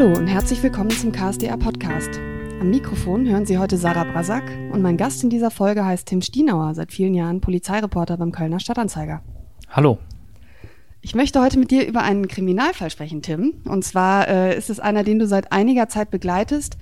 Hallo 0.00 0.16
und 0.16 0.28
herzlich 0.28 0.62
willkommen 0.62 0.88
zum 0.88 1.12
KSDR 1.12 1.58
Podcast. 1.58 2.18
Am 2.58 2.70
Mikrofon 2.70 3.28
hören 3.28 3.44
Sie 3.44 3.58
heute 3.58 3.76
Sarah 3.76 4.04
Brasak 4.04 4.50
und 4.72 4.80
mein 4.80 4.96
Gast 4.96 5.22
in 5.22 5.28
dieser 5.28 5.50
Folge 5.50 5.84
heißt 5.84 6.08
Tim 6.08 6.22
Stienauer, 6.22 6.74
seit 6.74 6.90
vielen 6.90 7.12
Jahren 7.12 7.42
Polizeireporter 7.42 8.16
beim 8.16 8.32
Kölner 8.32 8.60
Stadtanzeiger. 8.60 9.22
Hallo. 9.68 9.98
Ich 11.02 11.14
möchte 11.14 11.42
heute 11.42 11.58
mit 11.58 11.70
dir 11.70 11.86
über 11.86 12.00
einen 12.00 12.28
Kriminalfall 12.28 12.88
sprechen, 12.88 13.20
Tim. 13.20 13.60
Und 13.66 13.84
zwar 13.84 14.26
äh, 14.26 14.56
ist 14.56 14.70
es 14.70 14.80
einer, 14.80 15.04
den 15.04 15.18
du 15.18 15.26
seit 15.26 15.52
einiger 15.52 15.90
Zeit 15.90 16.10
begleitest 16.10 16.78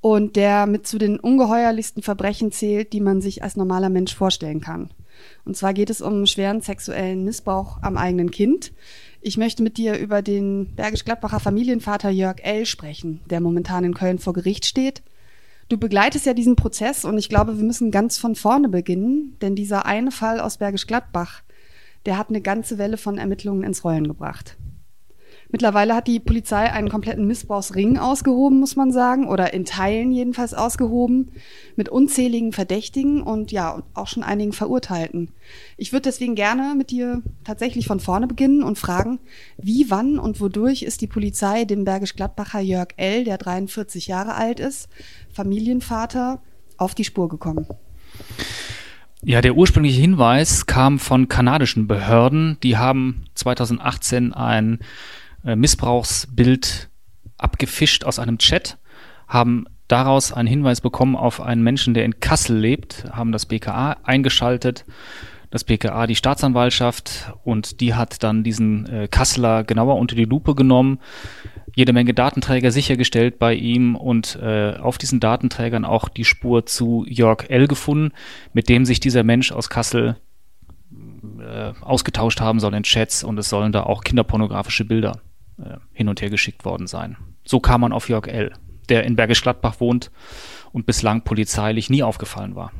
und 0.00 0.34
der 0.34 0.66
mit 0.66 0.88
zu 0.88 0.98
den 0.98 1.20
ungeheuerlichsten 1.20 2.02
Verbrechen 2.02 2.50
zählt, 2.50 2.92
die 2.92 3.00
man 3.00 3.20
sich 3.20 3.44
als 3.44 3.54
normaler 3.54 3.90
Mensch 3.90 4.12
vorstellen 4.12 4.60
kann. 4.60 4.90
Und 5.44 5.56
zwar 5.56 5.72
geht 5.72 5.88
es 5.88 6.02
um 6.02 6.26
schweren 6.26 6.62
sexuellen 6.62 7.22
Missbrauch 7.22 7.80
am 7.82 7.96
eigenen 7.96 8.32
Kind. 8.32 8.72
Ich 9.26 9.36
möchte 9.36 9.64
mit 9.64 9.76
dir 9.76 9.98
über 9.98 10.22
den 10.22 10.76
Bergisch-Gladbacher 10.76 11.40
Familienvater 11.40 12.10
Jörg 12.10 12.36
L. 12.44 12.64
sprechen, 12.64 13.18
der 13.28 13.40
momentan 13.40 13.82
in 13.82 13.92
Köln 13.92 14.20
vor 14.20 14.32
Gericht 14.32 14.66
steht. 14.66 15.02
Du 15.68 15.78
begleitest 15.78 16.26
ja 16.26 16.32
diesen 16.32 16.54
Prozess 16.54 17.04
und 17.04 17.18
ich 17.18 17.28
glaube, 17.28 17.58
wir 17.58 17.64
müssen 17.64 17.90
ganz 17.90 18.18
von 18.18 18.36
vorne 18.36 18.68
beginnen, 18.68 19.36
denn 19.42 19.56
dieser 19.56 19.84
eine 19.84 20.12
Fall 20.12 20.38
aus 20.38 20.58
Bergisch 20.58 20.86
Gladbach, 20.86 21.42
der 22.04 22.18
hat 22.18 22.28
eine 22.28 22.40
ganze 22.40 22.78
Welle 22.78 22.98
von 22.98 23.18
Ermittlungen 23.18 23.64
ins 23.64 23.82
Rollen 23.82 24.06
gebracht. 24.06 24.56
Mittlerweile 25.50 25.94
hat 25.94 26.06
die 26.08 26.20
Polizei 26.20 26.72
einen 26.72 26.88
kompletten 26.88 27.26
Missbrauchsring 27.26 27.98
ausgehoben, 27.98 28.58
muss 28.58 28.76
man 28.76 28.92
sagen, 28.92 29.28
oder 29.28 29.54
in 29.54 29.64
Teilen 29.64 30.10
jedenfalls 30.10 30.54
ausgehoben, 30.54 31.30
mit 31.76 31.88
unzähligen 31.88 32.52
Verdächtigen 32.52 33.22
und 33.22 33.52
ja, 33.52 33.82
auch 33.94 34.08
schon 34.08 34.22
einigen 34.22 34.52
Verurteilten. 34.52 35.30
Ich 35.76 35.92
würde 35.92 36.02
deswegen 36.02 36.34
gerne 36.34 36.74
mit 36.76 36.90
dir 36.90 37.22
tatsächlich 37.44 37.86
von 37.86 38.00
vorne 38.00 38.26
beginnen 38.26 38.62
und 38.62 38.78
fragen, 38.78 39.20
wie, 39.56 39.86
wann 39.88 40.18
und 40.18 40.40
wodurch 40.40 40.82
ist 40.82 41.00
die 41.00 41.06
Polizei 41.06 41.64
dem 41.64 41.84
Bergisch-Gladbacher 41.84 42.60
Jörg 42.60 42.88
L., 42.96 43.24
der 43.24 43.38
43 43.38 44.08
Jahre 44.08 44.34
alt 44.34 44.60
ist, 44.60 44.88
Familienvater, 45.32 46.40
auf 46.76 46.94
die 46.94 47.04
Spur 47.04 47.28
gekommen? 47.28 47.66
Ja, 49.22 49.40
der 49.40 49.56
ursprüngliche 49.56 50.00
Hinweis 50.00 50.66
kam 50.66 50.98
von 50.98 51.28
kanadischen 51.28 51.86
Behörden. 51.86 52.58
Die 52.62 52.76
haben 52.76 53.24
2018 53.34 54.32
ein 54.32 54.78
Missbrauchsbild 55.54 56.88
abgefischt 57.38 58.04
aus 58.04 58.18
einem 58.18 58.38
Chat, 58.38 58.78
haben 59.28 59.66
daraus 59.88 60.32
einen 60.32 60.48
Hinweis 60.48 60.80
bekommen 60.80 61.16
auf 61.16 61.40
einen 61.40 61.62
Menschen, 61.62 61.94
der 61.94 62.04
in 62.04 62.20
Kassel 62.20 62.58
lebt, 62.58 63.04
haben 63.12 63.32
das 63.32 63.46
BKA 63.46 63.96
eingeschaltet, 64.02 64.84
das 65.50 65.64
BKA 65.64 66.06
die 66.06 66.16
Staatsanwaltschaft 66.16 67.32
und 67.44 67.80
die 67.80 67.94
hat 67.94 68.22
dann 68.22 68.42
diesen 68.42 68.86
äh, 68.86 69.08
Kasseler 69.08 69.64
genauer 69.64 69.96
unter 69.96 70.16
die 70.16 70.24
Lupe 70.24 70.54
genommen, 70.54 70.98
jede 71.74 71.92
Menge 71.92 72.14
Datenträger 72.14 72.70
sichergestellt 72.70 73.38
bei 73.38 73.54
ihm 73.54 73.94
und 73.96 74.38
äh, 74.42 74.74
auf 74.76 74.98
diesen 74.98 75.20
Datenträgern 75.20 75.84
auch 75.84 76.08
die 76.08 76.24
Spur 76.24 76.66
zu 76.66 77.04
Jörg 77.08 77.48
L. 77.48 77.68
gefunden, 77.68 78.12
mit 78.52 78.68
dem 78.68 78.84
sich 78.84 78.98
dieser 78.98 79.22
Mensch 79.22 79.52
aus 79.52 79.68
Kassel 79.68 80.16
äh, 81.38 81.72
ausgetauscht 81.80 82.40
haben 82.40 82.58
soll 82.60 82.74
in 82.74 82.82
Chats 82.82 83.22
und 83.22 83.38
es 83.38 83.48
sollen 83.48 83.72
da 83.72 83.84
auch 83.84 84.02
kinderpornografische 84.02 84.84
Bilder 84.84 85.20
äh, 85.58 85.76
hin 85.92 86.08
und 86.08 86.20
her 86.20 86.30
geschickt 86.30 86.64
worden 86.64 86.86
sein. 86.86 87.16
So 87.44 87.60
kam 87.60 87.82
man 87.82 87.92
auf 87.92 88.08
Jörg 88.08 88.26
L., 88.26 88.52
der 88.88 89.04
in 89.04 89.16
Bergisch 89.16 89.42
Gladbach 89.42 89.80
wohnt 89.80 90.10
und 90.72 90.86
bislang 90.86 91.22
polizeilich 91.22 91.90
nie 91.90 92.02
aufgefallen 92.02 92.54
war. 92.54 92.72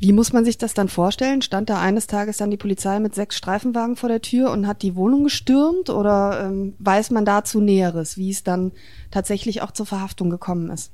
Wie 0.00 0.12
muss 0.12 0.32
man 0.32 0.44
sich 0.44 0.56
das 0.56 0.74
dann 0.74 0.88
vorstellen? 0.88 1.42
Stand 1.42 1.70
da 1.70 1.80
eines 1.80 2.06
Tages 2.06 2.36
dann 2.36 2.52
die 2.52 2.56
Polizei 2.56 3.00
mit 3.00 3.16
sechs 3.16 3.36
Streifenwagen 3.36 3.96
vor 3.96 4.08
der 4.08 4.22
Tür 4.22 4.52
und 4.52 4.68
hat 4.68 4.82
die 4.82 4.94
Wohnung 4.94 5.24
gestürmt 5.24 5.90
oder 5.90 6.44
ähm, 6.44 6.74
weiß 6.78 7.10
man 7.10 7.24
dazu 7.24 7.60
Näheres, 7.60 8.16
wie 8.16 8.30
es 8.30 8.44
dann 8.44 8.70
tatsächlich 9.10 9.60
auch 9.60 9.72
zur 9.72 9.86
Verhaftung 9.86 10.30
gekommen 10.30 10.70
ist? 10.70 10.92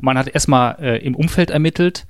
Man 0.00 0.18
hat 0.18 0.26
erstmal 0.26 0.76
äh, 0.80 0.98
im 0.98 1.14
Umfeld 1.14 1.50
ermittelt 1.50 2.08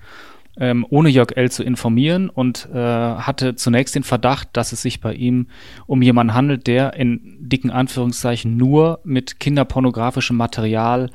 ähm, 0.61 0.87
ohne 0.91 1.09
Jörg 1.09 1.33
L. 1.37 1.51
zu 1.51 1.65
informieren 1.65 2.29
und 2.29 2.69
äh, 2.73 2.77
hatte 2.77 3.57
zunächst 3.57 3.95
den 3.95 4.03
Verdacht, 4.05 4.51
dass 4.53 4.73
es 4.73 4.83
sich 4.83 5.01
bei 5.01 5.15
ihm 5.15 5.49
um 5.87 6.03
jemanden 6.03 6.35
handelt, 6.35 6.67
der 6.67 6.95
in 6.95 7.39
dicken 7.41 7.71
Anführungszeichen 7.71 8.57
nur 8.57 9.01
mit 9.03 9.41
kinderpornografischem 9.41 10.37
Material 10.37 11.11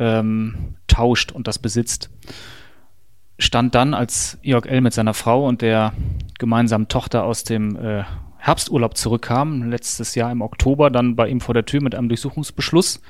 ähm, 0.00 0.74
tauscht 0.88 1.30
und 1.30 1.46
das 1.46 1.60
besitzt. 1.60 2.10
Stand 3.38 3.74
dann, 3.74 3.94
als 3.94 4.38
Jörg 4.42 4.66
L. 4.66 4.80
mit 4.80 4.92
seiner 4.92 5.14
Frau 5.14 5.46
und 5.46 5.62
der 5.62 5.92
gemeinsamen 6.38 6.88
Tochter 6.88 7.24
aus 7.24 7.44
dem 7.44 7.76
äh, 7.76 8.02
Herbsturlaub 8.38 8.96
zurückkam, 8.96 9.70
letztes 9.70 10.14
Jahr 10.14 10.32
im 10.32 10.42
Oktober, 10.42 10.90
dann 10.90 11.14
bei 11.14 11.28
ihm 11.28 11.40
vor 11.40 11.54
der 11.54 11.64
Tür 11.64 11.82
mit 11.82 11.94
einem 11.94 12.08
Durchsuchungsbeschluss 12.08 13.00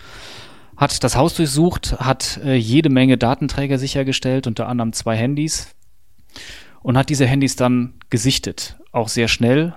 hat 0.81 1.05
das 1.05 1.15
Haus 1.15 1.35
durchsucht, 1.35 2.01
hat 2.01 2.41
äh, 2.43 2.55
jede 2.55 2.89
Menge 2.89 3.19
Datenträger 3.19 3.79
sichergestellt, 3.79 4.47
unter 4.47 4.67
anderem 4.67 4.95
zwei 4.95 5.15
Handys 5.15 5.77
und 6.83 6.97
hat 6.97 7.11
diese 7.11 7.27
Handys 7.27 7.55
dann 7.55 7.93
gesichtet, 8.09 8.79
auch 8.91 9.09
sehr 9.09 9.29
schnell, 9.29 9.75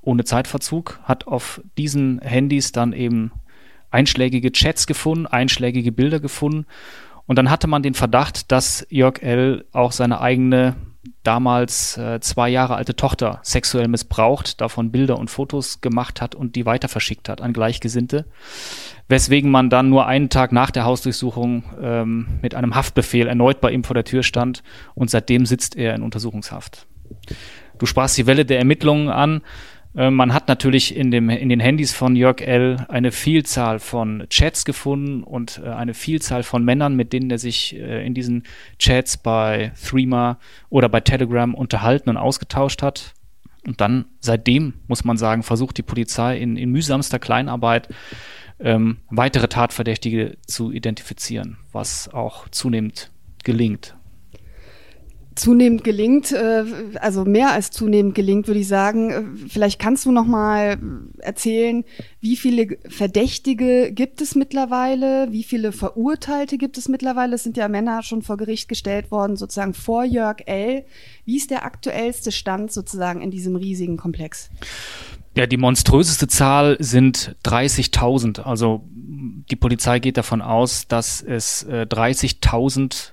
ohne 0.00 0.24
Zeitverzug, 0.24 1.00
hat 1.02 1.26
auf 1.26 1.60
diesen 1.76 2.18
Handys 2.20 2.72
dann 2.72 2.94
eben 2.94 3.30
einschlägige 3.90 4.50
Chats 4.52 4.86
gefunden, 4.86 5.26
einschlägige 5.26 5.92
Bilder 5.92 6.18
gefunden 6.18 6.64
und 7.26 7.36
dann 7.36 7.50
hatte 7.50 7.66
man 7.66 7.82
den 7.82 7.94
Verdacht, 7.94 8.50
dass 8.50 8.86
Jörg 8.88 9.20
L. 9.20 9.66
auch 9.72 9.92
seine 9.92 10.22
eigene 10.22 10.76
damals 11.22 11.96
äh, 11.96 12.20
zwei 12.20 12.48
Jahre 12.48 12.76
alte 12.76 12.94
Tochter 12.94 13.40
sexuell 13.42 13.88
missbraucht, 13.88 14.60
davon 14.60 14.92
Bilder 14.92 15.18
und 15.18 15.30
Fotos 15.30 15.80
gemacht 15.80 16.20
hat 16.20 16.34
und 16.34 16.54
die 16.56 16.66
weiter 16.66 16.88
verschickt 16.88 17.28
hat 17.28 17.40
an 17.40 17.52
Gleichgesinnte, 17.52 18.26
weswegen 19.08 19.50
man 19.50 19.70
dann 19.70 19.88
nur 19.88 20.06
einen 20.06 20.28
Tag 20.28 20.52
nach 20.52 20.70
der 20.70 20.84
Hausdurchsuchung 20.84 21.64
ähm, 21.80 22.26
mit 22.40 22.54
einem 22.54 22.74
Haftbefehl 22.74 23.26
erneut 23.26 23.60
bei 23.60 23.72
ihm 23.72 23.84
vor 23.84 23.94
der 23.94 24.04
Tür 24.04 24.22
stand 24.22 24.62
und 24.94 25.10
seitdem 25.10 25.46
sitzt 25.46 25.76
er 25.76 25.94
in 25.94 26.02
Untersuchungshaft. 26.02 26.86
Du 27.78 27.86
sprachst 27.86 28.16
die 28.16 28.26
Welle 28.26 28.44
der 28.44 28.58
Ermittlungen 28.58 29.08
an. 29.08 29.42
Äh, 29.94 30.10
man 30.10 30.32
hat 30.32 30.48
natürlich 30.48 30.96
in, 30.96 31.10
dem, 31.10 31.28
in 31.28 31.48
den 31.48 31.60
Handys 31.60 31.92
von 31.92 32.16
Jörg 32.16 32.40
L. 32.40 32.84
eine 32.88 33.12
Vielzahl 33.12 33.78
von 33.78 34.26
Chats 34.30 34.64
gefunden 34.64 35.22
und 35.22 35.60
äh, 35.64 35.68
eine 35.68 35.94
Vielzahl 35.94 36.42
von 36.42 36.64
Männern, 36.64 36.96
mit 36.96 37.12
denen 37.12 37.30
er 37.30 37.38
sich 37.38 37.76
äh, 37.76 38.04
in 38.06 38.14
diesen 38.14 38.44
Chats 38.78 39.16
bei 39.16 39.72
Threema 39.82 40.38
oder 40.70 40.88
bei 40.88 41.00
Telegram 41.00 41.54
unterhalten 41.54 42.10
und 42.10 42.16
ausgetauscht 42.16 42.82
hat. 42.82 43.14
Und 43.64 43.80
dann 43.80 44.06
seitdem, 44.20 44.74
muss 44.88 45.04
man 45.04 45.16
sagen, 45.16 45.42
versucht 45.42 45.78
die 45.78 45.82
Polizei 45.82 46.38
in, 46.38 46.56
in 46.56 46.70
mühsamster 46.70 47.18
Kleinarbeit 47.18 47.88
ähm, 48.58 48.98
weitere 49.08 49.48
Tatverdächtige 49.48 50.36
zu 50.46 50.72
identifizieren, 50.72 51.58
was 51.70 52.12
auch 52.12 52.48
zunehmend 52.48 53.10
gelingt 53.44 53.94
zunehmend 55.34 55.84
gelingt, 55.84 56.32
äh, 56.32 56.64
also 57.00 57.24
mehr 57.24 57.52
als 57.52 57.70
zunehmend 57.70 58.14
gelingt, 58.14 58.46
würde 58.46 58.60
ich 58.60 58.68
sagen. 58.68 59.10
Äh, 59.10 59.48
vielleicht 59.48 59.78
kannst 59.78 60.04
du 60.06 60.12
noch 60.12 60.26
mal 60.26 60.78
erzählen, 61.18 61.84
wie 62.20 62.36
viele 62.36 62.78
Verdächtige 62.88 63.92
gibt 63.92 64.20
es 64.20 64.34
mittlerweile, 64.34 65.28
wie 65.30 65.42
viele 65.42 65.72
Verurteilte 65.72 66.58
gibt 66.58 66.78
es 66.78 66.88
mittlerweile? 66.88 67.34
Es 67.34 67.42
sind 67.42 67.56
ja 67.56 67.68
Männer 67.68 68.02
schon 68.02 68.22
vor 68.22 68.36
Gericht 68.36 68.68
gestellt 68.68 69.10
worden, 69.10 69.36
sozusagen 69.36 69.74
vor 69.74 70.04
Jörg 70.04 70.38
L. 70.46 70.84
Wie 71.24 71.36
ist 71.36 71.50
der 71.50 71.64
aktuellste 71.64 72.32
Stand 72.32 72.72
sozusagen 72.72 73.20
in 73.20 73.30
diesem 73.30 73.56
riesigen 73.56 73.96
Komplex? 73.96 74.50
Ja, 75.34 75.46
die 75.46 75.56
monströseste 75.56 76.28
Zahl 76.28 76.76
sind 76.78 77.36
30.000. 77.44 78.42
Also 78.42 78.84
die 79.50 79.56
Polizei 79.56 79.98
geht 79.98 80.18
davon 80.18 80.42
aus, 80.42 80.86
dass 80.88 81.22
es 81.22 81.62
äh, 81.62 81.86
30.000 81.88 83.12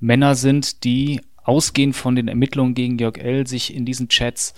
Männer 0.00 0.36
sind, 0.36 0.84
die 0.84 1.20
ausgehend 1.48 1.96
von 1.96 2.14
den 2.14 2.28
Ermittlungen 2.28 2.74
gegen 2.74 2.98
Jörg 2.98 3.16
L. 3.16 3.46
sich 3.46 3.74
in 3.74 3.86
diesen 3.86 4.08
Chats 4.08 4.52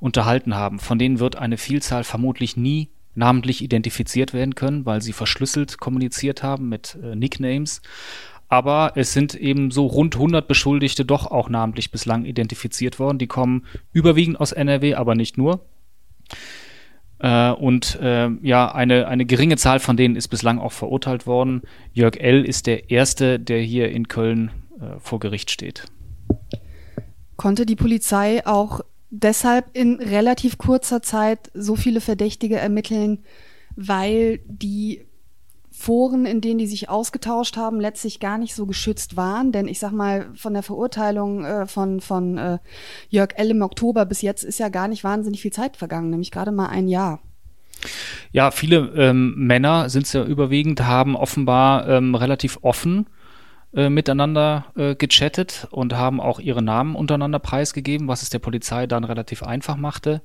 unterhalten 0.00 0.56
haben. 0.56 0.80
Von 0.80 0.98
denen 0.98 1.20
wird 1.20 1.36
eine 1.36 1.56
Vielzahl 1.56 2.02
vermutlich 2.02 2.56
nie 2.56 2.90
namentlich 3.14 3.62
identifiziert 3.62 4.34
werden 4.34 4.54
können, 4.54 4.84
weil 4.84 5.02
sie 5.02 5.12
verschlüsselt 5.12 5.78
kommuniziert 5.78 6.42
haben 6.42 6.68
mit 6.68 6.98
äh, 7.02 7.14
Nicknames. 7.14 7.80
Aber 8.48 8.92
es 8.96 9.12
sind 9.12 9.34
eben 9.34 9.70
so 9.70 9.86
rund 9.86 10.16
100 10.16 10.48
Beschuldigte 10.48 11.04
doch 11.04 11.26
auch 11.26 11.48
namentlich 11.48 11.90
bislang 11.90 12.24
identifiziert 12.24 12.98
worden. 12.98 13.18
Die 13.18 13.28
kommen 13.28 13.64
überwiegend 13.92 14.40
aus 14.40 14.52
NRW, 14.52 14.94
aber 14.94 15.14
nicht 15.14 15.38
nur. 15.38 15.64
Äh, 17.20 17.52
und 17.52 18.00
äh, 18.00 18.28
ja, 18.42 18.74
eine, 18.74 19.06
eine 19.06 19.26
geringe 19.26 19.56
Zahl 19.56 19.78
von 19.78 19.96
denen 19.96 20.16
ist 20.16 20.28
bislang 20.28 20.58
auch 20.58 20.72
verurteilt 20.72 21.26
worden. 21.26 21.62
Jörg 21.92 22.16
L. 22.16 22.44
ist 22.44 22.66
der 22.66 22.90
Erste, 22.90 23.38
der 23.38 23.60
hier 23.60 23.90
in 23.92 24.08
Köln 24.08 24.50
äh, 24.80 24.98
vor 24.98 25.20
Gericht 25.20 25.50
steht. 25.50 25.84
Konnte 27.36 27.66
die 27.66 27.76
Polizei 27.76 28.46
auch 28.46 28.80
deshalb 29.10 29.66
in 29.74 30.00
relativ 30.00 30.58
kurzer 30.58 31.02
Zeit 31.02 31.50
so 31.54 31.76
viele 31.76 32.00
Verdächtige 32.00 32.56
ermitteln, 32.56 33.20
weil 33.76 34.40
die 34.46 35.06
Foren, 35.70 36.26
in 36.26 36.40
denen 36.40 36.58
die 36.58 36.66
sich 36.66 36.88
ausgetauscht 36.88 37.56
haben, 37.56 37.80
letztlich 37.80 38.20
gar 38.20 38.38
nicht 38.38 38.54
so 38.54 38.66
geschützt 38.66 39.16
waren. 39.16 39.52
Denn 39.52 39.68
ich 39.68 39.78
sag 39.78 39.92
mal, 39.92 40.30
von 40.34 40.52
der 40.54 40.62
Verurteilung 40.62 41.44
äh, 41.44 41.66
von, 41.66 42.00
von 42.00 42.38
äh, 42.38 42.58
Jörg 43.08 43.30
L. 43.36 43.50
im 43.50 43.62
Oktober 43.62 44.04
bis 44.04 44.22
jetzt 44.22 44.44
ist 44.44 44.58
ja 44.58 44.68
gar 44.68 44.88
nicht 44.88 45.02
wahnsinnig 45.02 45.40
viel 45.42 45.52
Zeit 45.52 45.76
vergangen, 45.76 46.10
nämlich 46.10 46.30
gerade 46.30 46.52
mal 46.52 46.66
ein 46.66 46.88
Jahr. 46.88 47.20
Ja, 48.30 48.50
viele 48.50 48.92
ähm, 48.96 49.34
Männer 49.36 49.88
sind 49.88 50.06
es 50.06 50.12
ja 50.12 50.24
überwiegend, 50.24 50.82
haben 50.82 51.16
offenbar 51.16 51.88
ähm, 51.88 52.14
relativ 52.14 52.58
offen 52.62 53.06
äh, 53.74 53.88
miteinander 53.88 54.66
äh, 54.76 54.94
gechattet 54.94 55.66
und 55.70 55.94
haben 55.94 56.20
auch 56.20 56.38
ihre 56.40 56.62
Namen 56.62 56.94
untereinander 56.94 57.38
preisgegeben, 57.38 58.08
was 58.08 58.22
es 58.22 58.30
der 58.30 58.38
Polizei 58.38 58.86
dann 58.86 59.04
relativ 59.04 59.42
einfach 59.42 59.76
machte. 59.76 60.20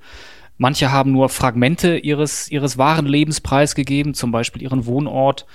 Manche 0.57 0.91
haben 0.91 1.11
nur 1.11 1.29
Fragmente 1.29 1.97
ihres, 1.97 2.49
ihres 2.51 2.77
wahren 2.77 3.05
Lebens 3.05 3.41
preisgegeben, 3.41 4.13
zum 4.13 4.31
Beispiel 4.31 4.63
ihren 4.63 4.85
Wohnort. 4.85 5.45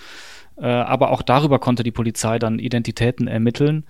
Äh, 0.56 0.66
aber 0.66 1.10
auch 1.10 1.22
darüber 1.22 1.58
konnte 1.58 1.82
die 1.82 1.90
Polizei 1.90 2.38
dann 2.38 2.58
Identitäten 2.58 3.26
ermitteln. 3.26 3.84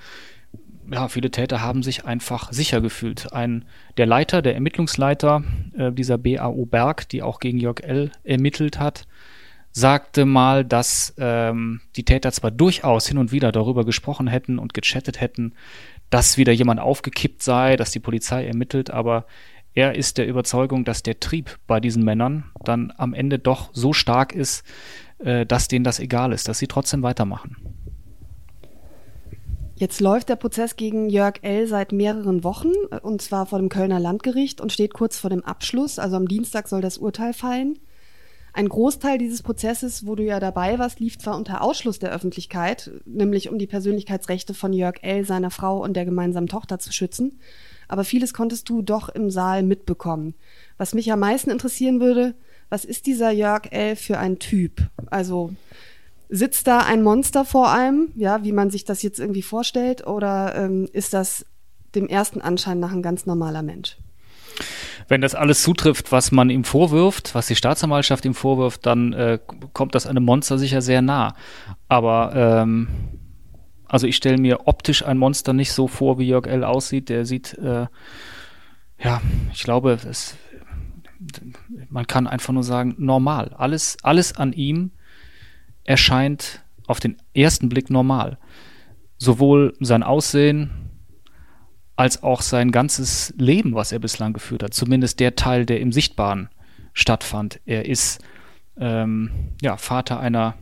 Ja, 0.91 1.09
viele 1.09 1.31
Täter 1.31 1.61
haben 1.61 1.83
sich 1.83 2.05
einfach 2.05 2.53
sicher 2.53 2.81
gefühlt. 2.81 3.33
Ein, 3.33 3.65
der 3.99 4.07
Leiter, 4.07 4.43
der 4.43 4.55
Ermittlungsleiter 4.55 5.45
äh, 5.77 5.93
dieser 5.93 6.19
BAU 6.19 6.67
Berg, 6.67 7.09
die 7.09 7.23
auch 7.23 7.39
gegen 7.39 7.59
Jörg 7.59 7.81
L. 7.83 8.11
ermittelt 8.25 8.79
hat, 8.79 9.07
sagte 9.73 10.27
mal, 10.27 10.65
dass 10.65 11.15
ähm, 11.19 11.81
die 11.97 12.05
Täter 12.05 12.31
zwar 12.33 12.51
durchaus 12.51 13.09
hin 13.09 13.19
und 13.19 13.33
wieder 13.33 13.53
darüber 13.53 13.85
gesprochen 13.85 14.27
hätten 14.27 14.59
und 14.59 14.75
gechattet 14.75 15.21
hätten, 15.21 15.55
dass 16.11 16.37
wieder 16.37 16.53
jemand 16.53 16.79
aufgekippt 16.79 17.43
sei, 17.43 17.77
dass 17.77 17.91
die 17.91 18.01
Polizei 18.01 18.47
ermittelt, 18.47 18.91
aber 18.91 19.27
er 19.75 19.95
ist 19.95 20.19
der 20.19 20.29
Überzeugung, 20.29 20.85
dass 20.85 21.03
der 21.03 21.19
Trieb 21.19 21.59
bei 21.67 21.81
diesen 21.81 22.05
Männern 22.05 22.45
dann 22.63 22.93
am 22.99 23.15
Ende 23.15 23.39
doch 23.39 23.71
so 23.73 23.95
stark 23.95 24.35
ist, 24.35 24.65
äh, 25.19 25.47
dass 25.47 25.69
denen 25.69 25.85
das 25.85 25.99
egal 25.99 26.33
ist, 26.33 26.49
dass 26.49 26.59
sie 26.59 26.67
trotzdem 26.67 27.03
weitermachen. 27.03 27.57
Jetzt 29.77 30.01
läuft 30.01 30.29
der 30.29 30.37
Prozess 30.37 30.77
gegen 30.77 31.09
Jörg 31.09 31.37
L. 31.43 31.67
seit 31.67 31.93
mehreren 31.93 32.45
Wochen, 32.45 32.73
und 33.03 33.23
zwar 33.23 33.47
vor 33.47 33.59
dem 33.59 33.71
Kölner 33.71 33.99
Landgericht 33.99 34.61
und 34.61 34.71
steht 34.71 34.93
kurz 34.93 35.19
vor 35.19 35.31
dem 35.31 35.45
Abschluss. 35.45 35.99
Also 35.99 36.17
am 36.17 36.29
Dienstag 36.29 36.69
soll 36.69 36.83
das 36.83 36.99
Urteil 36.99 37.33
fallen. 37.33 37.79
Ein 38.55 38.69
Großteil 38.69 39.17
dieses 39.17 39.43
Prozesses, 39.43 40.07
wo 40.07 40.15
du 40.15 40.25
ja 40.25 40.39
dabei 40.39 40.79
warst, 40.79 41.01
lief 41.01 41.19
zwar 41.19 41.37
unter 41.37 41.63
Ausschluss 41.63 41.99
der 41.99 42.13
Öffentlichkeit, 42.13 42.91
nämlich 43.07 43.49
um 43.49 43.59
die 43.59 43.67
Persönlichkeitsrechte 43.67 44.53
von 44.53 44.75
Jörg 44.75 44.97
L., 45.03 45.25
seiner 45.25 45.51
Frau 45.51 45.83
und 45.83 45.95
der 45.95 46.05
gemeinsamen 46.05 46.49
Tochter 46.49 46.79
zu 46.79 46.93
schützen, 46.93 47.39
aber 47.89 48.05
vieles 48.05 48.35
konntest 48.35 48.69
du 48.69 48.83
doch 48.83 49.09
im 49.09 49.31
Saal 49.31 49.63
mitbekommen. 49.63 50.35
Was 50.77 50.93
mich 50.93 51.11
am 51.11 51.21
meisten 51.21 51.51
interessieren 51.51 52.01
würde, 52.01 52.35
was 52.69 52.85
ist 52.85 53.07
dieser 53.07 53.31
Jörg 53.31 53.71
L. 53.71 53.97
für 53.97 54.19
ein 54.19 54.39
Typ? 54.39 54.83
Also 55.11 55.55
sitzt 56.29 56.67
da 56.67 56.81
ein 56.81 57.03
Monster 57.03 57.47
vor 57.47 57.71
einem, 57.71 58.13
ja, 58.17 58.45
wie 58.45 58.53
man 58.53 58.71
sich 58.71 58.85
das 58.85 59.03
jetzt 59.03 59.19
irgendwie 59.19 59.43
vorstellt, 59.43 60.07
oder 60.07 60.55
ähm, 60.57 60.89
ist 60.93 61.15
das 61.15 61.47
dem 61.95 62.07
ersten 62.07 62.43
Anschein 62.43 62.81
nach 62.81 62.93
ein 62.93 63.03
ganz 63.03 63.25
normaler 63.25 63.63
Mensch? 63.63 63.97
Wenn 65.09 65.21
das 65.21 65.35
alles 65.35 65.63
zutrifft, 65.63 66.13
was 66.13 66.33
man 66.33 66.51
ihm 66.51 66.65
vorwirft, 66.65 67.35
was 67.35 67.47
die 67.47 67.57
Staatsanwaltschaft 67.57 68.25
ihm 68.25 68.35
vorwirft, 68.35 68.87
dann 68.87 69.13
äh, 69.13 69.39
kommt 69.73 69.95
das 69.95 70.07
einem 70.07 70.25
Monster 70.25 70.59
sicher 70.59 70.81
sehr 70.81 71.03
nah. 71.03 71.35
Aber 71.89 72.33
ähm, 72.35 72.89
also 73.93 74.07
ich 74.07 74.17
stelle 74.17 74.39
mir 74.39 74.67
optisch 74.69 75.05
ein 75.05 75.19
Monster 75.19 75.53
nicht 75.53 75.73
so 75.73 75.87
vor, 75.87 76.19
wie 76.19 76.27
Jörg 76.27 76.47
L. 76.47 76.65
aussieht. 76.65 77.11
Der 77.11 77.27
sieht, 77.27 77.53
äh, 77.59 77.87
ja, 78.99 79.21
ich 79.53 79.65
glaube, 79.65 79.99
es, 80.09 80.35
man 81.91 82.07
kann 82.07 82.27
einfach 82.27 82.55
nur 82.55 82.65
sagen, 82.65 82.95
normal. 82.97 83.55
Alles, 83.55 83.99
alles 84.03 84.35
an 84.35 84.55
ihm 84.55 84.93
erscheint 85.85 86.63
auf 86.87 87.01
den 87.01 87.19
ersten 87.35 87.69
Blick 87.69 87.91
normal. 87.91 88.39
Sowohl 89.19 89.75
sein 89.79 90.03
Aussehen 90.03 90.82
als 91.97 92.23
auch 92.23 92.43
sein 92.43 92.73
ganzes 92.73 93.35
Leben, 93.37 93.75
was 93.75 93.93
er 93.93 93.99
bislang 93.99 94.33
geführt 94.33 94.63
hat. 94.63 94.75
Zumindest 94.75 95.21
der 95.21 95.37
Teil, 95.37 95.67
der 95.67 95.81
im 95.81 95.93
Sichtbaren 95.93 96.49
stattfand. 96.95 97.61
Er 97.67 97.87
ist 97.87 98.21
ähm, 98.79 99.31
ja, 99.61 99.77
Vater 99.77 100.21
einer 100.21 100.55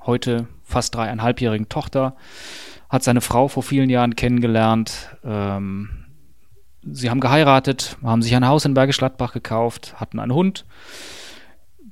heute 0.00 0.46
fast 0.62 0.94
dreieinhalbjährigen 0.94 1.68
Tochter, 1.68 2.16
hat 2.88 3.02
seine 3.02 3.20
Frau 3.20 3.48
vor 3.48 3.62
vielen 3.62 3.90
Jahren 3.90 4.16
kennengelernt. 4.16 5.16
Ähm, 5.24 6.06
sie 6.82 7.10
haben 7.10 7.20
geheiratet, 7.20 7.96
haben 8.02 8.22
sich 8.22 8.34
ein 8.34 8.46
Haus 8.46 8.64
in 8.64 8.74
Bergisch 8.74 8.98
Gladbach 8.98 9.32
gekauft, 9.32 9.94
hatten 9.98 10.18
einen 10.18 10.34
Hund. 10.34 10.64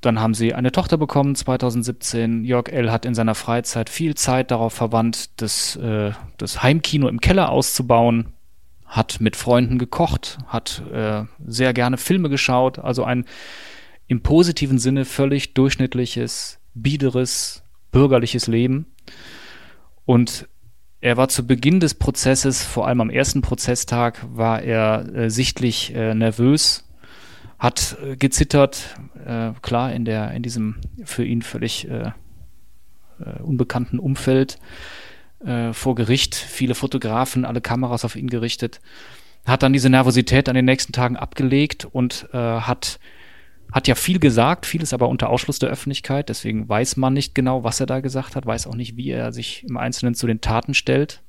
Dann 0.00 0.20
haben 0.20 0.34
sie 0.34 0.52
eine 0.52 0.72
Tochter 0.72 0.98
bekommen 0.98 1.34
2017. 1.34 2.44
Jörg 2.44 2.68
L. 2.68 2.90
hat 2.90 3.04
in 3.04 3.14
seiner 3.14 3.34
Freizeit 3.36 3.88
viel 3.88 4.14
Zeit 4.16 4.50
darauf 4.50 4.72
verwandt, 4.72 5.40
das, 5.40 5.76
äh, 5.76 6.12
das 6.38 6.62
Heimkino 6.62 7.08
im 7.08 7.20
Keller 7.20 7.50
auszubauen, 7.50 8.32
hat 8.92 9.22
mit 9.22 9.36
Freunden 9.36 9.78
gekocht, 9.78 10.36
hat 10.46 10.82
äh, 10.92 11.24
sehr 11.46 11.72
gerne 11.72 11.96
Filme 11.96 12.28
geschaut, 12.28 12.78
also 12.78 13.04
ein 13.04 13.24
im 14.06 14.22
positiven 14.22 14.78
Sinne 14.78 15.06
völlig 15.06 15.54
durchschnittliches, 15.54 16.60
biederes, 16.74 17.62
bürgerliches 17.90 18.48
Leben. 18.48 18.84
Und 20.04 20.46
er 21.00 21.16
war 21.16 21.28
zu 21.28 21.46
Beginn 21.46 21.80
des 21.80 21.94
Prozesses, 21.94 22.62
vor 22.62 22.86
allem 22.86 23.00
am 23.00 23.08
ersten 23.08 23.40
Prozesstag, 23.40 24.18
war 24.30 24.60
er 24.60 25.08
äh, 25.14 25.30
sichtlich 25.30 25.94
äh, 25.94 26.14
nervös, 26.14 26.86
hat 27.58 27.96
äh, 28.04 28.16
gezittert, 28.16 28.96
äh, 29.24 29.52
klar 29.62 29.94
in 29.94 30.04
der 30.04 30.32
in 30.32 30.42
diesem 30.42 30.76
für 31.02 31.24
ihn 31.24 31.40
völlig 31.40 31.88
äh, 31.88 32.10
äh, 33.20 33.40
unbekannten 33.42 33.98
Umfeld 33.98 34.58
vor 35.72 35.94
Gericht, 35.94 36.34
viele 36.34 36.74
Fotografen, 36.74 37.44
alle 37.44 37.60
Kameras 37.60 38.04
auf 38.04 38.14
ihn 38.16 38.30
gerichtet, 38.30 38.80
hat 39.44 39.62
dann 39.62 39.72
diese 39.72 39.90
Nervosität 39.90 40.48
an 40.48 40.54
den 40.54 40.64
nächsten 40.64 40.92
Tagen 40.92 41.16
abgelegt 41.16 41.84
und 41.84 42.28
hat 42.32 43.00
hat 43.72 43.88
ja 43.88 43.94
viel 43.94 44.18
gesagt, 44.18 44.66
vieles 44.66 44.92
aber 44.92 45.08
unter 45.08 45.30
Ausschluss 45.30 45.58
der 45.58 45.70
Öffentlichkeit. 45.70 46.28
Deswegen 46.28 46.68
weiß 46.68 46.98
man 46.98 47.14
nicht 47.14 47.34
genau, 47.34 47.64
was 47.64 47.80
er 47.80 47.86
da 47.86 48.00
gesagt 48.00 48.36
hat, 48.36 48.44
weiß 48.44 48.66
auch 48.66 48.74
nicht, 48.74 48.96
wie 48.96 49.10
er 49.10 49.32
sich 49.32 49.64
im 49.64 49.78
Einzelnen 49.78 50.14
zu 50.14 50.26
den 50.26 50.42
Taten 50.42 50.74
stellt. 50.74 51.22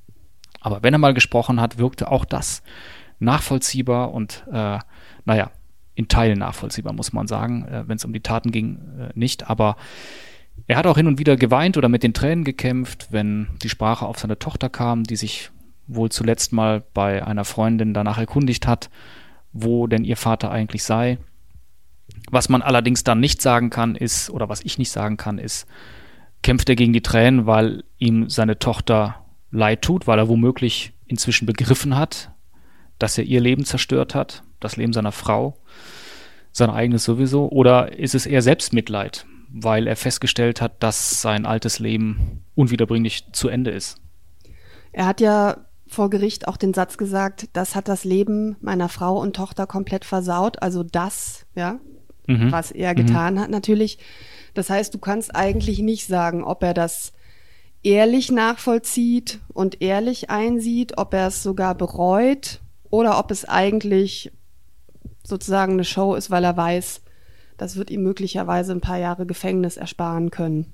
Aber 0.60 0.84
wenn 0.84 0.94
er 0.94 1.00
mal 1.00 1.14
gesprochen 1.14 1.62
hat, 1.62 1.78
wirkte 1.78 2.12
auch 2.12 2.26
das 2.26 2.62
nachvollziehbar 3.20 4.12
und 4.12 4.46
äh, 4.52 4.80
naja, 5.26 5.52
in 5.96 6.08
Teilen 6.10 6.40
nachvollziehbar, 6.40 6.94
muss 6.94 7.14
man 7.14 7.28
sagen, 7.28 7.66
äh, 7.66 7.88
wenn 7.88 7.96
es 7.96 8.06
um 8.06 8.12
die 8.12 8.22
Taten 8.22 8.52
ging, 8.52 8.80
äh, 9.00 9.10
nicht. 9.14 9.50
Aber 9.50 9.78
er 10.68 10.78
hat 10.78 10.88
auch 10.88 10.98
hin 10.98 11.08
und 11.08 11.20
wieder 11.20 11.36
geweint 11.36 11.78
oder 11.78 11.90
mit 11.90 12.04
den 12.04 12.14
Tränen 12.14 12.44
gekämpft, 12.44 13.08
wenn 13.12 13.48
die 13.62 13.70
Sprache 13.70 14.06
auf 14.06 14.20
seine 14.20 14.40
Tochter 14.40 14.70
kam, 14.70 15.04
die 15.04 15.16
sich 15.16 15.52
wohl 15.88 16.10
zuletzt 16.10 16.54
mal 16.54 16.84
bei 16.94 17.26
einer 17.26 17.46
Freundin 17.46 17.94
danach 17.94 18.18
erkundigt 18.18 18.68
hat, 18.68 18.90
wo 19.52 19.88
denn 19.88 20.06
ihr 20.06 20.18
Vater 20.18 20.52
eigentlich 20.52 20.84
sei. 20.84 21.18
Was 22.32 22.50
man 22.50 22.62
allerdings 22.62 23.04
dann 23.04 23.20
nicht 23.20 23.42
sagen 23.42 23.70
kann, 23.70 23.96
ist, 23.96 24.30
oder 24.30 24.50
was 24.50 24.62
ich 24.62 24.78
nicht 24.78 24.92
sagen 24.92 25.18
kann, 25.18 25.38
ist, 25.38 25.68
kämpft 26.42 26.70
er 26.70 26.76
gegen 26.76 26.94
die 26.94 27.02
Tränen, 27.02 27.46
weil 27.46 27.84
ihm 27.98 28.30
seine 28.30 28.60
Tochter 28.60 29.24
leid 29.52 29.82
tut, 29.82 30.08
weil 30.08 30.20
er 30.20 30.30
womöglich 30.30 30.94
inzwischen 31.06 31.46
begriffen 31.46 31.96
hat, 31.96 32.32
dass 33.00 33.18
er 33.18 33.26
ihr 33.26 33.42
Leben 33.42 33.66
zerstört 33.66 34.16
hat, 34.16 34.44
das 34.60 34.78
Leben 34.78 34.94
seiner 34.94 35.12
Frau, 35.12 35.58
sein 36.52 36.70
eigenes 36.70 37.04
sowieso, 37.04 37.50
oder 37.50 37.98
ist 37.98 38.16
es 38.16 38.26
eher 38.26 38.42
Selbstmitleid, 38.42 39.26
weil 39.54 39.88
er 39.88 39.96
festgestellt 39.96 40.62
hat, 40.62 40.82
dass 40.82 41.22
sein 41.22 41.46
altes 41.46 41.80
Leben 41.80 42.44
unwiederbringlich 42.56 43.32
zu 43.32 43.48
Ende 43.48 43.72
ist? 43.72 43.98
Er 44.92 45.06
hat 45.06 45.22
ja 45.22 45.58
vor 45.88 46.10
Gericht 46.10 46.48
auch 46.48 46.58
den 46.58 46.74
Satz 46.74 46.98
gesagt, 46.98 47.50
das 47.54 47.76
hat 47.76 47.88
das 47.88 48.04
Leben 48.04 48.58
meiner 48.62 48.90
Frau 48.90 49.22
und 49.22 49.36
Tochter 49.36 49.68
komplett 49.68 50.06
versaut, 50.06 50.62
also 50.62 50.82
das, 50.84 51.46
ja, 51.56 51.80
mhm. 52.28 52.52
was 52.52 52.72
er 52.72 52.96
getan 52.96 53.36
mhm. 53.36 53.40
hat 53.40 53.50
natürlich. 53.52 54.00
Das 54.56 54.72
heißt, 54.72 54.94
du 54.94 54.98
kannst 54.98 55.36
eigentlich 55.36 55.80
nicht 55.80 56.08
sagen, 56.08 56.44
ob 56.44 56.64
er 56.64 56.74
das 56.74 57.14
ehrlich 57.84 58.32
nachvollzieht 58.32 59.40
und 59.50 59.82
ehrlich 59.82 60.32
einsieht, 60.32 60.98
ob 60.98 61.14
er 61.14 61.28
es 61.28 61.44
sogar 61.44 61.76
bereut 61.76 62.60
oder 62.90 63.20
ob 63.20 63.30
es 63.30 63.46
eigentlich 63.46 64.32
sozusagen 65.24 65.74
eine 65.74 65.84
Show 65.84 66.16
ist, 66.16 66.32
weil 66.32 66.44
er 66.44 66.58
weiß, 66.58 67.03
das 67.58 67.76
wird 67.76 67.90
ihm 67.90 68.04
möglicherweise 68.04 68.72
ein 68.74 68.82
paar 68.82 68.98
Jahre 68.98 69.26
Gefängnis 69.26 69.78
ersparen 69.78 70.32
können. 70.32 70.68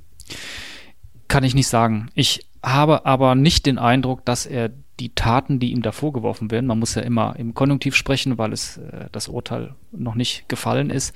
Kann 1.28 1.44
ich 1.44 1.56
nicht 1.56 1.68
sagen. 1.68 2.10
Ich 2.16 2.46
habe 2.64 3.06
aber 3.06 3.36
nicht 3.36 3.66
den 3.66 3.78
Eindruck, 3.78 4.26
dass 4.26 4.46
er 4.46 4.72
die 5.00 5.16
Taten, 5.16 5.60
die 5.60 5.72
ihm 5.72 5.82
da 5.82 5.92
vorgeworfen 5.92 6.52
werden, 6.52 6.66
man 6.66 6.80
muss 6.80 6.96
ja 6.96 7.02
immer 7.02 7.36
im 7.38 7.54
Konjunktiv 7.54 7.96
sprechen, 7.96 8.38
weil 8.38 8.52
es 8.52 8.78
äh, 8.78 9.08
das 9.12 9.28
Urteil 9.28 9.76
noch 9.92 10.16
nicht 10.16 10.50
gefallen 10.50 10.90
ist. 10.90 11.16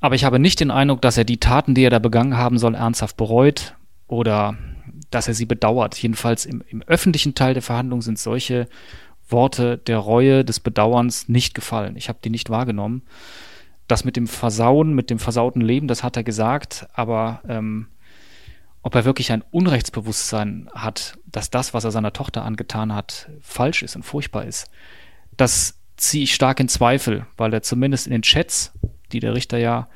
Aber 0.00 0.14
ich 0.14 0.24
habe 0.24 0.38
nicht 0.38 0.60
den 0.60 0.70
Eindruck, 0.70 1.02
dass 1.02 1.18
er 1.18 1.24
die 1.24 1.38
Taten, 1.38 1.74
die 1.74 1.84
er 1.84 1.90
da 1.90 1.98
begangen 1.98 2.36
haben 2.36 2.58
soll, 2.58 2.74
ernsthaft 2.74 3.16
bereut 3.16 3.76
oder 4.08 4.56
dass 5.10 5.28
er 5.28 5.34
sie 5.34 5.46
bedauert. 5.46 5.96
Jedenfalls 5.96 6.46
im, 6.46 6.62
im 6.68 6.82
öffentlichen 6.82 7.34
Teil 7.34 7.54
der 7.54 7.62
Verhandlung 7.62 8.02
sind 8.02 8.18
solche 8.18 8.66
Worte 9.28 9.78
der 9.78 9.98
Reue, 9.98 10.44
des 10.44 10.58
Bedauerns 10.58 11.28
nicht 11.28 11.54
gefallen. 11.54 11.96
Ich 11.96 12.08
habe 12.08 12.18
die 12.24 12.30
nicht 12.30 12.50
wahrgenommen. 12.50 13.02
Das 13.90 14.04
mit 14.04 14.16
dem 14.16 14.28
Versauen, 14.28 14.94
mit 14.94 15.10
dem 15.10 15.18
versauten 15.18 15.60
Leben, 15.60 15.88
das 15.88 16.04
hat 16.04 16.16
er 16.16 16.22
gesagt, 16.22 16.86
aber 16.92 17.40
ähm, 17.48 17.88
ob 18.82 18.94
er 18.94 19.04
wirklich 19.04 19.32
ein 19.32 19.42
Unrechtsbewusstsein 19.50 20.70
hat, 20.72 21.18
dass 21.26 21.50
das, 21.50 21.74
was 21.74 21.84
er 21.84 21.90
seiner 21.90 22.12
Tochter 22.12 22.44
angetan 22.44 22.94
hat, 22.94 23.28
falsch 23.40 23.82
ist 23.82 23.96
und 23.96 24.04
furchtbar 24.04 24.44
ist, 24.44 24.70
das 25.36 25.74
ziehe 25.96 26.22
ich 26.22 26.34
stark 26.34 26.60
in 26.60 26.68
Zweifel, 26.68 27.26
weil 27.36 27.52
er 27.52 27.62
zumindest 27.62 28.06
in 28.06 28.12
den 28.12 28.22
Chats, 28.22 28.72
die 29.10 29.18
der 29.18 29.34
Richter 29.34 29.58
ja 29.58 29.88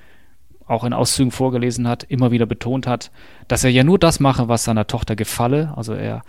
auch 0.66 0.82
in 0.82 0.92
Auszügen 0.92 1.30
vorgelesen 1.30 1.86
hat, 1.86 2.02
immer 2.02 2.32
wieder 2.32 2.46
betont 2.46 2.88
hat, 2.88 3.12
dass 3.46 3.62
er 3.62 3.70
ja 3.70 3.84
nur 3.84 4.00
das 4.00 4.18
mache, 4.18 4.48
was 4.48 4.64
seiner 4.64 4.88
Tochter 4.88 5.14
gefalle. 5.14 5.72
Also 5.76 5.94
er 5.94 6.22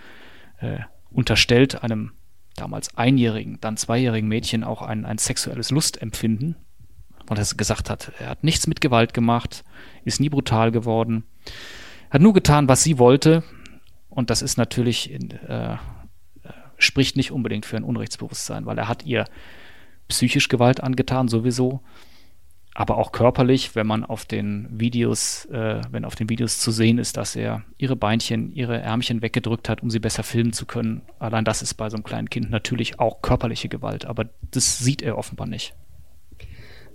äh, 0.60 0.80
unterstellt 1.10 1.82
einem 1.82 2.12
damals 2.56 2.96
einjährigen, 2.96 3.58
dann 3.60 3.76
zweijährigen 3.76 4.30
Mädchen 4.30 4.64
auch 4.64 4.82
ein, 4.82 5.06
ein 5.06 5.18
sexuelles 5.18 5.72
Lustempfinden. 5.72 6.56
Und 7.28 7.40
er 7.40 7.46
gesagt 7.58 7.90
hat, 7.90 8.12
er 8.20 8.30
hat 8.30 8.44
nichts 8.44 8.68
mit 8.68 8.82
Gewalt 8.82 9.14
gemacht, 9.14 9.64
ist 10.04 10.20
nie 10.20 10.30
brutal 10.30 10.72
geworden, 10.72 11.24
hat 12.10 12.22
nur 12.22 12.34
getan, 12.34 12.68
was 12.68 12.84
sie 12.84 13.00
wollte. 13.00 13.44
Und 14.10 14.30
das 14.30 14.42
ist 14.42 14.58
natürlich, 14.58 15.12
äh, 15.12 15.78
spricht 16.78 17.18
nicht 17.18 17.32
unbedingt 17.32 17.66
für 17.66 17.78
ein 17.78 17.84
Unrechtsbewusstsein, 17.84 18.66
weil 18.66 18.78
er 18.78 18.88
hat 18.88 19.06
ihr 19.06 19.26
psychisch 20.08 20.50
Gewalt 20.50 20.82
angetan, 20.82 21.28
sowieso 21.28 21.82
aber 22.78 22.98
auch 22.98 23.14
körperlich, 23.14 23.74
wenn 23.74 23.88
man 23.88 24.04
auf 24.04 24.26
den 24.26 24.68
Videos, 24.70 25.46
äh, 25.46 25.80
wenn 25.92 26.04
auf 26.04 26.16
den 26.16 26.30
Videos 26.30 26.60
zu 26.60 26.72
sehen 26.72 26.98
ist, 26.98 27.16
dass 27.16 27.38
er 27.38 27.64
ihre 27.78 27.96
Beinchen, 27.96 28.52
ihre 28.52 28.78
Ärmchen 28.82 29.22
weggedrückt 29.22 29.70
hat, 29.70 29.82
um 29.82 29.90
sie 29.90 30.00
besser 30.00 30.24
filmen 30.24 30.52
zu 30.52 30.66
können. 30.66 31.02
Allein 31.18 31.46
das 31.46 31.62
ist 31.62 31.76
bei 31.76 31.90
so 31.90 31.96
einem 31.96 32.04
kleinen 32.04 32.30
Kind 32.30 32.52
natürlich 32.52 33.00
auch 33.00 33.22
körperliche 33.22 33.70
Gewalt, 33.70 34.04
aber 34.04 34.26
das 34.52 34.78
sieht 34.78 35.02
er 35.02 35.18
offenbar 35.18 35.48
nicht. 35.48 35.74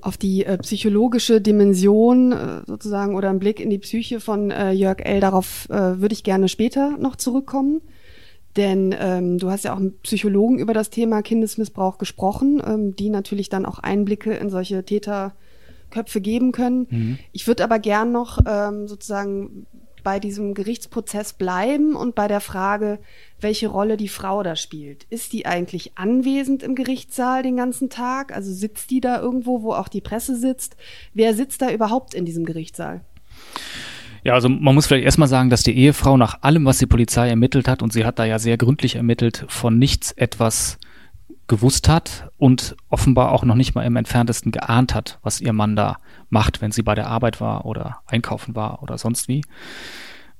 Auf 0.02 0.16
die 0.16 0.44
äh, 0.44 0.58
psychologische 0.58 1.40
Dimension 1.40 2.32
äh, 2.32 2.62
sozusagen 2.66 3.14
oder 3.14 3.30
einen 3.30 3.38
Blick 3.38 3.60
in 3.60 3.70
die 3.70 3.78
Psyche 3.78 4.20
von 4.20 4.50
äh, 4.50 4.72
Jörg 4.72 5.00
L. 5.00 5.20
Darauf 5.20 5.68
äh, 5.70 6.00
würde 6.00 6.12
ich 6.12 6.24
gerne 6.24 6.48
später 6.48 6.96
noch 6.98 7.16
zurückkommen. 7.16 7.80
Denn 8.56 8.94
ähm, 8.98 9.38
du 9.38 9.50
hast 9.50 9.64
ja 9.64 9.74
auch 9.74 9.78
mit 9.78 10.02
Psychologen 10.02 10.58
über 10.58 10.74
das 10.74 10.90
Thema 10.90 11.22
Kindesmissbrauch 11.22 11.98
gesprochen, 11.98 12.60
ähm, 12.66 12.96
die 12.96 13.08
natürlich 13.08 13.48
dann 13.48 13.64
auch 13.64 13.78
Einblicke 13.78 14.32
in 14.34 14.50
solche 14.50 14.84
Täter 14.84 15.34
Köpfe 15.90 16.20
geben 16.20 16.52
können. 16.52 16.86
Mhm. 16.90 17.18
Ich 17.32 17.46
würde 17.46 17.64
aber 17.64 17.78
gern 17.78 18.12
noch 18.12 18.38
ähm, 18.46 18.88
sozusagen 18.88 19.66
bei 20.02 20.18
diesem 20.18 20.54
Gerichtsprozess 20.54 21.32
bleiben 21.32 21.94
und 21.94 22.14
bei 22.14 22.28
der 22.28 22.40
Frage, 22.40 22.98
welche 23.40 23.68
Rolle 23.68 23.96
die 23.96 24.08
Frau 24.08 24.42
da 24.42 24.56
spielt. 24.56 25.04
Ist 25.10 25.32
die 25.32 25.46
eigentlich 25.46 25.96
anwesend 25.96 26.62
im 26.62 26.74
Gerichtssaal 26.74 27.42
den 27.42 27.56
ganzen 27.56 27.90
Tag? 27.90 28.34
Also 28.34 28.52
sitzt 28.52 28.90
die 28.90 29.00
da 29.00 29.20
irgendwo, 29.20 29.62
wo 29.62 29.72
auch 29.72 29.88
die 29.88 30.00
Presse 30.00 30.36
sitzt? 30.36 30.76
Wer 31.14 31.34
sitzt 31.34 31.62
da 31.62 31.70
überhaupt 31.70 32.14
in 32.14 32.24
diesem 32.24 32.44
Gerichtssaal? 32.44 33.02
Ja, 34.22 34.34
also 34.34 34.48
man 34.48 34.74
muss 34.74 34.86
vielleicht 34.86 35.04
erstmal 35.04 35.28
sagen, 35.28 35.48
dass 35.48 35.62
die 35.62 35.76
Ehefrau 35.76 36.16
nach 36.16 36.42
allem, 36.42 36.66
was 36.66 36.78
die 36.78 36.86
Polizei 36.86 37.28
ermittelt 37.28 37.68
hat, 37.68 37.82
und 37.82 37.92
sie 37.92 38.04
hat 38.04 38.18
da 38.18 38.24
ja 38.24 38.38
sehr 38.38 38.58
gründlich 38.58 38.96
ermittelt, 38.96 39.44
von 39.48 39.78
nichts 39.78 40.12
etwas 40.12 40.78
gewusst 41.50 41.88
hat 41.88 42.30
und 42.38 42.76
offenbar 42.90 43.32
auch 43.32 43.44
noch 43.44 43.56
nicht 43.56 43.74
mal 43.74 43.84
im 43.84 43.96
entferntesten 43.96 44.52
geahnt 44.52 44.94
hat, 44.94 45.18
was 45.22 45.40
ihr 45.40 45.52
Mann 45.52 45.74
da 45.74 45.98
macht, 46.28 46.62
wenn 46.62 46.70
sie 46.70 46.82
bei 46.82 46.94
der 46.94 47.08
Arbeit 47.08 47.40
war 47.40 47.66
oder 47.66 48.02
einkaufen 48.06 48.54
war 48.54 48.84
oder 48.84 48.98
sonst 48.98 49.26
wie. 49.26 49.44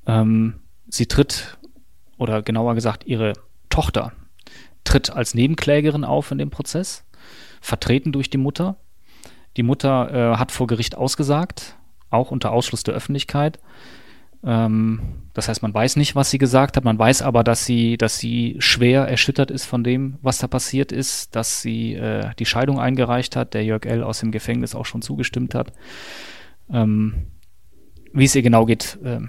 Ähm, 0.07 0.61
sie 0.89 1.07
tritt, 1.07 1.59
oder 2.17 2.43
genauer 2.43 2.77
gesagt, 2.77 3.07
ihre 3.07 3.33
Tochter 3.71 4.13
tritt 4.85 5.11
als 5.11 5.35
Nebenklägerin 5.35 6.05
auf 6.05 6.31
in 6.31 6.39
dem 6.39 6.51
Prozess, 6.51 7.05
vertreten 7.61 8.13
durch 8.13 8.31
die 8.31 8.39
Mutter. 8.39 8.77
Die 9.57 9.65
Mutter 9.65 10.15
äh, 10.15 10.37
hat 10.37 10.53
vor 10.53 10.69
Gericht 10.69 10.97
ausgesagt, 10.97 11.77
auch 12.11 12.31
unter 12.31 12.53
Ausschluss 12.53 12.85
der 12.85 12.95
Öffentlichkeit. 12.95 13.59
Ähm, 14.45 15.01
das 15.35 15.49
heißt, 15.49 15.63
man 15.63 15.75
weiß 15.75 15.97
nicht, 15.97 16.17
was 16.17 16.31
sie 16.31 16.39
gesagt 16.39 16.77
hat, 16.77 16.85
man 16.85 16.99
weiß 16.99 17.23
aber, 17.23 17.45
dass 17.45 17.65
sie, 17.65 17.97
dass 17.97 18.19
sie 18.19 18.57
schwer 18.59 19.07
erschüttert 19.07 19.51
ist 19.51 19.67
von 19.67 19.85
dem, 19.85 20.19
was 20.23 20.39
da 20.39 20.49
passiert 20.49 20.93
ist, 20.93 21.37
dass 21.37 21.63
sie 21.63 21.95
äh, 21.95 22.31
die 22.39 22.47
Scheidung 22.47 22.81
eingereicht 22.81 23.37
hat, 23.37 23.55
der 23.55 23.65
Jörg 23.65 23.85
L. 23.85 24.03
aus 24.03 24.21
dem 24.21 24.33
Gefängnis 24.33 24.75
auch 24.75 24.87
schon 24.87 25.03
zugestimmt 25.03 25.55
hat. 25.55 25.73
Ähm, 26.73 27.27
wie 28.13 28.25
es 28.25 28.35
ihr 28.35 28.43
genau 28.43 28.65
geht, 28.65 28.99
äh, 29.05 29.21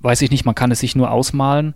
weiß 0.00 0.22
ich 0.22 0.30
nicht, 0.30 0.44
man 0.44 0.54
kann 0.54 0.70
es 0.70 0.80
sich 0.80 0.96
nur 0.96 1.10
ausmalen. 1.10 1.74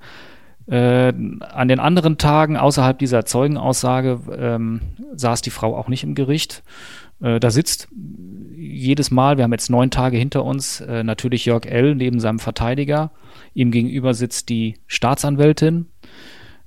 Äh, 0.66 1.12
an 1.40 1.68
den 1.68 1.80
anderen 1.80 2.18
Tagen 2.18 2.56
außerhalb 2.56 2.98
dieser 2.98 3.24
Zeugenaussage 3.24 4.20
ähm, 4.38 4.80
saß 5.14 5.42
die 5.42 5.50
Frau 5.50 5.76
auch 5.76 5.88
nicht 5.88 6.04
im 6.04 6.14
Gericht. 6.14 6.62
Äh, 7.22 7.40
da 7.40 7.50
sitzt 7.50 7.88
jedes 8.54 9.10
Mal, 9.10 9.36
wir 9.36 9.44
haben 9.44 9.52
jetzt 9.52 9.70
neun 9.70 9.90
Tage 9.90 10.16
hinter 10.16 10.44
uns, 10.44 10.80
äh, 10.80 11.02
natürlich 11.02 11.44
Jörg 11.46 11.66
L. 11.66 11.94
neben 11.94 12.20
seinem 12.20 12.38
Verteidiger. 12.38 13.12
Ihm 13.54 13.70
gegenüber 13.70 14.14
sitzt 14.14 14.48
die 14.48 14.74
Staatsanwältin. 14.86 15.86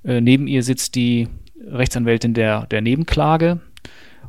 Äh, 0.04 0.20
neben 0.20 0.46
ihr 0.46 0.62
sitzt 0.62 0.94
die 0.94 1.28
Rechtsanwältin 1.66 2.34
der, 2.34 2.66
der 2.66 2.80
Nebenklage. 2.80 3.60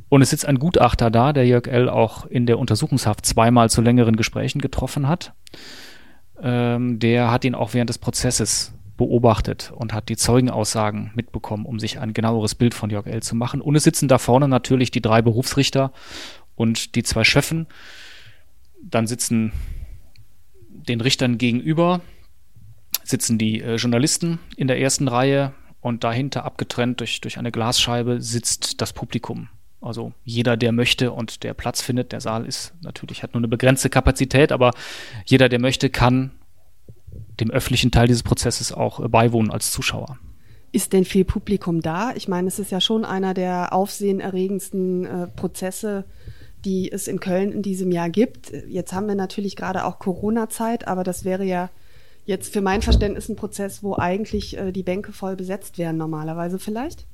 Und 0.09 0.21
es 0.21 0.29
sitzt 0.29 0.45
ein 0.45 0.59
Gutachter 0.59 1.11
da, 1.11 1.33
der 1.33 1.45
Jörg 1.45 1.67
L. 1.67 1.89
auch 1.89 2.25
in 2.25 2.45
der 2.45 2.59
Untersuchungshaft 2.59 3.25
zweimal 3.25 3.69
zu 3.69 3.81
längeren 3.81 4.15
Gesprächen 4.15 4.59
getroffen 4.59 5.07
hat. 5.07 5.33
Ähm, 6.41 6.99
der 6.99 7.31
hat 7.31 7.43
ihn 7.45 7.55
auch 7.55 7.73
während 7.73 7.89
des 7.89 7.97
Prozesses 7.97 8.73
beobachtet 8.97 9.71
und 9.75 9.93
hat 9.93 10.09
die 10.09 10.17
Zeugenaussagen 10.17 11.11
mitbekommen, 11.15 11.65
um 11.65 11.79
sich 11.79 11.99
ein 11.99 12.13
genaueres 12.13 12.55
Bild 12.55 12.73
von 12.73 12.89
Jörg 12.89 13.05
L. 13.05 13.21
zu 13.21 13.35
machen. 13.35 13.61
Und 13.61 13.75
es 13.75 13.83
sitzen 13.83 14.07
da 14.07 14.17
vorne 14.17 14.47
natürlich 14.47 14.91
die 14.91 15.01
drei 15.01 15.21
Berufsrichter 15.21 15.93
und 16.55 16.95
die 16.95 17.03
zwei 17.03 17.23
Schöffen. 17.23 17.67
Dann 18.81 19.07
sitzen 19.07 19.53
den 20.69 21.01
Richtern 21.01 21.37
gegenüber, 21.37 22.01
sitzen 23.03 23.37
die 23.37 23.61
äh, 23.61 23.75
Journalisten 23.75 24.39
in 24.55 24.67
der 24.67 24.79
ersten 24.79 25.07
Reihe 25.07 25.53
und 25.81 26.03
dahinter 26.03 26.43
abgetrennt 26.43 26.99
durch, 26.99 27.21
durch 27.21 27.37
eine 27.37 27.51
Glasscheibe 27.51 28.21
sitzt 28.21 28.81
das 28.81 28.93
Publikum. 28.93 29.49
Also 29.79 30.13
jeder, 30.23 30.57
der 30.57 30.71
möchte 30.71 31.11
und 31.11 31.43
der 31.43 31.53
Platz 31.53 31.81
findet, 31.81 32.11
der 32.11 32.19
Saal 32.19 32.45
ist 32.45 32.73
natürlich, 32.81 33.21
hat 33.21 33.33
nur 33.33 33.41
eine 33.41 33.47
begrenzte 33.47 33.89
Kapazität, 33.89 34.51
aber 34.51 34.71
jeder, 35.25 35.49
der 35.49 35.59
möchte, 35.59 35.89
kann 35.89 36.31
dem 37.39 37.51
öffentlichen 37.51 37.91
Teil 37.91 38.07
dieses 38.07 38.23
Prozesses 38.23 38.71
auch 38.71 38.99
äh, 38.99 39.07
beiwohnen 39.07 39.51
als 39.51 39.71
Zuschauer. 39.71 40.17
Ist 40.71 40.93
denn 40.93 41.05
viel 41.05 41.25
Publikum 41.25 41.81
da? 41.81 42.13
Ich 42.15 42.27
meine, 42.27 42.47
es 42.47 42.59
ist 42.59 42.71
ja 42.71 42.81
schon 42.81 43.05
einer 43.05 43.33
der 43.33 43.73
aufsehenerregendsten 43.73 45.05
äh, 45.05 45.27
Prozesse, 45.27 46.05
die 46.65 46.91
es 46.91 47.07
in 47.07 47.19
Köln 47.19 47.51
in 47.51 47.61
diesem 47.61 47.91
Jahr 47.91 48.09
gibt. 48.09 48.51
Jetzt 48.67 48.91
haben 48.91 49.07
wir 49.07 49.15
natürlich 49.15 49.55
gerade 49.55 49.85
auch 49.85 49.99
Corona-Zeit, 49.99 50.87
aber 50.87 51.03
das 51.03 51.23
wäre 51.23 51.45
ja 51.45 51.69
jetzt 52.27 52.53
für 52.53 52.61
mein 52.61 52.81
Verständnis 52.83 53.29
ein 53.29 53.35
Prozess, 53.35 53.81
wo 53.81 53.95
eigentlich 53.95 54.57
äh, 54.57 54.71
die 54.71 54.83
Bänke 54.83 55.13
voll 55.13 55.35
besetzt 55.35 55.77
wären, 55.77 55.97
normalerweise 55.97 56.59
vielleicht? 56.59 57.07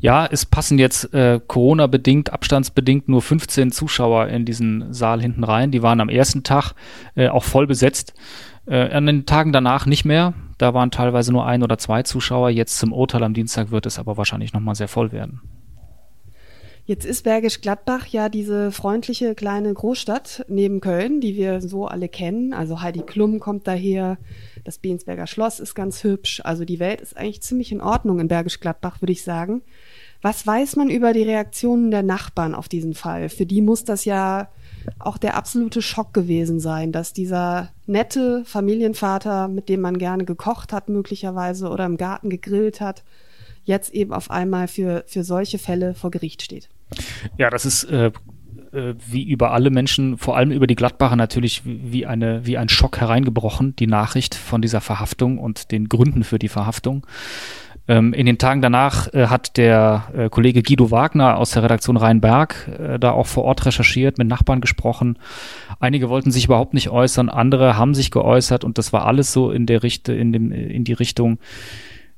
Ja, 0.00 0.26
es 0.26 0.44
passen 0.44 0.78
jetzt 0.78 1.14
äh, 1.14 1.40
Corona-bedingt, 1.46 2.32
abstandsbedingt 2.32 3.08
nur 3.08 3.22
15 3.22 3.72
Zuschauer 3.72 4.26
in 4.28 4.44
diesen 4.44 4.92
Saal 4.92 5.22
hinten 5.22 5.44
rein. 5.44 5.70
Die 5.70 5.82
waren 5.82 6.00
am 6.00 6.08
ersten 6.08 6.42
Tag 6.42 6.74
äh, 7.14 7.28
auch 7.28 7.44
voll 7.44 7.66
besetzt. 7.66 8.12
Äh, 8.66 8.90
an 8.90 9.06
den 9.06 9.24
Tagen 9.24 9.52
danach 9.52 9.86
nicht 9.86 10.04
mehr. 10.04 10.34
Da 10.58 10.74
waren 10.74 10.90
teilweise 10.90 11.32
nur 11.32 11.46
ein 11.46 11.62
oder 11.62 11.78
zwei 11.78 12.02
Zuschauer. 12.02 12.50
Jetzt 12.50 12.78
zum 12.78 12.92
Urteil 12.92 13.22
am 13.22 13.34
Dienstag 13.34 13.70
wird 13.70 13.86
es 13.86 13.98
aber 13.98 14.16
wahrscheinlich 14.16 14.52
nochmal 14.52 14.74
sehr 14.74 14.88
voll 14.88 15.12
werden. 15.12 15.40
Jetzt 16.86 17.06
ist 17.06 17.24
Bergisch 17.24 17.62
Gladbach 17.62 18.08
ja 18.08 18.28
diese 18.28 18.70
freundliche 18.70 19.34
kleine 19.34 19.72
Großstadt 19.72 20.44
neben 20.48 20.82
Köln, 20.82 21.22
die 21.22 21.34
wir 21.34 21.62
so 21.62 21.86
alle 21.86 22.10
kennen. 22.10 22.52
Also 22.52 22.82
Heidi 22.82 23.00
Klum 23.00 23.40
kommt 23.40 23.66
daher, 23.66 24.18
das 24.64 24.76
Bensberger 24.76 25.26
Schloss 25.26 25.60
ist 25.60 25.74
ganz 25.74 26.04
hübsch. 26.04 26.42
Also 26.44 26.66
die 26.66 26.80
Welt 26.80 27.00
ist 27.00 27.16
eigentlich 27.16 27.40
ziemlich 27.40 27.72
in 27.72 27.80
Ordnung 27.80 28.20
in 28.20 28.28
Bergisch 28.28 28.60
Gladbach, 28.60 29.00
würde 29.00 29.12
ich 29.12 29.22
sagen. 29.22 29.62
Was 30.20 30.46
weiß 30.46 30.76
man 30.76 30.90
über 30.90 31.14
die 31.14 31.22
Reaktionen 31.22 31.90
der 31.90 32.02
Nachbarn 32.02 32.54
auf 32.54 32.68
diesen 32.68 32.92
Fall? 32.92 33.30
Für 33.30 33.46
die 33.46 33.62
muss 33.62 33.84
das 33.84 34.04
ja 34.04 34.50
auch 34.98 35.16
der 35.16 35.36
absolute 35.36 35.80
Schock 35.80 36.12
gewesen 36.12 36.60
sein, 36.60 36.92
dass 36.92 37.14
dieser 37.14 37.70
nette 37.86 38.44
Familienvater, 38.44 39.48
mit 39.48 39.70
dem 39.70 39.80
man 39.80 39.96
gerne 39.96 40.26
gekocht 40.26 40.74
hat 40.74 40.90
möglicherweise 40.90 41.70
oder 41.70 41.86
im 41.86 41.96
Garten 41.96 42.28
gegrillt 42.28 42.82
hat, 42.82 43.04
jetzt 43.64 43.94
eben 43.94 44.12
auf 44.12 44.30
einmal 44.30 44.68
für, 44.68 45.04
für 45.06 45.24
solche 45.24 45.58
Fälle 45.58 45.94
vor 45.94 46.10
Gericht 46.10 46.42
steht. 46.42 46.68
Ja, 47.38 47.50
das 47.50 47.66
ist 47.66 47.84
äh, 47.84 48.10
äh 48.72 48.94
wie 49.06 49.24
über 49.24 49.52
alle 49.52 49.70
Menschen, 49.70 50.18
vor 50.18 50.36
allem 50.36 50.50
über 50.50 50.66
die 50.66 50.74
Gladbacher 50.74 51.16
natürlich 51.16 51.62
wie, 51.64 52.06
eine, 52.06 52.46
wie 52.46 52.58
ein 52.58 52.68
Schock 52.68 53.00
hereingebrochen, 53.00 53.76
die 53.76 53.86
Nachricht 53.86 54.34
von 54.34 54.62
dieser 54.62 54.80
Verhaftung 54.80 55.38
und 55.38 55.70
den 55.70 55.88
Gründen 55.88 56.24
für 56.24 56.38
die 56.38 56.48
Verhaftung. 56.48 57.06
Ähm, 57.86 58.14
in 58.14 58.24
den 58.24 58.38
Tagen 58.38 58.62
danach 58.62 59.12
äh, 59.12 59.26
hat 59.26 59.58
der 59.58 60.04
äh, 60.16 60.28
Kollege 60.30 60.62
Guido 60.62 60.90
Wagner 60.90 61.36
aus 61.36 61.50
der 61.50 61.64
Redaktion 61.64 61.98
Rheinberg 61.98 62.68
äh, 62.78 62.98
da 62.98 63.10
auch 63.10 63.26
vor 63.26 63.44
Ort 63.44 63.66
recherchiert, 63.66 64.16
mit 64.16 64.26
Nachbarn 64.26 64.62
gesprochen. 64.62 65.18
Einige 65.80 66.08
wollten 66.08 66.30
sich 66.30 66.46
überhaupt 66.46 66.72
nicht 66.72 66.88
äußern, 66.88 67.28
andere 67.28 67.76
haben 67.76 67.94
sich 67.94 68.10
geäußert 68.10 68.64
und 68.64 68.78
das 68.78 68.94
war 68.94 69.04
alles 69.06 69.32
so 69.32 69.50
in 69.50 69.66
der 69.66 69.82
Richte, 69.82 70.14
in 70.14 70.32
dem, 70.32 70.50
in 70.50 70.84
die 70.84 70.94
Richtung. 70.94 71.38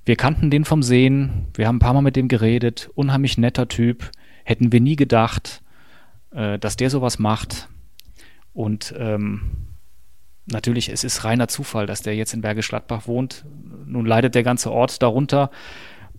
Wir 0.05 0.15
kannten 0.15 0.51
den 0.51 0.65
vom 0.65 0.85
Sehen, 0.85 1.49
wir 1.55 1.67
haben 1.67 1.77
ein 1.77 1.81
paar 1.81 1.95
Mal 1.95 2.03
mit 2.03 2.15
dem 2.15 2.29
geredet, 2.29 2.89
unheimlich 2.95 3.37
netter 3.37 3.67
Typ, 3.67 4.13
hätten 4.47 4.71
wir 4.71 4.81
nie 4.81 4.97
gedacht, 4.97 5.61
äh, 6.31 6.59
dass 6.59 6.77
der 6.77 6.89
sowas 6.89 7.19
macht. 7.19 7.69
Und 8.55 8.95
ähm, 8.97 9.43
natürlich, 10.47 10.89
es 10.89 11.03
ist 11.03 11.25
reiner 11.25 11.49
Zufall, 11.49 11.87
dass 11.87 12.01
der 12.01 12.15
jetzt 12.15 12.33
in 12.33 12.43
Bergisch 12.43 12.69
Gladbach 12.69 13.09
wohnt. 13.09 13.45
Nun 13.87 14.07
leidet 14.07 14.37
der 14.37 14.45
ganze 14.45 14.71
Ort 14.71 15.03
darunter, 15.03 15.51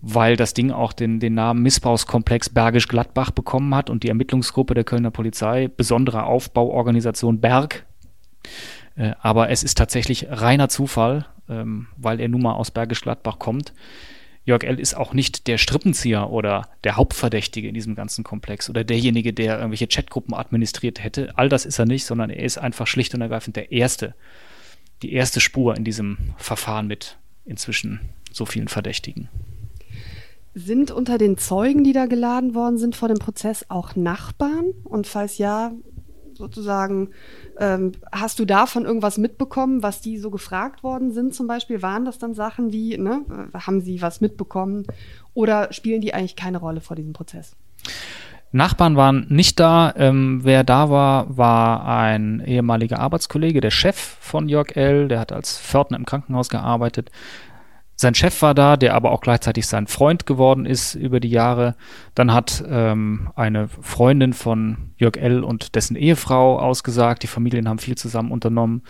weil 0.02 0.36
das 0.36 0.54
Ding 0.54 0.72
auch 0.72 0.92
den, 0.92 1.22
den 1.22 1.36
Namen 1.36 1.64
Missbrauchskomplex 1.64 2.50
Bergisch 2.50 2.90
Gladbach 2.90 3.32
bekommen 3.32 3.74
hat 3.74 3.90
und 3.90 4.04
die 4.04 4.10
Ermittlungsgruppe 4.10 4.74
der 4.74 4.84
Kölner 4.84 5.10
Polizei, 5.10 5.70
besondere 5.70 6.24
Aufbauorganisation 6.24 7.40
Berg. 7.40 7.86
Äh, 8.98 9.14
aber 9.22 9.50
es 9.50 9.64
ist 9.64 9.78
tatsächlich 9.78 10.28
reiner 10.30 10.68
Zufall, 10.68 11.28
ähm, 11.48 11.88
weil 11.96 12.20
er 12.20 12.28
nun 12.28 12.42
mal 12.42 12.56
aus 12.56 12.72
Bergisch 12.72 13.02
Gladbach 13.02 13.40
kommt. 13.40 13.74
Jörg 14.48 14.64
L. 14.64 14.80
ist 14.80 14.96
auch 14.96 15.14
nicht 15.14 15.48
der 15.48 15.58
Strippenzieher 15.58 16.30
oder 16.30 16.70
der 16.86 16.96
Hauptverdächtige 16.96 17.68
in 17.68 17.74
diesem 17.74 17.96
ganzen 17.96 18.24
Komplex 18.24 18.70
oder 18.70 18.86
derjenige, 18.86 19.34
der 19.34 19.58
irgendwelche 19.58 19.88
Chatgruppen 19.88 20.34
administriert 20.34 21.04
hätte. 21.04 21.38
All 21.38 21.50
das 21.50 21.66
ist 21.66 21.80
er 21.80 21.86
nicht, 21.86 22.06
sondern 22.06 22.30
er 22.30 22.46
ist 22.46 22.58
einfach 22.58 22.88
schlicht 22.88 23.14
und 23.14 23.20
ergreifend 23.20 23.58
der 23.58 23.74
Erste, 23.74 24.16
die 25.02 25.12
erste 25.12 25.42
Spur 25.42 25.76
in 25.76 25.84
diesem 25.84 26.18
Verfahren 26.38 26.88
mit 26.88 27.18
inzwischen 27.44 28.00
so 28.32 28.46
vielen 28.46 28.70
Verdächtigen. 28.70 29.28
Sind 30.56 30.92
unter 30.92 31.18
den 31.18 31.38
Zeugen, 31.38 31.84
die 31.84 31.92
da 31.92 32.06
geladen 32.06 32.56
worden 32.56 32.78
sind 32.78 32.96
vor 32.96 33.10
dem 33.10 33.20
Prozess, 33.20 33.66
auch 33.68 33.98
Nachbarn? 33.98 34.72
Und 34.86 35.08
falls 35.08 35.38
ja, 35.40 35.74
sozusagen, 36.38 37.10
ähm, 37.60 37.92
hast 38.12 38.40
du 38.40 38.46
davon 38.46 38.86
irgendwas 38.86 39.18
mitbekommen, 39.18 39.84
was 39.84 40.02
die 40.02 40.18
so 40.18 40.30
gefragt 40.30 40.84
worden 40.84 41.12
sind 41.12 41.36
zum 41.36 41.48
Beispiel? 41.48 41.82
Waren 41.82 42.06
das 42.06 42.18
dann 42.18 42.34
Sachen 42.34 42.72
wie, 42.72 42.98
ne, 42.98 43.26
äh, 43.54 43.58
haben 43.58 43.82
sie 43.82 44.02
was 44.02 44.22
mitbekommen 44.22 44.86
oder 45.34 45.72
spielen 45.74 46.02
die 46.02 46.14
eigentlich 46.14 46.36
keine 46.36 46.60
Rolle 46.60 46.82
vor 46.82 46.96
diesem 46.96 47.14
Prozess? 47.14 47.56
Nachbarn 48.52 48.96
waren 48.96 49.26
nicht 49.30 49.60
da. 49.60 49.94
Ähm, 49.98 50.40
wer 50.44 50.64
da 50.64 50.90
war, 50.90 51.38
war 51.38 51.86
ein 51.86 52.42
ehemaliger 52.46 53.00
Arbeitskollege, 53.00 53.62
der 53.62 53.72
Chef 53.72 53.98
von 53.98 54.48
Jörg 54.48 54.76
L., 54.76 55.08
der 55.08 55.20
hat 55.20 55.32
als 55.32 55.60
Pförtner 55.60 55.98
im 55.98 56.06
Krankenhaus 56.06 56.50
gearbeitet. 56.50 57.12
Sein 58.00 58.14
Chef 58.14 58.44
war 58.44 58.54
da, 58.54 58.78
der 58.78 58.94
aber 58.94 59.12
auch 59.12 59.22
gleichzeitig 59.22 59.66
sein 59.66 59.88
Freund 59.88 60.28
geworden 60.28 60.68
ist 60.68 60.94
über 60.94 61.20
die 61.20 61.32
Jahre. 61.32 61.76
Dann 62.14 62.32
hat 62.32 62.64
ähm, 62.70 63.32
eine 63.36 63.68
Freundin 63.68 64.34
von 64.34 64.92
Jörg 64.98 65.18
L. 65.18 65.44
und 65.44 65.74
dessen 65.74 65.96
Ehefrau 65.96 66.60
ausgesagt. 66.60 67.24
Die 67.24 67.28
Familien 67.28 67.68
haben 67.68 67.80
viel 67.80 67.98
zusammen 67.98 68.32
unternommen. 68.32 68.84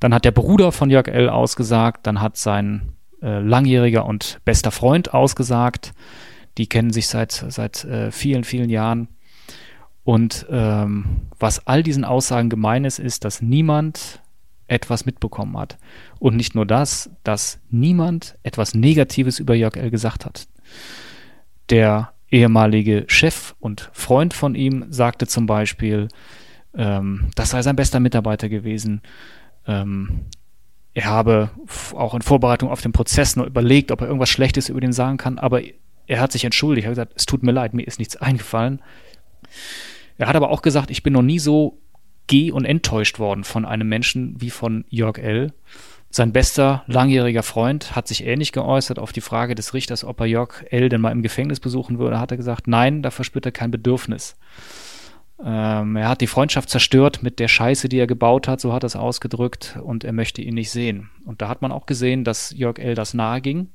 Dann 0.00 0.12
hat 0.12 0.24
der 0.24 0.32
Bruder 0.32 0.72
von 0.72 0.90
Jörg 0.90 1.06
L. 1.06 1.28
ausgesagt. 1.28 2.04
Dann 2.04 2.20
hat 2.20 2.36
sein 2.36 2.94
äh, 3.22 3.38
langjähriger 3.38 4.04
und 4.06 4.40
bester 4.44 4.72
Freund 4.72 5.14
ausgesagt. 5.14 5.92
Die 6.58 6.66
kennen 6.66 6.92
sich 6.92 7.06
seit, 7.06 7.30
seit 7.30 7.84
äh, 7.84 8.10
vielen, 8.10 8.42
vielen 8.42 8.70
Jahren. 8.70 9.06
Und 10.02 10.46
ähm, 10.50 11.28
was 11.38 11.68
all 11.68 11.84
diesen 11.84 12.04
Aussagen 12.04 12.50
gemein 12.50 12.84
ist, 12.84 12.98
ist, 12.98 13.24
dass 13.24 13.40
niemand 13.40 14.20
etwas 14.66 15.06
mitbekommen 15.06 15.58
hat. 15.58 15.78
Und 16.18 16.36
nicht 16.36 16.54
nur 16.54 16.66
das, 16.66 17.10
dass 17.24 17.60
niemand 17.70 18.36
etwas 18.42 18.74
Negatives 18.74 19.38
über 19.38 19.54
Jörg 19.54 19.76
L. 19.76 19.90
gesagt 19.90 20.24
hat. 20.24 20.46
Der 21.70 22.12
ehemalige 22.30 23.04
Chef 23.08 23.54
und 23.60 23.90
Freund 23.92 24.34
von 24.34 24.54
ihm 24.54 24.86
sagte 24.88 25.26
zum 25.26 25.46
Beispiel, 25.46 26.08
ähm, 26.74 27.30
das 27.34 27.50
sei 27.50 27.62
sein 27.62 27.76
bester 27.76 28.00
Mitarbeiter 28.00 28.48
gewesen. 28.48 29.02
Ähm, 29.66 30.26
er 30.94 31.04
habe 31.06 31.50
auch 31.94 32.14
in 32.14 32.22
Vorbereitung 32.22 32.70
auf 32.70 32.82
den 32.82 32.92
Prozess 32.92 33.36
nur 33.36 33.46
überlegt, 33.46 33.90
ob 33.90 34.00
er 34.00 34.06
irgendwas 34.06 34.30
Schlechtes 34.30 34.68
über 34.68 34.80
den 34.80 34.92
sagen 34.92 35.16
kann, 35.16 35.38
aber 35.38 35.62
er 36.06 36.20
hat 36.20 36.32
sich 36.32 36.44
entschuldigt. 36.44 36.86
Er 36.86 36.90
hat 36.90 36.96
gesagt, 36.96 37.12
es 37.16 37.26
tut 37.26 37.42
mir 37.42 37.52
leid, 37.52 37.74
mir 37.74 37.86
ist 37.86 37.98
nichts 37.98 38.16
eingefallen. 38.16 38.82
Er 40.18 40.28
hat 40.28 40.36
aber 40.36 40.50
auch 40.50 40.62
gesagt, 40.62 40.90
ich 40.90 41.02
bin 41.02 41.12
noch 41.12 41.22
nie 41.22 41.38
so 41.38 41.81
geh- 42.32 42.50
und 42.50 42.64
enttäuscht 42.64 43.18
worden 43.18 43.44
von 43.44 43.66
einem 43.66 43.86
Menschen 43.90 44.40
wie 44.40 44.48
von 44.48 44.86
Jörg 44.88 45.18
L. 45.18 45.52
Sein 46.08 46.32
bester 46.32 46.82
langjähriger 46.86 47.42
Freund 47.42 47.94
hat 47.94 48.08
sich 48.08 48.24
ähnlich 48.24 48.52
geäußert 48.52 48.98
auf 48.98 49.12
die 49.12 49.20
Frage 49.20 49.54
des 49.54 49.74
Richters, 49.74 50.02
ob 50.02 50.18
er 50.18 50.24
Jörg 50.24 50.64
L. 50.70 50.88
denn 50.88 51.02
mal 51.02 51.12
im 51.12 51.20
Gefängnis 51.20 51.60
besuchen 51.60 51.98
würde. 51.98 52.18
Hat 52.18 52.30
er 52.30 52.38
gesagt, 52.38 52.68
nein, 52.68 53.02
da 53.02 53.10
verspürt 53.10 53.44
er 53.44 53.52
kein 53.52 53.70
Bedürfnis. 53.70 54.36
Ähm, 55.44 55.94
er 55.96 56.08
hat 56.08 56.22
die 56.22 56.26
Freundschaft 56.26 56.70
zerstört 56.70 57.22
mit 57.22 57.38
der 57.38 57.48
Scheiße, 57.48 57.90
die 57.90 57.98
er 57.98 58.06
gebaut 58.06 58.48
hat, 58.48 58.62
so 58.62 58.72
hat 58.72 58.82
er 58.82 58.86
es 58.86 58.96
ausgedrückt, 58.96 59.78
und 59.82 60.02
er 60.02 60.14
möchte 60.14 60.40
ihn 60.40 60.54
nicht 60.54 60.70
sehen. 60.70 61.10
Und 61.26 61.42
da 61.42 61.48
hat 61.48 61.60
man 61.60 61.70
auch 61.70 61.84
gesehen, 61.84 62.24
dass 62.24 62.54
Jörg 62.56 62.78
L. 62.78 62.94
das 62.94 63.12
nahe 63.12 63.42
ging. 63.42 63.68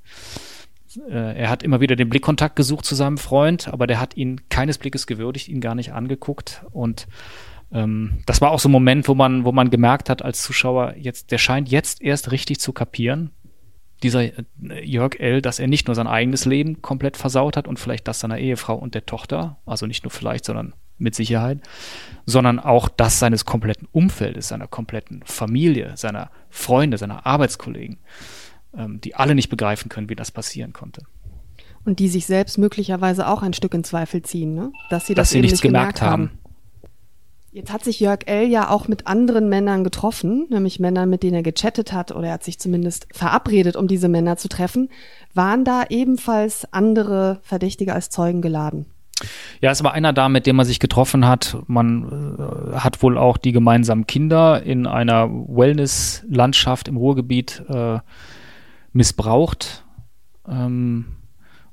Äh, 1.07 1.37
er 1.41 1.51
hat 1.51 1.61
immer 1.61 1.79
wieder 1.79 1.95
den 1.95 2.09
Blickkontakt 2.09 2.55
gesucht 2.55 2.85
zu 2.85 2.95
seinem 2.95 3.19
Freund, 3.19 3.67
aber 3.67 3.85
der 3.85 3.99
hat 3.99 4.17
ihn 4.17 4.41
keines 4.49 4.79
Blickes 4.79 5.05
gewürdigt, 5.05 5.47
ihn 5.47 5.61
gar 5.61 5.75
nicht 5.75 5.93
angeguckt 5.93 6.65
und 6.71 7.07
ähm, 7.71 8.19
das 8.25 8.41
war 8.41 8.51
auch 8.51 8.59
so 8.59 8.69
ein 8.69 8.71
Moment, 8.71 9.07
wo 9.07 9.15
man, 9.15 9.45
wo 9.45 9.51
man 9.51 9.69
gemerkt 9.69 10.09
hat 10.09 10.21
als 10.21 10.41
Zuschauer, 10.41 10.95
jetzt, 10.97 11.31
der 11.31 11.37
scheint 11.37 11.69
jetzt 11.69 12.01
erst 12.01 12.31
richtig 12.31 12.59
zu 12.59 12.73
kapieren, 12.73 13.31
dieser 14.03 14.23
äh, 14.23 14.33
Jörg 14.83 15.19
L., 15.19 15.41
dass 15.41 15.59
er 15.59 15.67
nicht 15.67 15.87
nur 15.87 15.95
sein 15.95 16.07
eigenes 16.07 16.45
Leben 16.45 16.81
komplett 16.81 17.17
versaut 17.17 17.57
hat 17.57 17.67
und 17.67 17.79
vielleicht 17.79 18.07
das 18.07 18.19
seiner 18.19 18.37
Ehefrau 18.37 18.75
und 18.75 18.95
der 18.95 19.05
Tochter, 19.05 19.57
also 19.65 19.85
nicht 19.85 20.03
nur 20.03 20.11
vielleicht, 20.11 20.45
sondern 20.45 20.73
mit 20.97 21.13
Sicherheit, 21.13 21.59
sondern 22.25 22.59
auch 22.59 22.89
das 22.89 23.19
seines 23.19 23.45
kompletten 23.45 23.87
Umfeldes, 23.91 24.47
seiner 24.47 24.67
kompletten 24.67 25.21
Familie, 25.25 25.93
seiner 25.95 26.31
Freunde, 26.49 26.97
seiner 26.97 27.25
Arbeitskollegen, 27.25 27.99
ähm, 28.75 29.01
die 29.01 29.15
alle 29.15 29.35
nicht 29.35 29.49
begreifen 29.49 29.89
können, 29.89 30.09
wie 30.09 30.15
das 30.15 30.31
passieren 30.31 30.73
konnte. 30.73 31.03
Und 31.85 31.99
die 31.99 32.09
sich 32.09 32.25
selbst 32.25 32.57
möglicherweise 32.57 33.27
auch 33.27 33.43
ein 33.43 33.53
Stück 33.53 33.73
in 33.73 33.83
Zweifel 33.83 34.21
ziehen, 34.21 34.55
ne? 34.55 34.71
dass 34.89 35.07
sie 35.07 35.13
das 35.13 35.27
dass 35.27 35.29
sie 35.31 35.41
nichts 35.41 35.53
nicht 35.53 35.61
gemerkt 35.61 36.01
haben. 36.01 36.29
haben. 36.29 36.39
Jetzt 37.57 37.73
hat 37.73 37.83
sich 37.83 37.99
Jörg 37.99 38.19
L. 38.27 38.47
ja 38.47 38.69
auch 38.69 38.87
mit 38.87 39.07
anderen 39.07 39.49
Männern 39.49 39.83
getroffen, 39.83 40.45
nämlich 40.51 40.79
Männern, 40.79 41.09
mit 41.09 41.23
denen 41.23 41.33
er 41.33 41.41
gechattet 41.41 41.91
hat 41.91 42.11
oder 42.11 42.27
er 42.27 42.33
hat 42.33 42.43
sich 42.43 42.59
zumindest 42.59 43.07
verabredet, 43.11 43.75
um 43.75 43.87
diese 43.87 44.09
Männer 44.09 44.37
zu 44.37 44.47
treffen. 44.47 44.89
Waren 45.33 45.65
da 45.65 45.85
ebenfalls 45.89 46.71
andere 46.71 47.39
Verdächtige 47.41 47.95
als 47.95 48.11
Zeugen 48.11 48.43
geladen? 48.43 48.85
Ja, 49.59 49.71
es 49.71 49.83
war 49.83 49.93
einer 49.93 50.13
da, 50.13 50.29
mit 50.29 50.45
dem 50.45 50.55
man 50.55 50.67
sich 50.67 50.77
getroffen 50.77 51.27
hat. 51.27 51.57
Man 51.65 52.37
äh, 52.37 52.75
hat 52.75 53.01
wohl 53.01 53.17
auch 53.17 53.37
die 53.37 53.53
gemeinsamen 53.53 54.05
Kinder 54.05 54.61
in 54.61 54.85
einer 54.85 55.27
Wellness-Landschaft 55.27 56.87
im 56.87 56.97
Ruhrgebiet 56.97 57.63
äh, 57.69 57.97
missbraucht 58.93 59.83
ähm, 60.47 61.05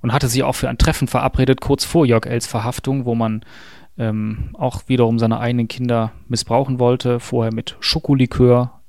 und 0.00 0.14
hatte 0.14 0.28
sich 0.28 0.44
auch 0.44 0.54
für 0.54 0.70
ein 0.70 0.78
Treffen 0.78 1.08
verabredet, 1.08 1.60
kurz 1.60 1.84
vor 1.84 2.06
Jörg 2.06 2.24
Els 2.24 2.46
Verhaftung, 2.46 3.04
wo 3.04 3.14
man 3.14 3.44
ähm, 3.98 4.50
auch 4.54 4.82
wiederum 4.86 5.18
seine 5.18 5.38
eigenen 5.38 5.68
Kinder 5.68 6.12
missbrauchen 6.28 6.78
wollte, 6.78 7.20
vorher 7.20 7.52
mit 7.52 7.76
Schokolikör 7.80 8.80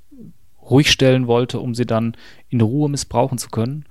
ruhig 0.70 0.92
stellen 0.92 1.28
wollte, 1.28 1.60
um 1.60 1.76
sie 1.76 1.86
dann 1.86 2.16
in 2.50 2.62
Ruhe 2.62 2.90
missbrauchen 2.90 3.38
zu 3.38 3.50
können. 3.50 3.86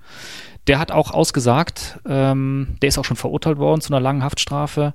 Der 0.67 0.79
hat 0.79 0.93
auch 0.93 1.11
ausgesagt, 1.11 2.01
ähm, 2.07 2.77
der 2.83 2.89
ist 2.89 2.99
auch 2.99 3.05
schon 3.05 3.17
verurteilt 3.17 3.59
worden 3.59 3.81
zu 3.81 3.93
einer 3.93 4.01
langen 4.01 4.25
Haftstrafe. 4.25 4.95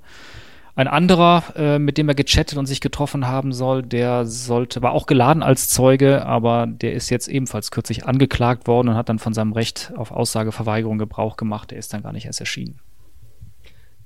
Ein 0.75 0.87
anderer, 0.87 1.43
äh, 1.55 1.77
mit 1.77 1.97
dem 1.97 2.07
er 2.07 2.15
gechattet 2.15 2.57
und 2.57 2.65
sich 2.65 2.79
getroffen 2.79 3.27
haben 3.27 3.51
soll, 3.51 3.83
der 3.83 4.25
sollte, 4.25 4.81
war 4.81 4.93
auch 4.93 5.07
geladen 5.07 5.43
als 5.43 5.67
Zeuge, 5.67 6.25
aber 6.25 6.67
der 6.67 6.93
ist 6.93 7.09
jetzt 7.09 7.27
ebenfalls 7.27 7.69
kürzlich 7.69 8.05
angeklagt 8.05 8.67
worden 8.67 8.89
und 8.89 8.95
hat 8.95 9.09
dann 9.09 9.19
von 9.19 9.33
seinem 9.33 9.51
Recht 9.51 9.91
auf 9.95 10.11
Aussageverweigerung 10.11 10.97
Gebrauch 10.97 11.37
gemacht. 11.37 11.71
Der 11.71 11.79
ist 11.79 11.93
dann 11.93 12.01
gar 12.01 12.13
nicht 12.13 12.25
erst 12.25 12.39
erschienen. 12.39 12.79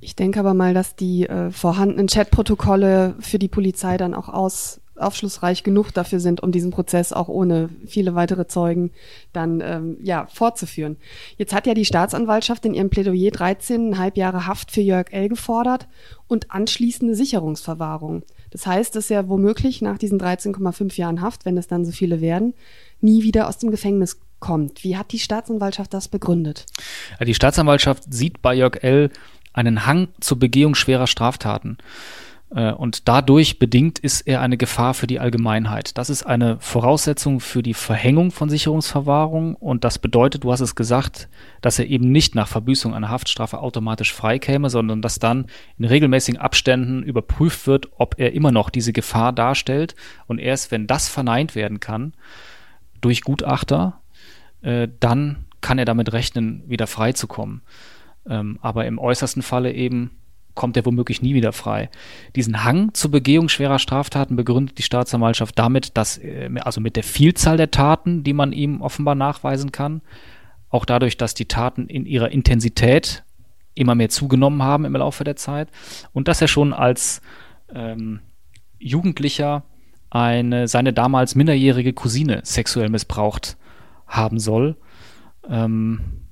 Ich 0.04 0.16
denke 0.16 0.40
aber 0.40 0.54
mal, 0.54 0.74
dass 0.74 0.96
die 0.96 1.28
äh, 1.28 1.50
vorhandenen 1.52 2.08
Chatprotokolle 2.08 3.16
für 3.20 3.40
die 3.40 3.48
Polizei 3.48 3.96
dann 3.96 4.14
auch 4.14 4.28
aus, 4.28 4.82
aufschlussreich 4.96 5.64
genug 5.64 5.94
dafür 5.94 6.20
sind, 6.20 6.44
um 6.44 6.52
diesen 6.52 6.72
Prozess 6.72 7.14
auch 7.14 7.30
ohne 7.30 7.70
viele 7.88 8.14
weitere 8.14 8.46
Zeugen 8.48 8.92
dann 9.32 9.62
ähm, 9.62 9.98
ja 10.04 10.28
fortzuführen. 10.28 10.98
Jetzt 11.38 11.54
hat 11.54 11.68
ja 11.68 11.74
die 11.74 11.86
Staatsanwaltschaft 11.86 12.66
in 12.66 12.74
ihrem 12.74 12.90
Plädoyer 12.90 13.32
13,5 13.32 14.18
Jahre 14.18 14.46
Haft 14.46 14.72
für 14.72 14.82
Jörg 14.82 15.12
L. 15.12 15.30
gefordert 15.30 15.88
und 16.28 16.52
anschließende 16.52 17.16
Sicherungsverwahrung. 17.16 18.24
Das 18.52 18.68
heißt, 18.68 18.96
dass 18.96 19.10
er 19.10 19.30
womöglich 19.30 19.82
nach 19.82 19.98
diesen 19.98 20.20
13,5 20.20 20.98
Jahren 20.98 21.22
Haft, 21.22 21.46
wenn 21.46 21.58
es 21.58 21.68
dann 21.68 21.86
so 21.86 21.92
viele 21.92 22.20
werden, 22.20 22.54
nie 23.00 23.24
wieder 23.24 23.48
aus 23.48 23.58
dem 23.58 23.72
Gefängnis 23.72 24.20
kommt. 24.40 24.84
Wie 24.84 24.98
hat 24.98 25.14
die 25.14 25.20
Staatsanwaltschaft 25.20 25.94
das 25.94 26.10
begründet? 26.10 26.66
Die 27.26 27.34
Staatsanwaltschaft 27.34 28.14
sieht 28.14 28.42
bei 28.42 28.54
Jörg 28.54 28.84
L 28.84 29.10
einen 29.54 29.86
Hang 29.86 30.10
zur 30.20 30.40
Begehung 30.40 30.76
schwerer 30.76 31.08
Straftaten. 31.08 31.78
Äh, 32.56 32.72
und 32.72 33.08
dadurch 33.08 33.60
bedingt 33.60 34.00
ist 34.00 34.22
er 34.22 34.42
eine 34.42 34.58
Gefahr 34.58 34.94
für 34.94 35.08
die 35.08 35.20
Allgemeinheit. 35.20 35.98
Das 35.98 36.10
ist 36.10 36.24
eine 36.24 36.58
Voraussetzung 36.60 37.40
für 37.40 37.64
die 37.64 37.74
Verhängung 37.74 38.32
von 38.32 38.50
Sicherungsverwahrung. 38.50 39.56
Und 39.56 39.84
das 39.84 40.00
bedeutet, 40.00 40.44
du 40.44 40.52
hast 40.52 40.62
es 40.62 40.76
gesagt, 40.76 41.30
dass 41.62 41.80
er 41.80 41.88
eben 41.88 42.12
nicht 42.12 42.36
nach 42.36 42.48
Verbüßung 42.48 42.94
einer 42.94 43.10
Haftstrafe 43.10 43.60
automatisch 43.60 44.14
freikäme, 44.14 44.70
sondern 44.70 45.02
dass 45.02 45.20
dann 45.20 45.48
in 45.78 45.86
regelmäßigen 45.86 46.40
Abständen 46.40 47.04
überprüft 47.04 47.68
wird, 47.68 47.90
ob 47.98 48.16
er 48.18 48.34
immer 48.34 48.52
noch 48.52 48.70
diese 48.70 48.94
Gefahr 48.94 49.34
darstellt. 49.34 49.96
Und 50.28 50.40
erst 50.40 50.72
wenn 50.72 50.88
das 50.88 51.10
verneint 51.10 51.56
werden 51.56 51.80
kann 51.80 52.14
durch 53.02 53.22
Gutachter, 53.22 54.02
äh, 54.62 54.88
dann 55.00 55.46
kann 55.62 55.80
er 55.80 55.86
damit 55.86 56.12
rechnen, 56.14 56.64
wieder 56.68 56.88
freizukommen. 56.88 57.62
Ähm, 58.30 58.58
aber 58.62 58.86
im 58.86 59.00
äußersten 59.00 59.42
Falle 59.42 59.74
eben 59.74 60.12
kommt 60.56 60.78
er 60.78 60.86
womöglich 60.86 61.22
nie 61.22 61.34
wieder 61.34 61.52
frei. 61.52 61.90
Diesen 62.36 62.64
Hang 62.64 62.94
zur 62.94 63.12
Begehung 63.12 63.50
schwerer 63.50 63.80
Straftaten 63.80 64.36
begründet 64.36 64.78
die 64.78 64.84
Staatsanwaltschaft 64.84 65.58
damit, 65.58 65.98
dass, 65.98 66.18
äh, 66.18 66.50
also 66.62 66.80
mit 66.80 66.96
der 66.96 67.04
Vielzahl 67.04 67.58
der 67.58 67.72
Taten, 67.72 68.24
die 68.24 68.34
man 68.34 68.54
ihm 68.54 68.82
offenbar 68.82 69.16
nachweisen 69.16 69.72
kann, 69.72 70.02
auch 70.70 70.86
dadurch, 70.86 71.18
dass 71.18 71.34
die 71.34 71.46
Taten 71.46 71.88
in 71.88 72.06
ihrer 72.06 72.32
Intensität 72.32 73.24
immer 73.76 73.96
mehr 73.96 74.10
zugenommen 74.10 74.62
haben 74.62 74.86
im 74.86 74.94
Laufe 74.94 75.24
der 75.24 75.36
Zeit 75.36 75.70
und 76.14 76.28
dass 76.28 76.42
er 76.42 76.48
schon 76.48 76.74
als 76.74 77.22
ähm, 77.74 78.20
Jugendlicher 78.80 79.64
eine 80.10 80.68
seine 80.68 80.94
damals 80.94 81.34
minderjährige 81.34 81.94
Cousine 81.94 82.42
sexuell 82.44 82.90
missbraucht 82.90 83.58
haben 84.06 84.40
soll. 84.40 84.76
Ähm, 85.50 86.23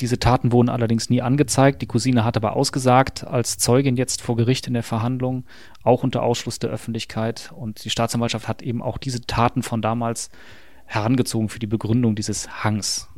diese 0.00 0.18
Taten 0.18 0.52
wurden 0.52 0.68
allerdings 0.68 1.10
nie 1.10 1.22
angezeigt. 1.22 1.82
Die 1.82 1.86
Cousine 1.86 2.24
hat 2.24 2.36
aber 2.36 2.54
ausgesagt 2.54 3.26
als 3.26 3.58
Zeugin 3.58 3.96
jetzt 3.96 4.22
vor 4.22 4.36
Gericht 4.36 4.66
in 4.66 4.74
der 4.74 4.82
Verhandlung, 4.82 5.44
auch 5.82 6.02
unter 6.04 6.22
Ausschluss 6.22 6.58
der 6.58 6.70
Öffentlichkeit. 6.70 7.52
Und 7.54 7.84
die 7.84 7.90
Staatsanwaltschaft 7.90 8.48
hat 8.48 8.62
eben 8.62 8.82
auch 8.82 8.98
diese 8.98 9.22
Taten 9.22 9.62
von 9.62 9.82
damals 9.82 10.30
herangezogen 10.86 11.48
für 11.48 11.58
die 11.58 11.66
Begründung 11.66 12.14
dieses 12.14 12.64
Hangs. 12.64 13.08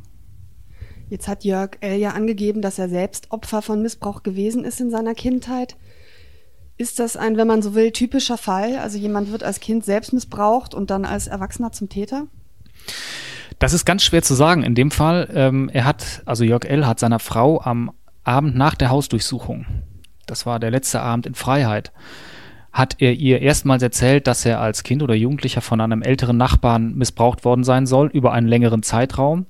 Jetzt 1.09 1.29
hat 1.29 1.45
Jörg 1.45 1.73
L. 1.81 1.99
ja 1.99 2.11
angegeben, 2.11 2.63
dass 2.63 2.79
er 2.79 2.89
selbst 2.89 3.31
Opfer 3.33 3.63
von 3.63 3.83
Missbrauch 3.83 4.23
gewesen 4.23 4.65
ist 4.65 4.81
in 4.81 4.91
seiner 4.91 5.15
Kindheit. 5.15 5.77
Ist 6.77 6.99
das 6.99 7.17
ein, 7.17 7.37
wenn 7.37 7.49
man 7.49 7.63
so 7.63 7.75
will, 7.75 7.91
typischer 7.91 8.39
Fall? 8.39 8.79
Also 8.79 8.97
jemand 8.97 9.31
wird 9.33 9.43
als 9.43 9.61
Kind 9.61 9.85
selbst 9.85 10.13
missbraucht 10.13 10.73
und 10.73 10.91
dann 10.91 11.05
als 11.05 11.27
Erwachsener 11.27 11.73
zum 11.73 11.89
Täter? 11.89 12.27
Das 13.59 13.73
ist 13.73 13.85
ganz 13.85 14.03
schwer 14.03 14.23
zu 14.23 14.35
sagen. 14.35 14.63
In 14.63 14.75
dem 14.75 14.91
Fall, 14.91 15.29
ähm, 15.35 15.69
er 15.73 15.85
hat, 15.85 16.23
also 16.27 16.45
Jörg 16.45 16.65
L. 16.65 16.87
hat 16.87 17.01
seiner 17.01 17.19
Frau 17.19 17.61
am 17.61 17.93
Abend 18.25 18.57
nach 18.57 18.75
der 18.75 18.91
Hausdurchsuchung, 18.91 19.67
das 20.27 20.47
war 20.47 20.61
der 20.61 20.71
letzte 20.71 21.01
Abend 21.01 21.27
in 21.27 21.35
Freiheit, 21.35 21.93
hat 22.73 22.97
er 23.01 23.15
ihr 23.15 23.41
erstmals 23.41 23.83
erzählt, 23.83 24.27
dass 24.27 24.47
er 24.47 24.61
als 24.61 24.85
Kind 24.85 25.03
oder 25.03 25.15
Jugendlicher 25.15 25.61
von 25.61 25.81
einem 25.81 26.03
älteren 26.03 26.37
Nachbarn 26.37 26.95
missbraucht 26.95 27.45
worden 27.45 27.65
sein 27.65 27.87
soll 27.87 28.09
über 28.09 28.33
einen 28.33 28.47
längeren 28.47 28.83
Zeitraum. 28.83 29.47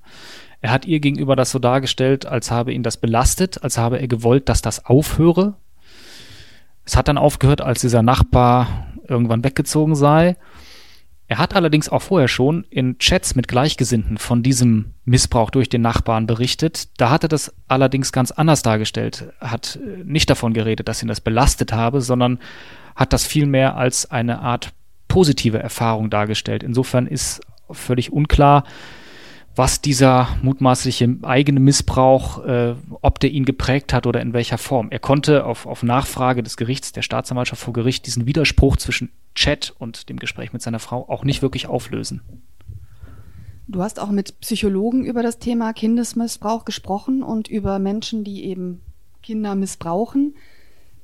Er 0.63 0.71
hat 0.71 0.87
ihr 0.87 1.01
gegenüber 1.01 1.37
das 1.37 1.51
so 1.51 1.59
dargestellt, 1.59 2.27
als 2.27 2.51
habe 2.51 2.73
ihn 2.73 2.83
das 2.83 2.97
belastet, 2.97 3.63
als 3.63 3.79
habe 3.79 3.99
er 3.99 4.09
gewollt, 4.09 4.49
dass 4.49 4.63
das 4.63 4.85
aufhöre. 4.87 5.55
Es 6.85 6.97
hat 6.97 7.09
dann 7.09 7.19
aufgehört, 7.19 7.61
als 7.61 7.81
dieser 7.81 8.03
Nachbar 8.03 8.87
irgendwann 9.07 9.45
weggezogen 9.45 9.95
sei. 9.95 10.37
Er 11.31 11.38
hat 11.38 11.55
allerdings 11.55 11.88
auch 11.88 12.03
vorher 12.03 12.27
schon 12.27 12.64
in 12.71 12.99
Chats 12.99 13.37
mit 13.37 13.47
Gleichgesinnten 13.47 14.19
von 14.19 14.43
diesem 14.43 14.95
Missbrauch 15.05 15.51
durch 15.51 15.69
den 15.69 15.81
Nachbarn 15.81 16.27
berichtet. 16.27 16.88
Da 16.97 17.11
hat 17.11 17.23
er 17.23 17.29
das 17.29 17.55
allerdings 17.69 18.11
ganz 18.11 18.33
anders 18.33 18.62
dargestellt. 18.62 19.33
Hat 19.38 19.79
äh, 19.81 20.03
nicht 20.03 20.29
davon 20.29 20.55
geredet, 20.55 20.88
dass 20.88 21.03
ihn 21.03 21.09
das 21.09 21.21
belastet 21.21 21.73
habe, 21.73 22.01
sondern 22.01 22.40
hat 22.97 23.12
das 23.12 23.25
vielmehr 23.25 23.77
als 23.77 24.11
eine 24.11 24.40
Art 24.40 24.73
positive 25.07 25.61
Erfahrung 25.61 26.11
dargestellt. 26.11 26.64
Insofern 26.64 27.07
ist 27.07 27.43
völlig 27.71 28.12
unklar, 28.12 28.64
was 29.57 29.81
dieser 29.81 30.29
mutmaßliche 30.43 31.17
eigene 31.23 31.61
Missbrauch, 31.61 32.45
äh, 32.45 32.75
ob 33.01 33.21
der 33.21 33.31
ihn 33.31 33.45
geprägt 33.45 33.93
hat 33.93 34.07
oder 34.07 34.21
in 34.21 34.33
welcher 34.33 34.59
Form. 34.59 34.89
Er 34.91 35.01
konnte 35.01 35.45
auf, 35.45 35.67
auf 35.67 35.83
Nachfrage 35.83 36.43
des 36.43 36.57
Gerichts, 36.57 36.93
der 36.93 37.03
Staatsanwaltschaft 37.03 37.63
vor 37.63 37.73
Gericht, 37.73 38.07
diesen 38.07 38.27
Widerspruch 38.27 38.77
zwischen 38.77 39.11
Chat 39.35 39.75
und 39.79 40.09
dem 40.09 40.19
Gespräch 40.19 40.53
mit 40.53 40.63
seiner 40.63 40.79
Frau 40.79 41.09
auch 41.09 41.25
nicht 41.25 41.43
wirklich 41.43 41.67
auflösen. 41.67 42.23
Du 43.69 43.83
hast 43.83 44.01
auch 44.01 44.11
mit 44.11 44.41
Psychologen 44.41 45.05
über 45.05 45.23
das 45.23 45.39
Thema 45.39 45.73
Kindesmissbrauch 45.73 46.65
gesprochen 46.65 47.23
und 47.23 47.47
über 47.47 47.79
Menschen, 47.79 48.25
die 48.25 48.45
eben 48.45 48.81
Kinder 49.23 49.55
missbrauchen. 49.55 50.35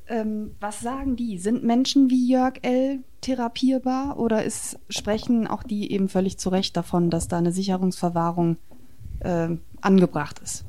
Ähm, 0.08 0.52
was 0.60 0.80
sagen 0.80 1.16
die? 1.16 1.38
Sind 1.38 1.64
Menschen 1.64 2.10
wie 2.10 2.28
Jörg 2.28 2.54
L. 2.62 3.00
therapierbar 3.20 4.18
oder 4.18 4.44
ist, 4.44 4.78
sprechen 4.88 5.46
auch 5.46 5.64
die 5.64 5.90
eben 5.92 6.08
völlig 6.08 6.38
zu 6.38 6.48
Recht 6.48 6.76
davon, 6.76 7.10
dass 7.10 7.28
da 7.28 7.38
eine 7.38 7.52
Sicherungsverwahrung 7.52 8.56
äh, 9.20 9.48
angebracht 9.80 10.38
ist? 10.38 10.64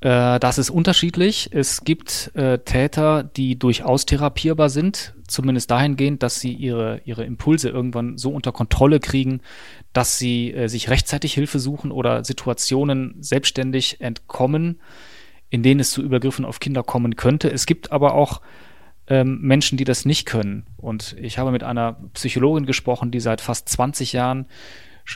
Äh, 0.00 0.40
das 0.40 0.56
ist 0.56 0.70
unterschiedlich. 0.70 1.50
Es 1.52 1.84
gibt 1.84 2.30
äh, 2.34 2.58
Täter, 2.58 3.22
die 3.22 3.58
durchaus 3.58 4.06
therapierbar 4.06 4.70
sind, 4.70 5.14
zumindest 5.28 5.70
dahingehend, 5.70 6.22
dass 6.22 6.40
sie 6.40 6.54
ihre, 6.54 7.02
ihre 7.04 7.24
Impulse 7.24 7.68
irgendwann 7.68 8.16
so 8.16 8.30
unter 8.30 8.52
Kontrolle 8.52 9.00
kriegen, 9.00 9.42
dass 9.92 10.18
sie 10.18 10.52
äh, 10.54 10.68
sich 10.68 10.88
rechtzeitig 10.88 11.34
Hilfe 11.34 11.58
suchen 11.58 11.92
oder 11.92 12.24
Situationen 12.24 13.16
selbstständig 13.20 14.00
entkommen 14.00 14.80
in 15.50 15.62
denen 15.62 15.80
es 15.80 15.90
zu 15.90 16.02
Übergriffen 16.02 16.44
auf 16.44 16.60
Kinder 16.60 16.82
kommen 16.82 17.16
könnte. 17.16 17.50
Es 17.50 17.66
gibt 17.66 17.92
aber 17.92 18.14
auch 18.14 18.40
ähm, 19.08 19.40
Menschen, 19.40 19.76
die 19.76 19.84
das 19.84 20.04
nicht 20.04 20.24
können. 20.24 20.66
Und 20.76 21.16
ich 21.20 21.38
habe 21.38 21.50
mit 21.50 21.64
einer 21.64 21.96
Psychologin 22.14 22.66
gesprochen, 22.66 23.10
die 23.10 23.20
seit 23.20 23.40
fast 23.40 23.68
20 23.68 24.12
Jahren 24.12 24.46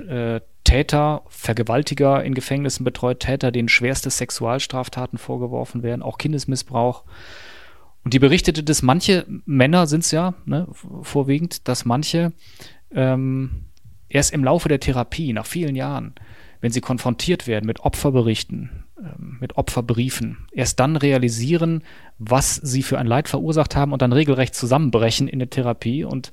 äh, 0.09 0.41
Täter, 0.65 1.23
Vergewaltiger 1.29 2.25
in 2.25 2.35
Gefängnissen 2.35 2.85
betreut, 2.85 3.21
Täter, 3.21 3.53
denen 3.53 3.69
schwerste 3.69 4.11
Sexualstraftaten 4.11 5.19
vorgeworfen 5.19 5.83
werden, 5.83 6.03
auch 6.03 6.19
Kindesmissbrauch. 6.19 7.05
Und 8.03 8.13
die 8.13 8.19
berichtete, 8.19 8.63
dass 8.63 8.83
manche 8.83 9.27
Männer 9.47 9.87
sind 9.87 10.01
es 10.01 10.11
ja, 10.11 10.35
ne, 10.45 10.67
vorwiegend, 11.03 11.69
dass 11.69 11.85
manche 11.85 12.33
ähm, 12.91 13.67
erst 14.09 14.33
im 14.33 14.45
Laufe 14.45 14.69
der 14.69 14.81
Therapie, 14.81 15.33
nach 15.33 15.47
vielen 15.47 15.77
Jahren, 15.77 16.15
wenn 16.61 16.73
sie 16.73 16.81
konfrontiert 16.81 17.47
werden 17.47 17.67
mit 17.67 17.81
Opferberichten, 17.81 18.84
mit 19.41 19.57
Opferbriefen 19.57 20.47
erst 20.53 20.79
dann 20.79 20.97
realisieren, 20.97 21.83
was 22.19 22.55
sie 22.57 22.83
für 22.83 22.99
ein 22.99 23.07
Leid 23.07 23.29
verursacht 23.29 23.75
haben 23.75 23.93
und 23.93 24.03
dann 24.03 24.13
regelrecht 24.13 24.55
zusammenbrechen 24.55 25.27
in 25.27 25.41
der 25.41 25.51
Therapie 25.51 26.05
und 26.05 26.33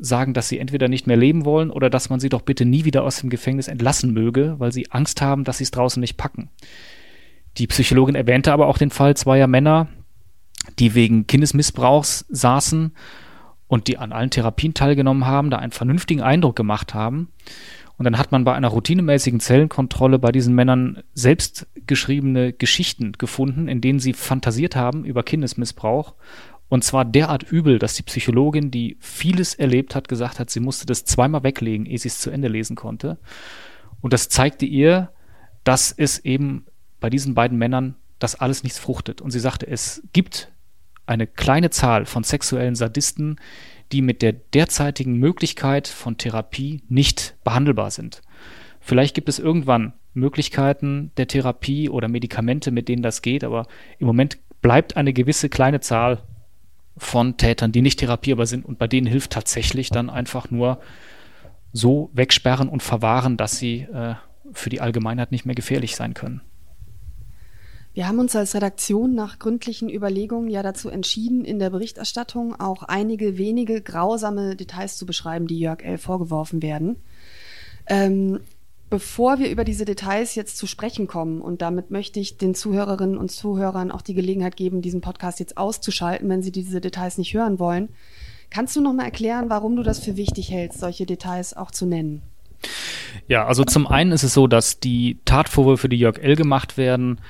sagen, 0.00 0.34
dass 0.34 0.48
sie 0.48 0.58
entweder 0.58 0.88
nicht 0.88 1.06
mehr 1.06 1.16
leben 1.16 1.44
wollen 1.44 1.70
oder 1.70 1.88
dass 1.88 2.10
man 2.10 2.18
sie 2.18 2.28
doch 2.28 2.42
bitte 2.42 2.64
nie 2.64 2.84
wieder 2.84 3.04
aus 3.04 3.20
dem 3.20 3.30
Gefängnis 3.30 3.68
entlassen 3.68 4.12
möge, 4.12 4.56
weil 4.58 4.72
sie 4.72 4.90
Angst 4.90 5.22
haben, 5.22 5.44
dass 5.44 5.58
sie 5.58 5.64
es 5.64 5.70
draußen 5.70 6.00
nicht 6.00 6.16
packen. 6.16 6.50
Die 7.58 7.66
Psychologin 7.68 8.14
erwähnte 8.14 8.52
aber 8.52 8.66
auch 8.66 8.78
den 8.78 8.90
Fall 8.90 9.16
zweier 9.16 9.46
Männer, 9.46 9.88
die 10.78 10.94
wegen 10.94 11.26
Kindesmissbrauchs 11.26 12.24
saßen 12.30 12.92
und 13.68 13.86
die 13.86 13.98
an 13.98 14.12
allen 14.12 14.30
Therapien 14.30 14.74
teilgenommen 14.74 15.26
haben, 15.26 15.50
da 15.50 15.58
einen 15.58 15.72
vernünftigen 15.72 16.22
Eindruck 16.22 16.56
gemacht 16.56 16.94
haben 16.94 17.28
und 18.02 18.06
dann 18.06 18.18
hat 18.18 18.32
man 18.32 18.42
bei 18.42 18.52
einer 18.52 18.66
routinemäßigen 18.66 19.38
Zellenkontrolle 19.38 20.18
bei 20.18 20.32
diesen 20.32 20.56
Männern 20.56 21.04
selbst 21.14 21.68
geschriebene 21.86 22.52
Geschichten 22.52 23.12
gefunden, 23.12 23.68
in 23.68 23.80
denen 23.80 24.00
sie 24.00 24.12
fantasiert 24.12 24.74
haben 24.74 25.04
über 25.04 25.22
Kindesmissbrauch. 25.22 26.14
Und 26.68 26.82
zwar 26.82 27.04
derart 27.04 27.44
übel, 27.44 27.78
dass 27.78 27.94
die 27.94 28.02
Psychologin, 28.02 28.72
die 28.72 28.96
vieles 28.98 29.54
erlebt 29.54 29.94
hat, 29.94 30.08
gesagt 30.08 30.40
hat, 30.40 30.50
sie 30.50 30.58
musste 30.58 30.84
das 30.84 31.04
zweimal 31.04 31.44
weglegen, 31.44 31.86
ehe 31.86 31.96
sie 31.96 32.08
es 32.08 32.18
zu 32.18 32.30
Ende 32.30 32.48
lesen 32.48 32.74
konnte. 32.74 33.18
Und 34.00 34.12
das 34.12 34.28
zeigte 34.28 34.66
ihr, 34.66 35.12
dass 35.62 35.92
es 35.92 36.18
eben 36.24 36.66
bei 36.98 37.08
diesen 37.08 37.34
beiden 37.34 37.56
Männern 37.56 37.94
das 38.18 38.34
alles 38.34 38.64
nichts 38.64 38.80
fruchtet. 38.80 39.20
Und 39.20 39.30
sie 39.30 39.38
sagte, 39.38 39.68
es 39.68 40.02
gibt 40.12 40.50
eine 41.06 41.28
kleine 41.28 41.70
Zahl 41.70 42.04
von 42.04 42.24
sexuellen 42.24 42.74
Sadisten, 42.74 43.36
die 43.92 44.02
mit 44.02 44.22
der 44.22 44.32
derzeitigen 44.32 45.14
Möglichkeit 45.18 45.88
von 45.88 46.16
Therapie 46.16 46.82
nicht 46.88 47.36
behandelbar 47.44 47.90
sind. 47.90 48.22
Vielleicht 48.80 49.14
gibt 49.14 49.28
es 49.28 49.38
irgendwann 49.38 49.92
Möglichkeiten 50.14 51.12
der 51.16 51.28
Therapie 51.28 51.88
oder 51.88 52.08
Medikamente, 52.08 52.70
mit 52.70 52.88
denen 52.88 53.02
das 53.02 53.22
geht, 53.22 53.44
aber 53.44 53.66
im 53.98 54.06
Moment 54.06 54.38
bleibt 54.60 54.96
eine 54.96 55.12
gewisse 55.12 55.48
kleine 55.48 55.80
Zahl 55.80 56.22
von 56.96 57.36
Tätern, 57.36 57.72
die 57.72 57.82
nicht 57.82 57.98
therapierbar 57.98 58.46
sind 58.46 58.64
und 58.64 58.78
bei 58.78 58.86
denen 58.86 59.06
hilft 59.06 59.32
tatsächlich 59.32 59.90
dann 59.90 60.10
einfach 60.10 60.50
nur 60.50 60.80
so 61.72 62.10
wegsperren 62.12 62.68
und 62.68 62.82
verwahren, 62.82 63.36
dass 63.36 63.58
sie 63.58 63.82
äh, 63.92 64.14
für 64.52 64.68
die 64.68 64.80
Allgemeinheit 64.80 65.32
nicht 65.32 65.46
mehr 65.46 65.54
gefährlich 65.54 65.96
sein 65.96 66.12
können. 66.12 66.42
Wir 67.94 68.08
haben 68.08 68.18
uns 68.18 68.34
als 68.34 68.54
Redaktion 68.54 69.14
nach 69.14 69.38
gründlichen 69.38 69.90
Überlegungen 69.90 70.48
ja 70.48 70.62
dazu 70.62 70.88
entschieden, 70.88 71.44
in 71.44 71.58
der 71.58 71.68
Berichterstattung 71.68 72.58
auch 72.58 72.84
einige 72.84 73.36
wenige 73.36 73.82
grausame 73.82 74.56
Details 74.56 74.96
zu 74.96 75.04
beschreiben, 75.04 75.46
die 75.46 75.58
Jörg 75.58 75.82
L. 75.82 75.98
vorgeworfen 75.98 76.62
werden. 76.62 76.96
Ähm, 77.86 78.40
bevor 78.88 79.38
wir 79.38 79.50
über 79.50 79.64
diese 79.64 79.84
Details 79.84 80.34
jetzt 80.34 80.56
zu 80.56 80.66
sprechen 80.66 81.06
kommen, 81.06 81.42
und 81.42 81.60
damit 81.60 81.90
möchte 81.90 82.18
ich 82.18 82.38
den 82.38 82.54
Zuhörerinnen 82.54 83.18
und 83.18 83.30
Zuhörern 83.30 83.90
auch 83.90 84.02
die 84.02 84.14
Gelegenheit 84.14 84.56
geben, 84.56 84.80
diesen 84.80 85.02
Podcast 85.02 85.38
jetzt 85.38 85.58
auszuschalten, 85.58 86.28
wenn 86.30 86.42
sie 86.42 86.52
diese 86.52 86.80
Details 86.80 87.18
nicht 87.18 87.34
hören 87.34 87.58
wollen, 87.58 87.90
kannst 88.48 88.74
du 88.74 88.80
noch 88.80 88.94
mal 88.94 89.04
erklären, 89.04 89.50
warum 89.50 89.76
du 89.76 89.82
das 89.82 89.98
für 89.98 90.16
wichtig 90.16 90.50
hältst, 90.50 90.80
solche 90.80 91.04
Details 91.04 91.54
auch 91.54 91.70
zu 91.70 91.84
nennen? 91.84 92.22
Ja, 93.28 93.46
also 93.46 93.64
zum 93.64 93.86
einen 93.86 94.12
ist 94.12 94.22
es 94.22 94.32
so, 94.32 94.46
dass 94.46 94.80
die 94.80 95.18
Tatvorwürfe, 95.26 95.90
die 95.90 95.98
Jörg 95.98 96.18
L. 96.18 96.36
gemacht 96.36 96.78
werden, 96.78 97.20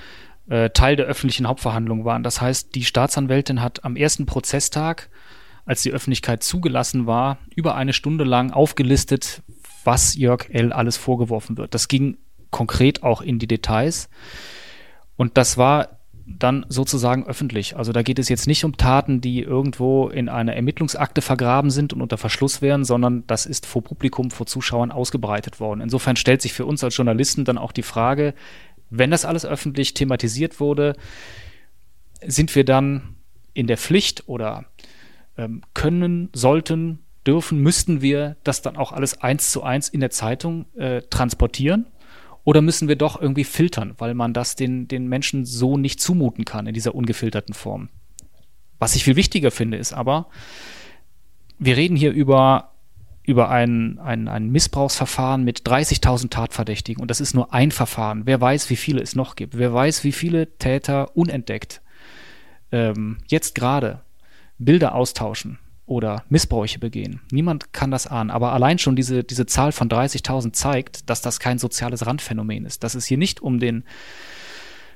äh, 0.48 0.70
Teil 0.70 0.96
der 0.96 1.06
öffentlichen 1.06 1.46
Hauptverhandlung 1.46 2.04
waren. 2.04 2.22
Das 2.22 2.40
heißt, 2.40 2.74
die 2.74 2.84
Staatsanwältin 2.84 3.62
hat 3.62 3.84
am 3.84 3.96
ersten 3.96 4.26
Prozesstag, 4.26 5.10
als 5.64 5.82
die 5.82 5.92
Öffentlichkeit 5.92 6.42
zugelassen 6.42 7.06
war, 7.06 7.38
über 7.54 7.76
eine 7.76 7.92
Stunde 7.92 8.24
lang 8.24 8.50
aufgelistet, 8.50 9.42
was 9.84 10.16
Jörg 10.16 10.48
L. 10.50 10.72
alles 10.72 10.96
vorgeworfen 10.96 11.56
wird. 11.56 11.74
Das 11.74 11.88
ging 11.88 12.18
konkret 12.50 13.02
auch 13.02 13.20
in 13.22 13.38
die 13.38 13.46
Details. 13.46 14.08
Und 15.16 15.36
das 15.36 15.56
war 15.56 16.00
dann 16.26 16.64
sozusagen 16.68 17.26
öffentlich. 17.26 17.76
Also 17.76 17.92
da 17.92 18.02
geht 18.02 18.18
es 18.18 18.28
jetzt 18.28 18.46
nicht 18.46 18.64
um 18.64 18.76
Taten, 18.76 19.20
die 19.20 19.40
irgendwo 19.40 20.08
in 20.08 20.28
einer 20.28 20.54
Ermittlungsakte 20.54 21.20
vergraben 21.20 21.70
sind 21.70 21.92
und 21.92 22.00
unter 22.00 22.18
Verschluss 22.18 22.62
wären, 22.62 22.84
sondern 22.84 23.24
das 23.26 23.46
ist 23.46 23.66
vor 23.66 23.82
Publikum, 23.82 24.30
vor 24.30 24.46
Zuschauern 24.46 24.92
ausgebreitet 24.92 25.60
worden. 25.60 25.80
Insofern 25.80 26.16
stellt 26.16 26.42
sich 26.42 26.52
für 26.52 26.64
uns 26.64 26.84
als 26.84 26.96
Journalisten 26.96 27.44
dann 27.44 27.58
auch 27.58 27.72
die 27.72 27.82
Frage, 27.82 28.34
wenn 28.92 29.10
das 29.10 29.24
alles 29.24 29.46
öffentlich 29.46 29.94
thematisiert 29.94 30.60
wurde, 30.60 30.94
sind 32.24 32.54
wir 32.54 32.64
dann 32.64 33.16
in 33.54 33.66
der 33.66 33.78
Pflicht 33.78 34.28
oder 34.28 34.66
ähm, 35.36 35.62
können, 35.74 36.28
sollten, 36.34 37.00
dürfen, 37.26 37.58
müssten 37.60 38.02
wir 38.02 38.36
das 38.44 38.62
dann 38.62 38.76
auch 38.76 38.92
alles 38.92 39.20
eins 39.20 39.50
zu 39.50 39.62
eins 39.62 39.88
in 39.88 40.00
der 40.00 40.10
Zeitung 40.10 40.66
äh, 40.76 41.02
transportieren? 41.02 41.86
Oder 42.44 42.60
müssen 42.60 42.88
wir 42.88 42.96
doch 42.96 43.20
irgendwie 43.20 43.44
filtern, 43.44 43.94
weil 43.98 44.14
man 44.14 44.34
das 44.34 44.56
den, 44.56 44.88
den 44.88 45.06
Menschen 45.06 45.44
so 45.44 45.78
nicht 45.78 46.00
zumuten 46.00 46.44
kann 46.44 46.66
in 46.66 46.74
dieser 46.74 46.94
ungefilterten 46.94 47.54
Form? 47.54 47.88
Was 48.78 48.96
ich 48.96 49.04
viel 49.04 49.16
wichtiger 49.16 49.52
finde, 49.52 49.76
ist 49.78 49.92
aber, 49.92 50.26
wir 51.58 51.76
reden 51.76 51.96
hier 51.96 52.12
über, 52.12 52.71
über 53.24 53.50
ein, 53.50 53.98
ein, 53.98 54.28
ein 54.28 54.50
Missbrauchsverfahren 54.50 55.44
mit 55.44 55.60
30.000 55.62 56.30
Tatverdächtigen 56.30 57.00
und 57.00 57.10
das 57.10 57.20
ist 57.20 57.34
nur 57.34 57.52
ein 57.52 57.70
Verfahren. 57.70 58.22
Wer 58.24 58.40
weiß, 58.40 58.70
wie 58.70 58.76
viele 58.76 59.00
es 59.00 59.14
noch 59.14 59.36
gibt? 59.36 59.56
Wer 59.56 59.72
weiß, 59.72 60.04
wie 60.04 60.12
viele 60.12 60.56
Täter 60.58 61.16
unentdeckt 61.16 61.82
ähm, 62.72 63.18
jetzt 63.28 63.54
gerade 63.54 64.00
Bilder 64.58 64.94
austauschen, 64.94 65.58
oder 65.92 66.24
Missbräuche 66.28 66.78
begehen. 66.78 67.20
Niemand 67.30 67.72
kann 67.72 67.90
das 67.90 68.06
ahnen. 68.06 68.30
Aber 68.30 68.52
allein 68.52 68.78
schon 68.78 68.96
diese, 68.96 69.24
diese 69.24 69.46
Zahl 69.46 69.72
von 69.72 69.88
30.000 69.88 70.52
zeigt, 70.52 71.10
dass 71.10 71.20
das 71.20 71.40
kein 71.40 71.58
soziales 71.58 72.06
Randphänomen 72.06 72.64
ist. 72.64 72.82
Dass 72.82 72.94
es 72.94 73.04
hier 73.04 73.18
nicht 73.18 73.40
um 73.40 73.58
den 73.58 73.84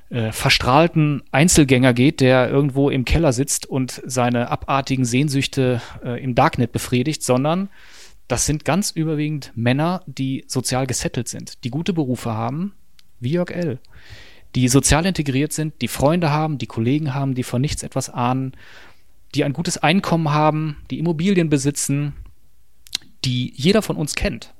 äh, 0.09 0.31
verstrahlten 0.31 1.21
Einzelgänger 1.31 1.93
geht, 1.93 2.21
der 2.21 2.49
irgendwo 2.49 2.89
im 2.89 3.05
Keller 3.05 3.33
sitzt 3.33 3.65
und 3.65 4.01
seine 4.05 4.49
abartigen 4.49 5.05
Sehnsüchte 5.05 5.81
äh, 6.03 6.23
im 6.23 6.33
Darknet 6.33 6.71
befriedigt, 6.71 7.21
sondern 7.21 7.69
das 8.27 8.45
sind 8.45 8.65
ganz 8.65 8.91
überwiegend 8.91 9.51
Männer, 9.55 10.03
die 10.05 10.43
sozial 10.47 10.87
gesettelt 10.87 11.27
sind, 11.27 11.63
die 11.63 11.69
gute 11.69 11.93
Berufe 11.93 12.33
haben, 12.33 12.73
wie 13.19 13.31
Jörg 13.31 13.51
L., 13.51 13.79
die 14.55 14.67
sozial 14.69 15.05
integriert 15.05 15.53
sind, 15.53 15.81
die 15.81 15.87
Freunde 15.87 16.31
haben, 16.31 16.57
die 16.57 16.67
Kollegen 16.67 17.13
haben, 17.13 17.35
die 17.35 17.43
von 17.43 17.61
nichts 17.61 17.83
etwas 17.83 18.09
ahnen 18.09 18.55
die 19.35 19.43
ein 19.43 19.53
gutes 19.53 19.77
Einkommen 19.77 20.31
haben, 20.31 20.77
die 20.89 20.99
Immobilien 20.99 21.49
besitzen, 21.49 22.13
die 23.25 23.53
jeder 23.55 23.81
von 23.81 23.95
uns 23.95 24.15
kennt. 24.15 24.53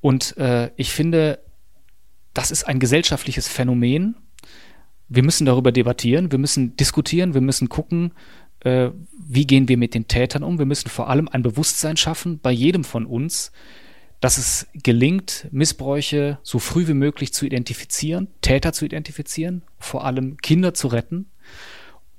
Und 0.00 0.36
äh, 0.36 0.70
ich 0.76 0.92
finde, 0.92 1.40
das 2.34 2.50
ist 2.50 2.64
ein 2.64 2.78
gesellschaftliches 2.78 3.48
Phänomen. 3.48 4.16
Wir 5.08 5.22
müssen 5.22 5.44
darüber 5.44 5.72
debattieren, 5.72 6.30
wir 6.30 6.38
müssen 6.38 6.76
diskutieren, 6.76 7.34
wir 7.34 7.40
müssen 7.40 7.68
gucken, 7.68 8.12
äh, 8.60 8.90
wie 9.18 9.46
gehen 9.46 9.68
wir 9.68 9.76
mit 9.76 9.94
den 9.94 10.08
Tätern 10.08 10.42
um. 10.42 10.58
Wir 10.58 10.66
müssen 10.66 10.88
vor 10.88 11.08
allem 11.08 11.28
ein 11.28 11.42
Bewusstsein 11.42 11.96
schaffen 11.96 12.38
bei 12.40 12.50
jedem 12.50 12.84
von 12.84 13.06
uns, 13.06 13.52
dass 14.20 14.38
es 14.38 14.66
gelingt, 14.74 15.46
Missbräuche 15.52 16.38
so 16.42 16.58
früh 16.58 16.88
wie 16.88 16.94
möglich 16.94 17.32
zu 17.32 17.46
identifizieren, 17.46 18.28
Täter 18.40 18.72
zu 18.72 18.84
identifizieren, 18.84 19.62
vor 19.78 20.04
allem 20.04 20.36
Kinder 20.38 20.74
zu 20.74 20.88
retten 20.88 21.26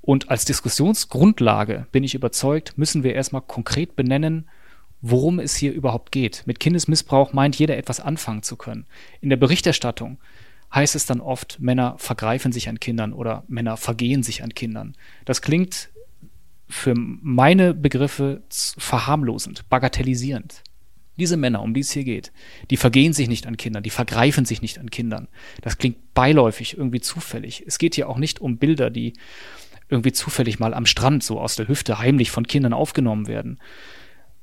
und 0.00 0.30
als 0.30 0.44
Diskussionsgrundlage 0.44 1.86
bin 1.92 2.04
ich 2.04 2.14
überzeugt, 2.14 2.78
müssen 2.78 3.02
wir 3.04 3.14
erstmal 3.14 3.42
konkret 3.42 3.96
benennen, 3.96 4.48
worum 5.02 5.38
es 5.38 5.54
hier 5.54 5.72
überhaupt 5.72 6.10
geht. 6.12 6.42
Mit 6.46 6.60
Kindesmissbrauch 6.60 7.32
meint 7.32 7.56
jeder 7.56 7.76
etwas 7.76 8.00
anfangen 8.00 8.42
zu 8.42 8.56
können. 8.56 8.86
In 9.20 9.30
der 9.30 9.36
Berichterstattung 9.36 10.18
heißt 10.74 10.94
es 10.94 11.06
dann 11.06 11.20
oft, 11.20 11.60
Männer 11.60 11.96
vergreifen 11.98 12.52
sich 12.52 12.68
an 12.68 12.80
Kindern 12.80 13.12
oder 13.12 13.44
Männer 13.48 13.76
vergehen 13.76 14.22
sich 14.22 14.42
an 14.42 14.54
Kindern. 14.54 14.96
Das 15.24 15.42
klingt 15.42 15.90
für 16.70 16.94
meine 16.96 17.74
Begriffe 17.74 18.42
verharmlosend, 18.48 19.68
bagatellisierend. 19.68 20.62
Diese 21.18 21.36
Männer, 21.36 21.60
um 21.62 21.74
die 21.74 21.80
es 21.80 21.90
hier 21.90 22.04
geht, 22.04 22.32
die 22.70 22.78
vergehen 22.78 23.12
sich 23.12 23.28
nicht 23.28 23.46
an 23.46 23.56
Kindern, 23.56 23.82
die 23.82 23.90
vergreifen 23.90 24.46
sich 24.46 24.62
nicht 24.62 24.78
an 24.78 24.90
Kindern. 24.90 25.28
Das 25.60 25.76
klingt 25.76 26.14
beiläufig, 26.14 26.78
irgendwie 26.78 27.00
zufällig. 27.00 27.64
Es 27.66 27.78
geht 27.78 27.94
hier 27.94 28.08
auch 28.08 28.16
nicht 28.16 28.40
um 28.40 28.56
Bilder, 28.56 28.88
die 28.88 29.12
irgendwie 29.90 30.12
zufällig 30.12 30.58
mal 30.60 30.72
am 30.72 30.86
Strand 30.86 31.22
so 31.22 31.40
aus 31.40 31.56
der 31.56 31.68
Hüfte 31.68 31.98
heimlich 31.98 32.30
von 32.30 32.46
Kindern 32.46 32.72
aufgenommen 32.72 33.26
werden, 33.26 33.58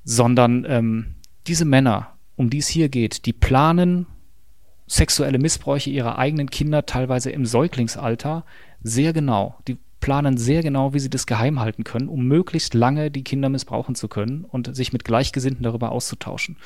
sondern 0.03 0.65
ähm, 0.67 1.15
diese 1.47 1.65
Männer, 1.65 2.17
um 2.35 2.49
die 2.49 2.59
es 2.59 2.67
hier 2.67 2.89
geht, 2.89 3.25
die 3.25 3.33
planen 3.33 4.05
sexuelle 4.85 5.39
Missbräuche 5.39 5.89
ihrer 5.89 6.17
eigenen 6.17 6.49
Kinder 6.49 6.85
teilweise 6.85 7.31
im 7.31 7.45
Säuglingsalter 7.45 8.45
sehr 8.83 9.13
genau. 9.13 9.57
Die 9.67 9.77
planen 9.99 10.37
sehr 10.37 10.61
genau, 10.63 10.93
wie 10.93 10.99
sie 10.99 11.09
das 11.09 11.25
geheim 11.25 11.59
halten 11.59 11.83
können, 11.83 12.07
um 12.09 12.25
möglichst 12.27 12.73
lange 12.73 13.11
die 13.11 13.23
Kinder 13.23 13.49
missbrauchen 13.49 13.95
zu 13.95 14.07
können 14.07 14.45
und 14.45 14.75
sich 14.75 14.93
mit 14.93 15.03
Gleichgesinnten 15.03 15.63
darüber 15.63 15.91
auszutauschen. 15.91 16.57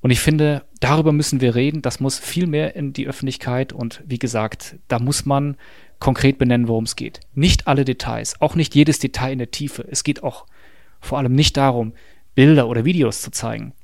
Und 0.00 0.10
ich 0.10 0.20
finde, 0.20 0.64
darüber 0.80 1.12
müssen 1.12 1.40
wir 1.40 1.54
reden. 1.54 1.80
Das 1.80 2.00
muss 2.00 2.18
viel 2.18 2.48
mehr 2.48 2.74
in 2.74 2.92
die 2.92 3.06
Öffentlichkeit. 3.06 3.72
Und 3.72 4.02
wie 4.04 4.18
gesagt, 4.18 4.76
da 4.88 4.98
muss 4.98 5.24
man 5.24 5.56
konkret 6.00 6.38
benennen, 6.38 6.66
worum 6.66 6.84
es 6.84 6.96
geht. 6.96 7.20
Nicht 7.34 7.68
alle 7.68 7.84
Details, 7.84 8.40
auch 8.40 8.56
nicht 8.56 8.74
jedes 8.74 8.98
Detail 8.98 9.32
in 9.32 9.38
der 9.38 9.52
Tiefe. 9.52 9.86
Es 9.88 10.02
geht 10.02 10.24
auch 10.24 10.46
vor 11.00 11.18
allem 11.18 11.34
nicht 11.34 11.56
darum, 11.56 11.92
Bilder 12.34 12.68
oder 12.68 12.84
Videos 12.84 13.22
zu 13.22 13.30
zeigen. 13.30 13.74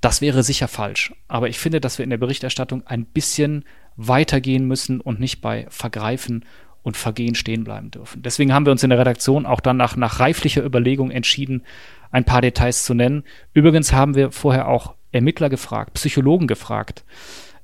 Das 0.00 0.22
wäre 0.22 0.42
sicher 0.42 0.68
falsch. 0.68 1.12
Aber 1.26 1.48
ich 1.48 1.58
finde, 1.58 1.80
dass 1.80 1.98
wir 1.98 2.04
in 2.04 2.10
der 2.10 2.16
Berichterstattung 2.16 2.86
ein 2.86 3.04
bisschen 3.04 3.64
weitergehen 3.96 4.64
müssen 4.64 5.00
und 5.02 5.20
nicht 5.20 5.42
bei 5.42 5.66
Vergreifen 5.68 6.46
und 6.88 6.96
Vergehen 6.96 7.36
stehen 7.36 7.62
bleiben 7.62 7.90
dürfen. 7.92 8.22
Deswegen 8.22 8.52
haben 8.52 8.66
wir 8.66 8.72
uns 8.72 8.82
in 8.82 8.90
der 8.90 8.98
Redaktion 8.98 9.46
auch 9.46 9.60
dann 9.60 9.76
nach, 9.76 9.96
reiflicher 10.20 10.64
Überlegung 10.64 11.10
entschieden, 11.10 11.62
ein 12.10 12.24
paar 12.24 12.40
Details 12.40 12.84
zu 12.84 12.94
nennen. 12.94 13.22
Übrigens 13.54 13.92
haben 13.92 14.16
wir 14.16 14.32
vorher 14.32 14.66
auch 14.66 14.94
Ermittler 15.12 15.48
gefragt, 15.48 15.94
Psychologen 15.94 16.46
gefragt. 16.46 17.04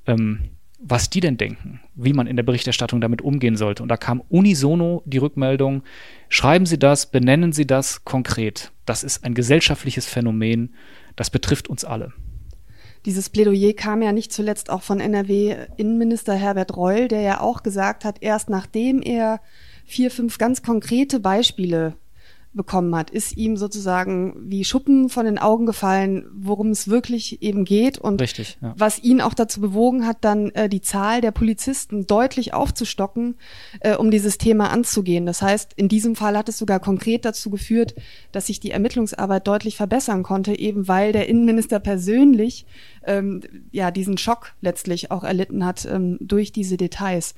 Ähm, 0.07 0.51
was 0.87 1.09
die 1.09 1.21
denn 1.21 1.39
denken, 1.39 1.81
wie 1.95 2.13
man 2.13 2.27
in 2.27 2.37
der 2.37 2.43
Berichterstattung 2.43 3.01
damit 3.01 3.23
umgehen 3.23 3.57
sollte. 3.57 3.83
Und 3.83 3.89
da 3.89 3.97
kam 3.97 4.21
unisono 4.29 5.03
die 5.07 5.17
Rückmeldung, 5.17 5.83
schreiben 6.29 6.67
Sie 6.67 6.79
das, 6.79 7.11
benennen 7.11 7.53
Sie 7.53 7.67
das 7.67 8.05
konkret. 8.05 8.71
Das 8.85 9.03
ist 9.03 9.25
ein 9.25 9.33
gesellschaftliches 9.33 10.07
Phänomen, 10.07 10.75
das 11.17 11.31
betrifft 11.31 11.69
uns 11.69 11.87
alle. 11.87 12.13
Dieses 13.07 13.29
Plädoyer 13.29 13.75
kam 13.75 14.01
ja 14.01 14.13
nicht 14.13 14.33
zuletzt 14.33 14.71
auch 14.71 14.83
von 14.83 14.99
NRW-Innenminister 14.99 16.35
Herbert 16.35 16.77
Reul, 16.77 17.09
der 17.09 17.21
ja 17.21 17.41
auch 17.41 17.63
gesagt 17.63 18.05
hat, 18.05 18.23
erst 18.23 18.49
nachdem 18.49 19.03
er 19.03 19.41
vier, 19.85 20.11
fünf 20.11 20.39
ganz 20.39 20.63
konkrete 20.63 21.21
Beispiele 21.21 21.97
bekommen 22.55 22.95
hat, 22.95 23.11
ist 23.11 23.37
ihm 23.37 23.57
sozusagen 23.57 24.35
wie 24.49 24.65
Schuppen 24.65 25.09
von 25.09 25.27
den 25.27 25.39
Augen 25.39 25.67
gefallen, 25.67 26.27
worum 26.35 26.71
es 26.71 26.89
wirklich 26.89 27.43
eben 27.43 27.65
geht 27.65 27.99
und 27.99 28.21
Richtig, 28.21 28.59
ja. 28.63 28.75
was 28.77 29.03
ihn 29.03 29.21
auch 29.21 29.35
dazu 29.35 29.61
bewogen 29.61 30.07
hat, 30.07 30.19
dann 30.21 30.51
äh, 30.51 30.69
die 30.69 30.81
Zahl 30.81 31.21
der 31.21 31.33
Polizisten 31.33 32.07
deutlich 32.07 32.55
aufzustocken, 32.55 33.37
äh, 33.81 33.97
um 33.97 34.11
dieses 34.11 34.39
Thema 34.39 34.71
anzugehen. 34.71 35.27
Das 35.27 35.43
heißt, 35.43 35.73
in 35.77 35.89
diesem 35.89 36.17
Fall 36.17 36.37
hat 36.37 36.49
es 36.49 36.59
sogar 36.59 36.81
konkret 36.81 37.25
dazu 37.25 37.51
geführt, 37.51 37.95
dass 38.33 38.47
sich 38.47 38.61
die 38.61 38.71
Ermittlungsarbeit 38.71 39.47
deutlich 39.47 39.77
verbessern 39.77 40.23
konnte, 40.23 40.59
eben 40.59 40.89
weil 40.89 41.13
der 41.13 41.29
Innenminister 41.29 41.81
persönlich 41.81 42.67
ähm, 43.05 43.43
ja 43.73 43.91
diesen 43.91 44.17
Schock 44.17 44.55
letztlich 44.61 45.11
auch 45.11 45.25
erlitten 45.25 45.65
hat 45.65 45.87
ähm, 45.91 46.19
durch 46.21 46.53
diese 46.53 46.77
Details. 46.77 47.35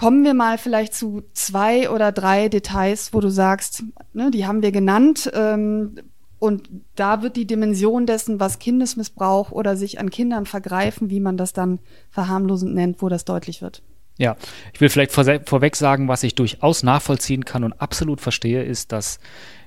Kommen 0.00 0.24
wir 0.24 0.32
mal 0.32 0.56
vielleicht 0.56 0.94
zu 0.94 1.24
zwei 1.34 1.90
oder 1.90 2.10
drei 2.10 2.48
Details, 2.48 3.12
wo 3.12 3.20
du 3.20 3.28
sagst, 3.28 3.84
ne, 4.14 4.30
die 4.30 4.46
haben 4.46 4.62
wir 4.62 4.72
genannt. 4.72 5.30
Ähm, 5.34 5.96
und 6.38 6.70
da 6.96 7.20
wird 7.20 7.36
die 7.36 7.46
Dimension 7.46 8.06
dessen, 8.06 8.40
was 8.40 8.58
Kindesmissbrauch 8.58 9.52
oder 9.52 9.76
sich 9.76 10.00
an 10.00 10.08
Kindern 10.08 10.46
vergreifen, 10.46 11.10
wie 11.10 11.20
man 11.20 11.36
das 11.36 11.52
dann 11.52 11.80
verharmlosend 12.08 12.74
nennt, 12.74 13.02
wo 13.02 13.10
das 13.10 13.26
deutlich 13.26 13.60
wird. 13.60 13.82
Ja, 14.16 14.36
ich 14.72 14.80
will 14.80 14.88
vielleicht 14.88 15.12
vor, 15.12 15.26
vorweg 15.44 15.76
sagen, 15.76 16.08
was 16.08 16.22
ich 16.22 16.34
durchaus 16.34 16.82
nachvollziehen 16.82 17.44
kann 17.44 17.62
und 17.62 17.74
absolut 17.74 18.22
verstehe, 18.22 18.62
ist, 18.62 18.92
dass 18.92 19.20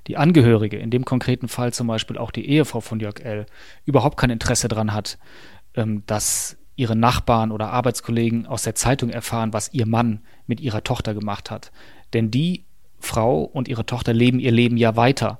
die 0.07 0.17
Angehörige, 0.17 0.77
in 0.77 0.89
dem 0.89 1.05
konkreten 1.05 1.47
Fall 1.47 1.73
zum 1.73 1.85
Beispiel 1.85 2.17
auch 2.17 2.31
die 2.31 2.49
Ehefrau 2.49 2.81
von 2.81 2.99
Jörg 2.99 3.19
L., 3.19 3.45
überhaupt 3.85 4.17
kein 4.17 4.31
Interesse 4.31 4.67
daran 4.67 4.93
hat, 4.93 5.19
ähm, 5.75 6.01
dass 6.07 6.57
ihre 6.75 6.95
Nachbarn 6.95 7.51
oder 7.51 7.69
Arbeitskollegen 7.69 8.45
aus 8.45 8.63
der 8.63 8.75
Zeitung 8.75 9.09
erfahren, 9.09 9.53
was 9.53 9.73
ihr 9.73 9.85
Mann 9.85 10.21
mit 10.47 10.59
ihrer 10.59 10.83
Tochter 10.83 11.13
gemacht 11.13 11.51
hat. 11.51 11.71
Denn 12.13 12.31
die 12.31 12.63
Frau 12.99 13.41
und 13.41 13.67
ihre 13.67 13.85
Tochter 13.85 14.13
leben 14.13 14.39
ihr 14.39 14.51
Leben 14.51 14.77
ja 14.77 14.95
weiter 14.95 15.39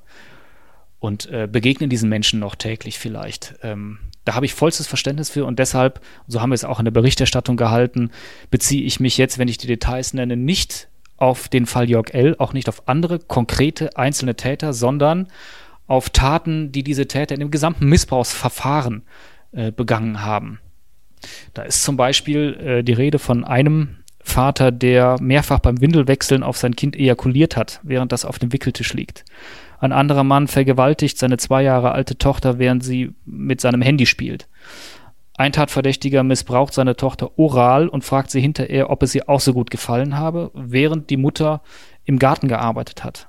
und 0.99 1.25
äh, 1.31 1.47
begegnen 1.51 1.89
diesen 1.89 2.09
Menschen 2.09 2.39
noch 2.39 2.55
täglich 2.55 2.99
vielleicht. 2.99 3.55
Ähm, 3.63 3.99
da 4.25 4.35
habe 4.35 4.45
ich 4.45 4.53
vollstes 4.53 4.87
Verständnis 4.87 5.29
für 5.29 5.45
und 5.45 5.59
deshalb, 5.59 6.01
so 6.27 6.41
haben 6.41 6.51
wir 6.51 6.55
es 6.55 6.63
auch 6.63 6.79
in 6.79 6.85
der 6.85 6.91
Berichterstattung 6.91 7.57
gehalten, 7.57 8.09
beziehe 8.51 8.83
ich 8.83 8.99
mich 8.99 9.17
jetzt, 9.17 9.37
wenn 9.37 9.47
ich 9.47 9.57
die 9.57 9.67
Details 9.67 10.13
nenne, 10.13 10.37
nicht 10.37 10.87
auf 11.17 11.47
den 11.49 11.65
Fall 11.65 11.89
Jörg 11.89 12.13
L., 12.13 12.35
auch 12.39 12.53
nicht 12.53 12.69
auf 12.69 12.87
andere 12.87 13.19
konkrete 13.19 13.95
einzelne 13.97 14.35
Täter, 14.35 14.73
sondern 14.73 15.27
auf 15.87 16.09
Taten, 16.09 16.71
die 16.71 16.83
diese 16.83 17.07
Täter 17.07 17.35
in 17.35 17.41
dem 17.41 17.51
gesamten 17.51 17.87
Missbrauchsverfahren 17.87 19.03
äh, 19.51 19.71
begangen 19.71 20.21
haben. 20.21 20.59
Da 21.53 21.63
ist 21.63 21.83
zum 21.83 21.97
Beispiel 21.97 22.53
äh, 22.53 22.83
die 22.83 22.93
Rede 22.93 23.19
von 23.19 23.43
einem 23.43 23.97
Vater, 24.23 24.71
der 24.71 25.17
mehrfach 25.21 25.59
beim 25.59 25.81
Windelwechseln 25.81 26.43
auf 26.43 26.57
sein 26.57 26.75
Kind 26.75 26.95
ejakuliert 26.95 27.57
hat, 27.57 27.79
während 27.83 28.11
das 28.11 28.25
auf 28.25 28.39
dem 28.39 28.53
Wickeltisch 28.53 28.93
liegt. 28.93 29.25
Ein 29.79 29.91
anderer 29.91 30.23
Mann 30.23 30.47
vergewaltigt 30.47 31.17
seine 31.17 31.37
zwei 31.37 31.61
Jahre 31.61 31.91
alte 31.91 32.17
Tochter, 32.17 32.57
während 32.57 32.83
sie 32.83 33.13
mit 33.25 33.59
seinem 33.59 33.81
Handy 33.81 34.05
spielt. 34.05 34.47
Ein 35.35 35.51
Tatverdächtiger 35.51 36.23
missbraucht 36.23 36.73
seine 36.73 36.95
Tochter 36.95 37.37
oral 37.37 37.89
und 37.89 38.03
fragt 38.03 38.31
sie 38.31 38.39
hinterher, 38.39 38.89
ob 38.89 39.03
es 39.03 39.13
ihr 39.13 39.27
auch 39.27 39.41
so 39.41 39.51
gut 39.51 39.71
gefallen 39.71 40.17
habe, 40.17 40.51
während 40.53 41.09
die 41.09 41.17
Mutter 41.17 41.61
im 42.05 42.19
Garten 42.19 42.47
gearbeitet 42.47 43.03
hat. 43.03 43.27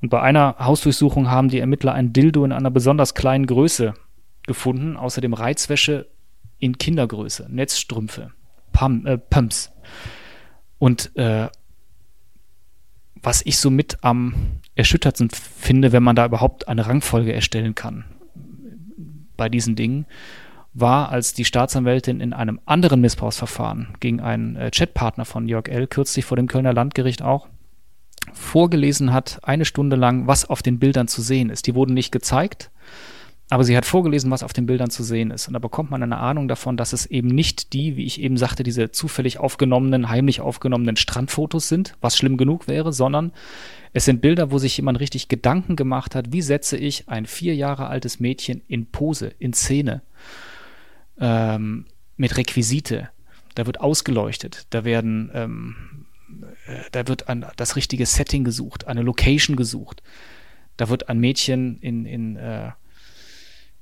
Und 0.00 0.08
bei 0.08 0.20
einer 0.20 0.56
Hausdurchsuchung 0.58 1.30
haben 1.30 1.50
die 1.50 1.60
Ermittler 1.60 1.92
ein 1.92 2.12
Dildo 2.12 2.44
in 2.44 2.52
einer 2.52 2.70
besonders 2.70 3.14
kleinen 3.14 3.46
Größe 3.46 3.94
gefunden, 4.46 4.96
außerdem 4.96 5.34
Reizwäsche 5.34 6.08
in 6.64 6.78
Kindergröße, 6.78 7.46
Netzstrümpfe, 7.50 8.32
Pum, 8.72 9.04
äh, 9.06 9.18
Pumps. 9.18 9.70
Und 10.78 11.14
äh, 11.14 11.48
was 13.22 13.42
ich 13.44 13.58
so 13.58 13.68
mit 13.68 13.98
am 14.02 14.34
erschüttertsten 14.74 15.28
finde, 15.28 15.92
wenn 15.92 16.02
man 16.02 16.16
da 16.16 16.24
überhaupt 16.24 16.66
eine 16.66 16.86
Rangfolge 16.86 17.34
erstellen 17.34 17.74
kann 17.74 18.04
bei 19.36 19.50
diesen 19.50 19.76
Dingen, 19.76 20.06
war, 20.72 21.10
als 21.10 21.34
die 21.34 21.44
Staatsanwältin 21.44 22.20
in 22.20 22.32
einem 22.32 22.58
anderen 22.64 23.02
Missbrauchsverfahren 23.02 23.96
gegen 24.00 24.20
einen 24.20 24.56
äh, 24.56 24.70
Chatpartner 24.70 25.26
von 25.26 25.46
Jörg 25.46 25.68
L. 25.68 25.86
kürzlich 25.86 26.24
vor 26.24 26.38
dem 26.38 26.48
Kölner 26.48 26.72
Landgericht 26.72 27.20
auch 27.20 27.46
vorgelesen 28.32 29.12
hat, 29.12 29.38
eine 29.42 29.66
Stunde 29.66 29.96
lang, 29.96 30.26
was 30.26 30.48
auf 30.48 30.62
den 30.62 30.78
Bildern 30.78 31.08
zu 31.08 31.20
sehen 31.20 31.50
ist. 31.50 31.66
Die 31.66 31.74
wurden 31.74 31.92
nicht 31.92 32.10
gezeigt, 32.10 32.70
aber 33.54 33.62
sie 33.62 33.76
hat 33.76 33.86
vorgelesen, 33.86 34.32
was 34.32 34.42
auf 34.42 34.52
den 34.52 34.66
Bildern 34.66 34.90
zu 34.90 35.04
sehen 35.04 35.30
ist. 35.30 35.46
Und 35.46 35.54
da 35.54 35.60
bekommt 35.60 35.88
man 35.88 36.02
eine 36.02 36.18
Ahnung 36.18 36.48
davon, 36.48 36.76
dass 36.76 36.92
es 36.92 37.06
eben 37.06 37.28
nicht 37.28 37.72
die, 37.72 37.96
wie 37.96 38.04
ich 38.04 38.20
eben 38.20 38.36
sagte, 38.36 38.64
diese 38.64 38.90
zufällig 38.90 39.38
aufgenommenen, 39.38 40.08
heimlich 40.08 40.40
aufgenommenen 40.40 40.96
Strandfotos 40.96 41.68
sind, 41.68 41.94
was 42.00 42.16
schlimm 42.16 42.36
genug 42.36 42.66
wäre, 42.66 42.92
sondern 42.92 43.30
es 43.92 44.06
sind 44.06 44.22
Bilder, 44.22 44.50
wo 44.50 44.58
sich 44.58 44.76
jemand 44.76 44.98
richtig 44.98 45.28
Gedanken 45.28 45.76
gemacht 45.76 46.16
hat, 46.16 46.32
wie 46.32 46.42
setze 46.42 46.76
ich 46.76 47.08
ein 47.08 47.26
vier 47.26 47.54
Jahre 47.54 47.86
altes 47.86 48.18
Mädchen 48.18 48.60
in 48.66 48.86
Pose, 48.86 49.30
in 49.38 49.52
Szene, 49.52 50.02
ähm, 51.20 51.86
mit 52.16 52.36
Requisite. 52.36 53.10
Da 53.54 53.66
wird 53.66 53.78
ausgeleuchtet, 53.80 54.66
da 54.70 54.84
werden, 54.84 55.30
ähm, 55.32 55.76
äh, 56.66 56.80
da 56.90 57.06
wird 57.06 57.28
an 57.28 57.46
das 57.56 57.76
richtige 57.76 58.04
Setting 58.04 58.42
gesucht, 58.42 58.88
eine 58.88 59.02
Location 59.02 59.54
gesucht. 59.54 60.02
Da 60.76 60.88
wird 60.88 61.08
ein 61.08 61.20
Mädchen 61.20 61.78
in, 61.78 62.04
in 62.04 62.34
äh, 62.34 62.72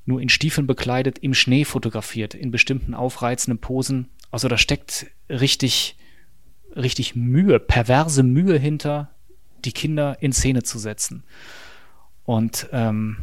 nur 0.04 0.20
in 0.20 0.28
Stiefeln 0.28 0.66
bekleidet, 0.66 1.18
im 1.18 1.34
Schnee 1.34 1.64
fotografiert, 1.64 2.34
in 2.34 2.50
bestimmten 2.50 2.94
aufreizenden 2.94 3.60
Posen. 3.60 4.08
Also 4.30 4.48
da 4.48 4.56
steckt 4.58 5.06
richtig, 5.28 5.96
richtig 6.74 7.14
Mühe, 7.14 7.60
perverse 7.60 8.22
Mühe 8.22 8.58
hinter, 8.58 9.14
die 9.64 9.72
Kinder 9.72 10.16
in 10.20 10.32
Szene 10.32 10.62
zu 10.62 10.78
setzen. 10.78 11.24
Und 12.24 12.68
ähm, 12.72 13.16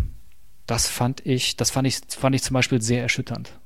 das 0.65 0.87
fand 0.87 1.25
ich, 1.25 1.57
das 1.57 1.71
fand 1.71 1.87
ich, 1.87 2.01
fand 2.09 2.35
ich 2.35 2.43
zum 2.43 2.53
Beispiel 2.53 2.81
sehr 2.81 3.01
erschütternd. 3.01 3.59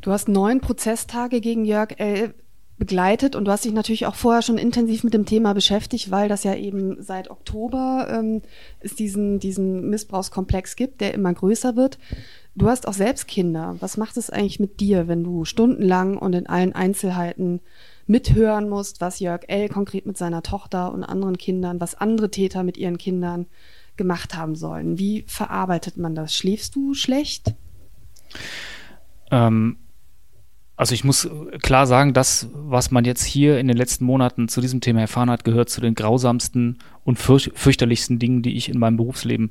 Du 0.00 0.12
hast 0.12 0.28
neun 0.28 0.60
Prozesstage 0.60 1.40
gegen 1.40 1.64
Jörg 1.64 1.98
L 1.98 2.34
begleitet 2.78 3.34
und 3.34 3.44
du 3.44 3.50
hast 3.50 3.64
dich 3.64 3.72
natürlich 3.72 4.06
auch 4.06 4.14
vorher 4.14 4.42
schon 4.42 4.56
intensiv 4.56 5.02
mit 5.02 5.12
dem 5.12 5.26
Thema 5.26 5.52
beschäftigt, 5.52 6.10
weil 6.10 6.28
das 6.28 6.44
ja 6.44 6.54
eben 6.54 7.02
seit 7.02 7.28
Oktober 7.30 8.06
ähm, 8.10 8.42
es 8.80 8.94
diesen, 8.94 9.40
diesen 9.40 9.90
Missbrauchskomplex 9.90 10.76
gibt, 10.76 11.00
der 11.00 11.12
immer 11.12 11.34
größer 11.34 11.76
wird. 11.76 11.98
Du 12.54 12.68
hast 12.68 12.86
auch 12.86 12.92
selbst 12.92 13.26
Kinder. 13.26 13.76
Was 13.80 13.96
macht 13.96 14.16
es 14.16 14.30
eigentlich 14.30 14.60
mit 14.60 14.80
dir, 14.80 15.08
wenn 15.08 15.24
du 15.24 15.44
stundenlang 15.44 16.16
und 16.16 16.34
in 16.34 16.46
allen 16.46 16.72
Einzelheiten 16.72 17.60
mithören 18.06 18.68
musst, 18.68 19.00
was 19.00 19.20
Jörg 19.20 19.42
L. 19.48 19.68
konkret 19.68 20.06
mit 20.06 20.16
seiner 20.16 20.42
Tochter 20.42 20.92
und 20.92 21.04
anderen 21.04 21.36
Kindern, 21.36 21.80
was 21.80 21.94
andere 21.94 22.30
Täter 22.30 22.62
mit 22.62 22.76
ihren 22.76 22.98
Kindern 22.98 23.46
gemacht 23.96 24.36
haben 24.36 24.54
sollen? 24.54 24.98
Wie 24.98 25.24
verarbeitet 25.26 25.96
man 25.96 26.14
das? 26.14 26.32
Schläfst 26.32 26.74
du 26.76 26.94
schlecht? 26.94 27.54
Ähm 29.30 29.78
also 30.78 30.94
ich 30.94 31.02
muss 31.02 31.28
klar 31.60 31.88
sagen, 31.88 32.14
das, 32.14 32.48
was 32.54 32.92
man 32.92 33.04
jetzt 33.04 33.24
hier 33.24 33.58
in 33.58 33.66
den 33.66 33.76
letzten 33.76 34.04
Monaten 34.04 34.46
zu 34.46 34.60
diesem 34.60 34.80
Thema 34.80 35.00
erfahren 35.00 35.28
hat, 35.28 35.42
gehört 35.42 35.70
zu 35.70 35.80
den 35.80 35.96
grausamsten 35.96 36.78
und 37.02 37.18
fürch 37.18 37.50
fürchterlichsten 37.52 38.20
Dingen, 38.20 38.42
die 38.42 38.56
ich 38.56 38.68
in 38.68 38.78
meinem 38.78 38.96
Berufsleben 38.96 39.50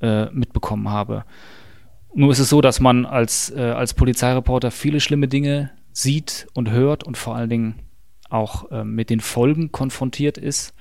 äh, 0.00 0.26
mitbekommen 0.32 0.88
habe. 0.88 1.24
Nur 2.12 2.32
ist 2.32 2.40
es 2.40 2.48
so, 2.48 2.60
dass 2.60 2.80
man 2.80 3.06
als, 3.06 3.50
äh, 3.50 3.60
als 3.60 3.94
Polizeireporter 3.94 4.72
viele 4.72 4.98
schlimme 4.98 5.28
Dinge 5.28 5.70
sieht 5.92 6.48
und 6.54 6.70
hört 6.70 7.04
und 7.04 7.16
vor 7.16 7.36
allen 7.36 7.48
Dingen 7.48 7.74
auch 8.28 8.68
äh, 8.72 8.82
mit 8.82 9.10
den 9.10 9.20
Folgen 9.20 9.70
konfrontiert 9.70 10.38
ist. 10.38 10.74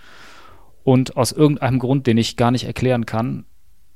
Und 0.83 1.17
aus 1.17 1.31
irgendeinem 1.31 1.77
Grund, 1.77 2.07
den 2.07 2.17
ich 2.17 2.35
gar 2.35 2.49
nicht 2.49 2.63
erklären 2.63 3.05
kann, 3.05 3.45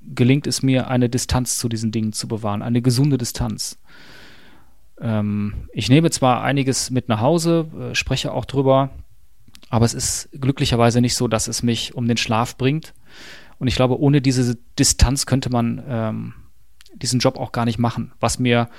gelingt 0.01 0.45
es 0.45 0.61
mir, 0.61 0.89
eine 0.89 1.09
Distanz 1.09 1.57
zu 1.57 1.69
diesen 1.69 1.91
Dingen 1.91 2.13
zu 2.13 2.27
bewahren, 2.27 2.61
eine 2.61 2.83
gesunde 2.83 3.17
Distanz. 3.17 3.79
Ähm, 4.99 5.67
ich 5.73 5.89
nehme 5.89 6.09
zwar 6.11 6.43
einiges 6.43 6.89
mit 6.89 7.09
nach 7.09 7.21
Hause, 7.21 7.67
äh, 7.91 7.95
spreche 7.95 8.31
auch 8.31 8.45
drüber, 8.45 8.91
aber 9.69 9.85
es 9.85 9.93
ist 9.93 10.29
glücklicherweise 10.33 11.01
nicht 11.01 11.15
so, 11.15 11.27
dass 11.27 11.47
es 11.47 11.63
mich 11.63 11.95
um 11.95 12.07
den 12.07 12.17
Schlaf 12.17 12.57
bringt. 12.57 12.93
Und 13.57 13.67
ich 13.67 13.75
glaube, 13.75 13.99
ohne 13.99 14.21
diese 14.21 14.57
Distanz 14.77 15.25
könnte 15.25 15.49
man 15.49 15.83
ähm, 15.87 16.33
diesen 16.93 17.19
Job 17.19 17.37
auch 17.37 17.51
gar 17.51 17.65
nicht 17.65 17.79
machen. 17.79 18.13
Was 18.19 18.39
mir, 18.39 18.69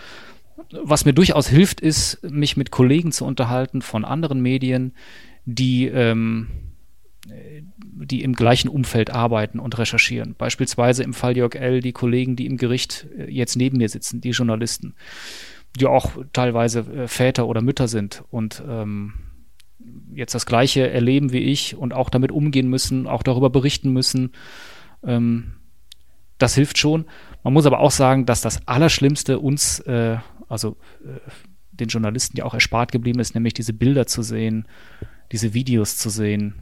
was 0.70 1.04
mir 1.04 1.12
durchaus 1.12 1.48
hilft, 1.48 1.80
ist, 1.80 2.22
mich 2.22 2.56
mit 2.56 2.70
Kollegen 2.70 3.12
zu 3.12 3.24
unterhalten 3.24 3.82
von 3.82 4.04
anderen 4.04 4.40
Medien, 4.40 4.92
die, 5.44 5.86
ähm, 5.86 6.48
die 7.80 8.22
im 8.22 8.34
gleichen 8.34 8.68
Umfeld 8.68 9.10
arbeiten 9.10 9.58
und 9.58 9.78
recherchieren. 9.78 10.34
Beispielsweise 10.36 11.02
im 11.02 11.14
Fall 11.14 11.36
Jörg 11.36 11.54
L. 11.54 11.80
die 11.80 11.92
Kollegen, 11.92 12.36
die 12.36 12.46
im 12.46 12.56
Gericht 12.56 13.06
äh, 13.18 13.30
jetzt 13.30 13.56
neben 13.56 13.78
mir 13.78 13.88
sitzen, 13.88 14.20
die 14.20 14.30
Journalisten 14.30 14.94
die 15.76 15.86
auch 15.86 16.12
teilweise 16.32 16.80
äh, 16.80 17.08
Väter 17.08 17.46
oder 17.46 17.62
Mütter 17.62 17.88
sind 17.88 18.24
und 18.30 18.62
ähm, 18.68 19.14
jetzt 20.12 20.34
das 20.34 20.46
Gleiche 20.46 20.90
erleben 20.90 21.32
wie 21.32 21.38
ich 21.38 21.76
und 21.76 21.94
auch 21.94 22.10
damit 22.10 22.32
umgehen 22.32 22.68
müssen, 22.68 23.06
auch 23.06 23.22
darüber 23.22 23.50
berichten 23.50 23.92
müssen. 23.92 24.32
Ähm, 25.04 25.54
das 26.38 26.54
hilft 26.54 26.78
schon. 26.78 27.06
Man 27.42 27.52
muss 27.52 27.66
aber 27.66 27.80
auch 27.80 27.90
sagen, 27.90 28.26
dass 28.26 28.40
das 28.40 28.66
Allerschlimmste 28.66 29.38
uns, 29.38 29.80
äh, 29.80 30.18
also 30.48 30.76
äh, 31.04 31.20
den 31.72 31.88
Journalisten 31.88 32.36
ja 32.36 32.44
auch 32.44 32.54
erspart 32.54 32.92
geblieben 32.92 33.20
ist, 33.20 33.34
nämlich 33.34 33.54
diese 33.54 33.72
Bilder 33.72 34.06
zu 34.06 34.22
sehen, 34.22 34.66
diese 35.32 35.54
Videos 35.54 35.96
zu 35.96 36.10
sehen 36.10 36.54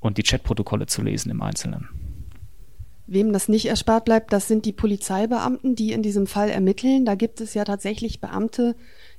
und 0.00 0.18
die 0.18 0.22
Chatprotokolle 0.22 0.86
zu 0.86 1.02
lesen 1.02 1.30
im 1.30 1.42
Einzelnen. 1.42 1.88
Wem 3.06 3.32
das 3.32 3.48
nicht 3.48 3.66
erspart 3.66 4.04
bleibt, 4.04 4.32
das 4.32 4.48
sind 4.48 4.64
die 4.64 4.72
Polizeibeamten, 4.72 5.74
die 5.74 5.92
in 5.92 6.02
diesem 6.02 6.26
Fall 6.26 6.48
ermitteln. 6.48 7.04
Da 7.04 7.14
gibt 7.14 7.40
es 7.40 7.54
ja 7.54 7.64
tatsächlich 7.64 8.20
Beamte, 8.20 8.76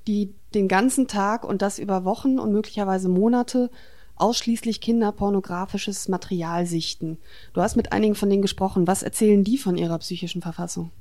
die 0.07 0.33
den 0.53 0.67
ganzen 0.67 1.07
Tag 1.07 1.43
und 1.43 1.61
das 1.61 1.79
über 1.79 2.05
Wochen 2.05 2.39
und 2.39 2.51
möglicherweise 2.51 3.09
Monate 3.09 3.69
ausschließlich 4.15 4.79
kinderpornografisches 4.79 6.07
Material 6.07 6.65
sichten. 6.65 7.17
Du 7.53 7.61
hast 7.61 7.75
mit 7.75 7.91
einigen 7.91 8.15
von 8.15 8.29
denen 8.29 8.41
gesprochen. 8.41 8.87
Was 8.87 9.03
erzählen 9.03 9.43
die 9.43 9.57
von 9.57 9.77
ihrer 9.77 9.97
psychischen 9.99 10.41
Verfassung? 10.41 10.91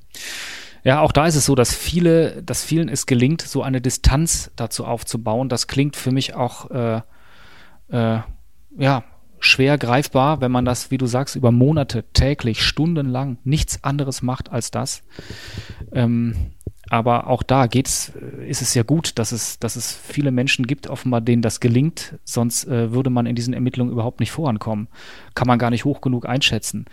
Ja, 0.83 1.01
auch 1.01 1.13
da 1.13 1.27
ist 1.27 1.37
es 1.37 1.47
so, 1.47 1.55
dass 1.55 1.73
viele, 1.73 2.43
dass 2.43 2.65
vielen 2.65 2.89
es 2.89 3.07
gelingt, 3.07 3.43
so 3.43 3.63
eine 3.63 3.81
Distanz 3.81 4.51
dazu 4.57 4.85
aufzubauen. 4.85 5.49
Das 5.49 5.69
klingt 5.69 5.95
für 5.95 6.11
mich 6.11 6.35
auch 6.35 6.71
äh, 6.71 7.01
äh, 7.91 8.21
ja 8.77 9.05
schwer 9.43 9.77
greifbar, 9.77 10.41
wenn 10.41 10.53
man 10.53 10.65
das, 10.65 10.91
wie 10.91 10.99
du 10.99 11.07
sagst, 11.07 11.37
über 11.37 11.51
Monate, 11.51 12.05
täglich, 12.13 12.63
stundenlang 12.63 13.39
nichts 13.45 13.83
anderes 13.85 14.23
macht 14.23 14.51
als 14.51 14.71
das. 14.71 15.03
Ähm, 15.93 16.35
aber 16.89 17.27
auch 17.27 17.43
da 17.43 17.67
geht's, 17.67 18.13
äh, 18.15 18.49
ist 18.49 18.63
es 18.63 18.75
ja 18.75 18.83
gut, 18.83 19.19
dass 19.19 19.33
es, 19.33 19.59
dass 19.59 19.77
es 19.77 19.93
viele 19.93 20.31
Menschen 20.31 20.67
gibt, 20.67 20.89
offenbar 20.89 21.21
denen 21.21 21.43
das 21.43 21.61
gelingt, 21.61 22.19
sonst 22.25 22.67
äh, 22.67 22.93
würde 22.93 23.11
man 23.11 23.27
in 23.27 23.35
diesen 23.35 23.55
Ermittlungen 23.55 23.93
überhaupt 23.93 24.21
nicht 24.21 24.31
vorankommen. 24.31 24.89
Kann 25.35 25.49
man 25.49 25.59
gar 25.59 25.71
nicht 25.71 25.85
hoch 25.85 26.01
genug 26.01 26.27
einschätzen. 26.27 26.87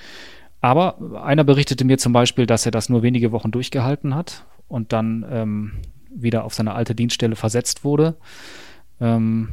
Aber 0.62 1.22
einer 1.24 1.44
berichtete 1.44 1.86
mir 1.86 1.98
zum 1.98 2.14
Beispiel, 2.14 2.46
dass 2.46 2.66
er 2.66 2.72
das 2.72 2.90
nur 2.90 3.04
wenige 3.04 3.32
Wochen 3.32 3.52
durchgehalten 3.52 4.16
hat 4.16 4.46
und 4.68 4.92
dann 4.92 5.26
ähm, 5.30 5.72
wieder 6.10 6.44
auf 6.44 6.54
seine 6.54 6.74
alte 6.74 6.96
Dienststelle 6.96 7.36
versetzt 7.36 7.84
wurde. 7.84 8.18
Ähm, 9.00 9.50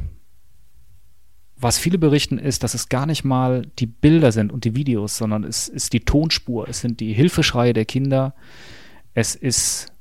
was 1.59 1.77
viele 1.77 1.97
berichten, 1.97 2.37
ist, 2.37 2.63
dass 2.63 2.73
es 2.73 2.89
gar 2.89 3.05
nicht 3.05 3.23
mal 3.23 3.63
die 3.79 3.87
Bilder 3.87 4.31
sind 4.31 4.51
und 4.51 4.63
die 4.63 4.75
Videos, 4.75 5.17
sondern 5.17 5.43
es 5.43 5.67
ist 5.67 5.93
die 5.93 6.01
Tonspur, 6.01 6.67
es 6.69 6.81
sind 6.81 6.99
die 6.99 7.13
Hilfeschreie 7.13 7.73
der 7.73 7.85
Kinder, 7.85 8.35
es 9.13 9.35
ist 9.35 9.91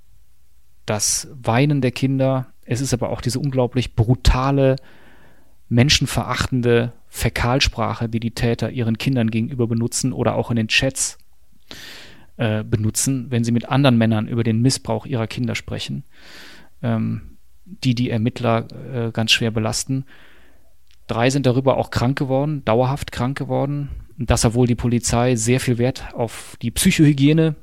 das 0.84 1.28
Weinen 1.42 1.80
der 1.80 1.92
Kinder, 1.92 2.48
es 2.64 2.80
ist 2.80 2.92
aber 2.92 3.10
auch 3.10 3.20
diese 3.20 3.40
unglaublich 3.40 3.94
brutale, 3.94 4.76
menschenverachtende 5.68 6.92
Fäkalsprache, 7.08 8.08
die 8.08 8.20
die 8.20 8.32
Täter 8.32 8.70
ihren 8.70 8.98
Kindern 8.98 9.30
gegenüber 9.30 9.66
benutzen 9.66 10.12
oder 10.12 10.34
auch 10.34 10.50
in 10.50 10.56
den 10.56 10.68
Chats 10.68 11.18
äh, 12.36 12.62
benutzen, 12.62 13.30
wenn 13.30 13.44
sie 13.44 13.52
mit 13.52 13.68
anderen 13.68 13.98
Männern 13.98 14.28
über 14.28 14.44
den 14.44 14.60
Missbrauch 14.60 15.06
ihrer 15.06 15.26
Kinder 15.26 15.54
sprechen. 15.54 16.04
Ähm, 16.82 17.36
die 17.66 17.94
die 17.94 18.10
Ermittler 18.10 18.68
äh, 18.92 19.10
ganz 19.10 19.32
schwer 19.32 19.50
belasten. 19.50 20.04
Drei 21.06 21.30
sind 21.30 21.46
darüber 21.46 21.76
auch 21.76 21.90
krank 21.90 22.18
geworden, 22.18 22.64
dauerhaft 22.64 23.12
krank 23.12 23.38
geworden. 23.38 23.90
Dass 24.18 24.44
er 24.44 24.54
wohl 24.54 24.66
die 24.66 24.74
Polizei 24.74 25.36
sehr 25.36 25.60
viel 25.60 25.76
Wert 25.76 26.14
auf 26.14 26.56
die 26.62 26.70
Psychohygiene 26.70 27.54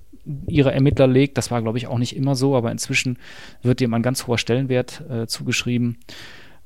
ihrer 0.48 0.72
Ermittler 0.72 1.08
legt. 1.08 1.38
Das 1.38 1.52
war, 1.52 1.62
glaube 1.62 1.78
ich, 1.78 1.88
auch 1.88 1.98
nicht 1.98 2.16
immer 2.16 2.36
so, 2.36 2.56
aber 2.56 2.72
inzwischen 2.72 3.18
wird 3.62 3.80
dem 3.80 3.94
ein 3.94 4.04
ganz 4.04 4.28
hoher 4.28 4.38
Stellenwert 4.38 5.04
äh, 5.10 5.28
zugeschrieben. 5.28 5.98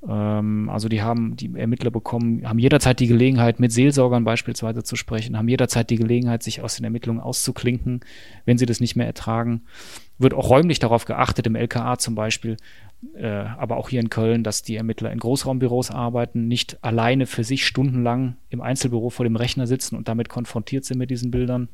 Ähm, 0.08 0.70
also 0.70 0.90
die 0.90 1.02
haben, 1.02 1.36
die 1.36 1.52
Ermittler 1.56 1.90
bekommen, 1.90 2.48
haben 2.48 2.60
jederzeit 2.60 3.00
die 3.00 3.08
Gelegenheit, 3.08 3.60
mit 3.60 3.72
Seelsorgern 3.72 4.24
beispielsweise 4.24 4.84
zu 4.84 4.96
sprechen, 4.96 5.38
haben 5.38 5.48
jederzeit 5.48 5.90
die 5.90 5.96
Gelegenheit, 5.96 6.44
sich 6.44 6.62
aus 6.62 6.76
den 6.76 6.84
Ermittlungen 6.84 7.20
auszuklinken, 7.20 8.02
wenn 8.46 8.58
sie 8.58 8.66
das 8.66 8.80
nicht 8.80 8.96
mehr 8.96 9.08
ertragen. 9.08 9.64
Wird 10.20 10.34
auch 10.34 10.50
räumlich 10.50 10.80
darauf 10.80 11.06
geachtet, 11.06 11.48
im 11.48 11.56
LKA 11.56 11.98
zum 11.98 12.16
Beispiel, 12.16 12.58
äh, 13.16 13.28
aber 13.28 13.78
auch 13.78 13.90
hier 13.90 14.00
in 14.00 14.10
Köln, 14.10 14.44
dass 14.44 14.64
die 14.64 14.76
Ermittler 14.76 15.12
in 15.12 15.20
Großraumbüros 15.20 15.92
arbeiten, 15.92 16.48
nicht 16.48 16.84
alleine 16.84 17.28
für 17.28 17.44
sich 17.44 17.66
stundenlang 17.66 18.38
im 18.50 18.62
Einzelbüro 18.62 19.10
vor 19.10 19.24
dem 19.24 19.36
Rechner 19.36 19.68
sitzen 19.68 19.96
und 19.96 20.08
damit 20.08 20.30
konfrontiert 20.30 20.86
sind 20.86 20.98
mit 20.98 21.12
diesen 21.12 21.32
Bildern. 21.32 21.70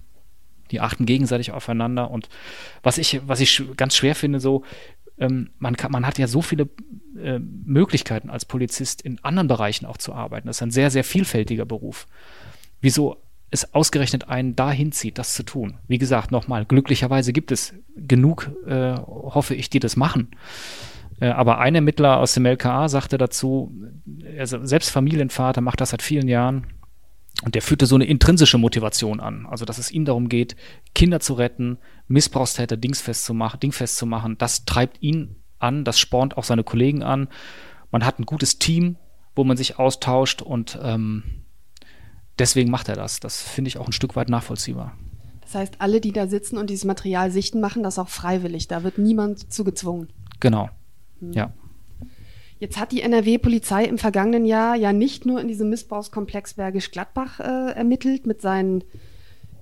Die 0.71 0.81
achten 0.81 1.05
gegenseitig 1.05 1.51
aufeinander. 1.51 2.11
Und 2.11 2.29
was 2.81 2.97
ich, 2.97 3.21
was 3.27 3.39
ich 3.39 3.63
ganz 3.77 3.95
schwer 3.95 4.15
finde, 4.15 4.39
so, 4.39 4.63
ähm, 5.17 5.51
man, 5.59 5.77
kann, 5.77 5.91
man 5.91 6.05
hat 6.05 6.17
ja 6.17 6.27
so 6.27 6.41
viele 6.41 6.69
äh, 7.17 7.39
Möglichkeiten 7.39 8.29
als 8.29 8.45
Polizist 8.45 9.01
in 9.01 9.23
anderen 9.23 9.47
Bereichen 9.47 9.85
auch 9.85 9.97
zu 9.97 10.13
arbeiten. 10.13 10.47
Das 10.47 10.57
ist 10.57 10.63
ein 10.63 10.71
sehr, 10.71 10.89
sehr 10.89 11.03
vielfältiger 11.03 11.65
Beruf. 11.65 12.07
Wieso 12.81 13.17
es 13.49 13.73
ausgerechnet 13.73 14.27
einen 14.27 14.55
dahin 14.55 14.91
zieht, 14.91 15.17
das 15.17 15.35
zu 15.35 15.43
tun? 15.43 15.77
Wie 15.87 15.99
gesagt, 15.99 16.31
nochmal, 16.31 16.65
glücklicherweise 16.65 17.33
gibt 17.33 17.51
es 17.51 17.73
genug, 17.95 18.51
äh, 18.65 18.95
hoffe 18.95 19.55
ich, 19.55 19.69
die 19.69 19.79
das 19.79 19.95
machen. 19.95 20.31
Äh, 21.19 21.27
aber 21.27 21.59
ein 21.59 21.75
Ermittler 21.75 22.17
aus 22.17 22.33
dem 22.33 22.45
LKA 22.45 22.89
sagte 22.89 23.17
dazu, 23.17 23.73
er 24.23 24.47
selbst 24.47 24.89
Familienvater 24.89 25.61
macht 25.61 25.81
das 25.81 25.91
seit 25.91 26.01
vielen 26.01 26.27
Jahren 26.27 26.67
und 27.43 27.55
der 27.55 27.61
führte 27.61 27.85
so 27.85 27.95
eine 27.95 28.05
intrinsische 28.05 28.57
Motivation 28.57 29.19
an. 29.19 29.45
Also, 29.47 29.65
dass 29.65 29.77
es 29.77 29.91
ihm 29.91 30.05
darum 30.05 30.29
geht, 30.29 30.55
Kinder 30.93 31.19
zu 31.19 31.33
retten, 31.33 31.77
Missbrauchstäter 32.07 32.77
dingfest 32.77 33.25
zu 33.25 33.33
machen, 33.33 33.59
dingfest 33.59 33.97
zu 33.97 34.05
machen. 34.05 34.37
Das 34.37 34.65
treibt 34.65 35.01
ihn 35.01 35.35
an, 35.59 35.83
das 35.83 35.99
spornt 35.99 36.37
auch 36.37 36.43
seine 36.43 36.63
Kollegen 36.63 37.03
an. 37.03 37.27
Man 37.91 38.05
hat 38.05 38.19
ein 38.19 38.25
gutes 38.25 38.59
Team, 38.59 38.97
wo 39.35 39.43
man 39.43 39.57
sich 39.57 39.79
austauscht 39.79 40.41
und 40.41 40.79
ähm, 40.81 41.23
deswegen 42.39 42.69
macht 42.69 42.87
er 42.87 42.95
das. 42.95 43.19
Das 43.19 43.41
finde 43.41 43.69
ich 43.69 43.77
auch 43.77 43.87
ein 43.87 43.93
Stück 43.93 44.15
weit 44.15 44.29
nachvollziehbar. 44.29 44.97
Das 45.41 45.55
heißt, 45.55 45.75
alle, 45.79 45.99
die 45.99 46.11
da 46.11 46.27
sitzen 46.27 46.57
und 46.57 46.69
dieses 46.69 46.85
Material 46.85 47.29
sichten, 47.31 47.59
machen 47.59 47.83
das 47.83 47.99
auch 47.99 48.09
freiwillig. 48.09 48.67
Da 48.67 48.83
wird 48.83 48.97
niemand 48.97 49.51
zu 49.51 49.63
gezwungen. 49.63 50.07
Genau. 50.39 50.69
Ja. 51.31 51.53
Jetzt 52.59 52.79
hat 52.79 52.91
die 52.91 53.01
NRW-Polizei 53.01 53.85
im 53.85 53.97
vergangenen 53.97 54.45
Jahr 54.45 54.75
ja 54.75 54.93
nicht 54.93 55.25
nur 55.25 55.41
in 55.41 55.47
diesem 55.47 55.69
Missbrauchskomplex 55.69 56.53
Bergisch 56.53 56.91
Gladbach 56.91 57.39
äh, 57.39 57.71
ermittelt 57.73 58.25
mit 58.25 58.41
seinen 58.41 58.83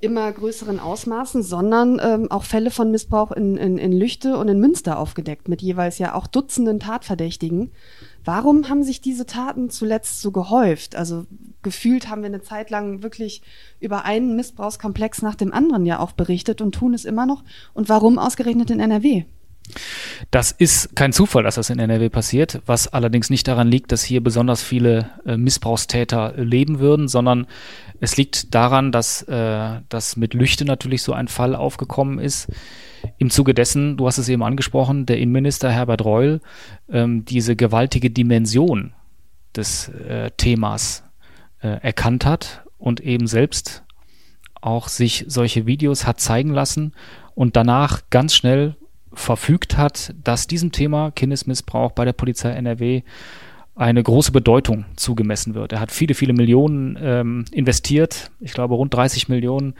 immer 0.02 0.32
größeren 0.32 0.80
Ausmaßen, 0.80 1.44
sondern 1.44 2.02
ähm, 2.04 2.30
auch 2.32 2.44
Fälle 2.44 2.72
von 2.72 2.92
Missbrauch 2.92 3.32
in, 3.32 3.56
in, 3.56 3.78
in 3.78 3.92
Lüchte 3.92 4.38
und 4.38 4.48
in 4.48 4.60
Münster 4.60 4.98
aufgedeckt, 5.00 5.48
mit 5.48 5.62
jeweils 5.62 6.00
ja 6.00 6.16
auch 6.16 6.28
Dutzenden 6.28 6.80
Tatverdächtigen. 6.80 7.72
Warum 8.26 8.68
haben 8.68 8.84
sich 8.84 9.02
diese 9.02 9.26
Taten 9.26 9.70
zuletzt 9.70 10.22
so 10.22 10.32
gehäuft? 10.32 10.96
Also 10.96 11.26
gefühlt 11.62 12.10
haben 12.10 12.22
wir 12.22 12.28
eine 12.28 12.42
Zeit 12.42 12.72
lang 12.72 13.04
wirklich 13.04 13.42
über 13.80 14.06
einen 14.06 14.36
Missbrauchskomplex 14.36 15.22
nach 15.22 15.36
dem 15.36 15.54
anderen 15.54 15.86
ja 15.86 16.00
auch 16.00 16.12
berichtet 16.12 16.62
und 16.62 16.74
tun 16.74 16.94
es 16.94 17.06
immer 17.06 17.26
noch. 17.26 17.44
Und 17.74 17.88
warum 17.88 18.18
ausgerechnet 18.18 18.72
in 18.72 18.80
NRW? 18.80 19.26
Das 20.32 20.52
ist 20.52 20.96
kein 20.96 21.14
Zufall, 21.14 21.44
dass 21.44 21.56
das 21.56 21.70
in 21.70 21.80
NRW 21.80 22.10
passiert, 22.10 22.62
was 22.66 22.88
allerdings 22.88 23.30
nicht 23.30 23.48
daran 23.48 23.68
liegt, 23.68 23.92
dass 23.92 24.04
hier 24.04 24.22
besonders 24.22 24.62
viele 24.62 25.10
äh, 25.26 25.38
Missbrauchstäter 25.38 26.34
leben 26.38 26.80
würden, 26.80 27.08
sondern 27.08 27.48
es 28.00 28.18
liegt 28.18 28.54
daran, 28.56 28.92
dass, 28.92 29.22
äh, 29.24 29.82
dass 29.90 30.18
mit 30.18 30.34
Lüchte 30.34 30.66
natürlich 30.66 31.04
so 31.04 31.14
ein 31.14 31.28
Fall 31.28 31.56
aufgekommen 31.56 32.20
ist. 32.20 32.48
Im 33.18 33.30
Zuge 33.30 33.54
dessen, 33.54 33.98
du 33.98 34.08
hast 34.08 34.18
es 34.18 34.30
eben 34.30 34.44
angesprochen, 34.44 35.06
der 35.06 35.18
Innenminister 35.18 35.72
Herbert 35.72 36.04
Reul 36.06 36.42
ähm, 36.90 37.26
diese 37.26 37.56
gewaltige 37.56 38.10
Dimension 38.10 38.94
des 39.56 39.90
äh, 39.90 40.32
Themas 40.38 41.04
äh, 41.62 41.68
erkannt 41.82 42.26
hat 42.26 42.64
und 42.78 43.00
eben 43.00 43.28
selbst 43.28 43.84
auch 44.62 44.88
sich 44.88 45.26
solche 45.28 45.66
Videos 45.66 46.06
hat 46.06 46.20
zeigen 46.20 46.54
lassen 46.54 46.94
und 47.36 47.56
danach 47.56 48.04
ganz 48.10 48.36
schnell 48.36 48.76
verfügt 49.14 49.78
hat, 49.78 50.14
dass 50.24 50.48
diesem 50.48 50.72
Thema 50.72 51.12
Kindesmissbrauch 51.12 51.92
bei 51.92 52.06
der 52.06 52.14
Polizei 52.14 52.52
NRW 52.52 53.04
eine 53.76 54.04
große 54.04 54.32
Bedeutung 54.32 54.86
zugemessen 54.96 55.56
wird. 55.56 55.74
Er 55.74 55.80
hat 55.80 55.92
viele, 55.92 56.14
viele 56.14 56.34
Millionen 56.34 56.98
ähm, 57.02 57.46
investiert. 57.52 58.32
Ich 58.40 58.54
glaube, 58.54 58.76
rund 58.76 58.94
30 58.94 59.30
Millionen 59.30 59.76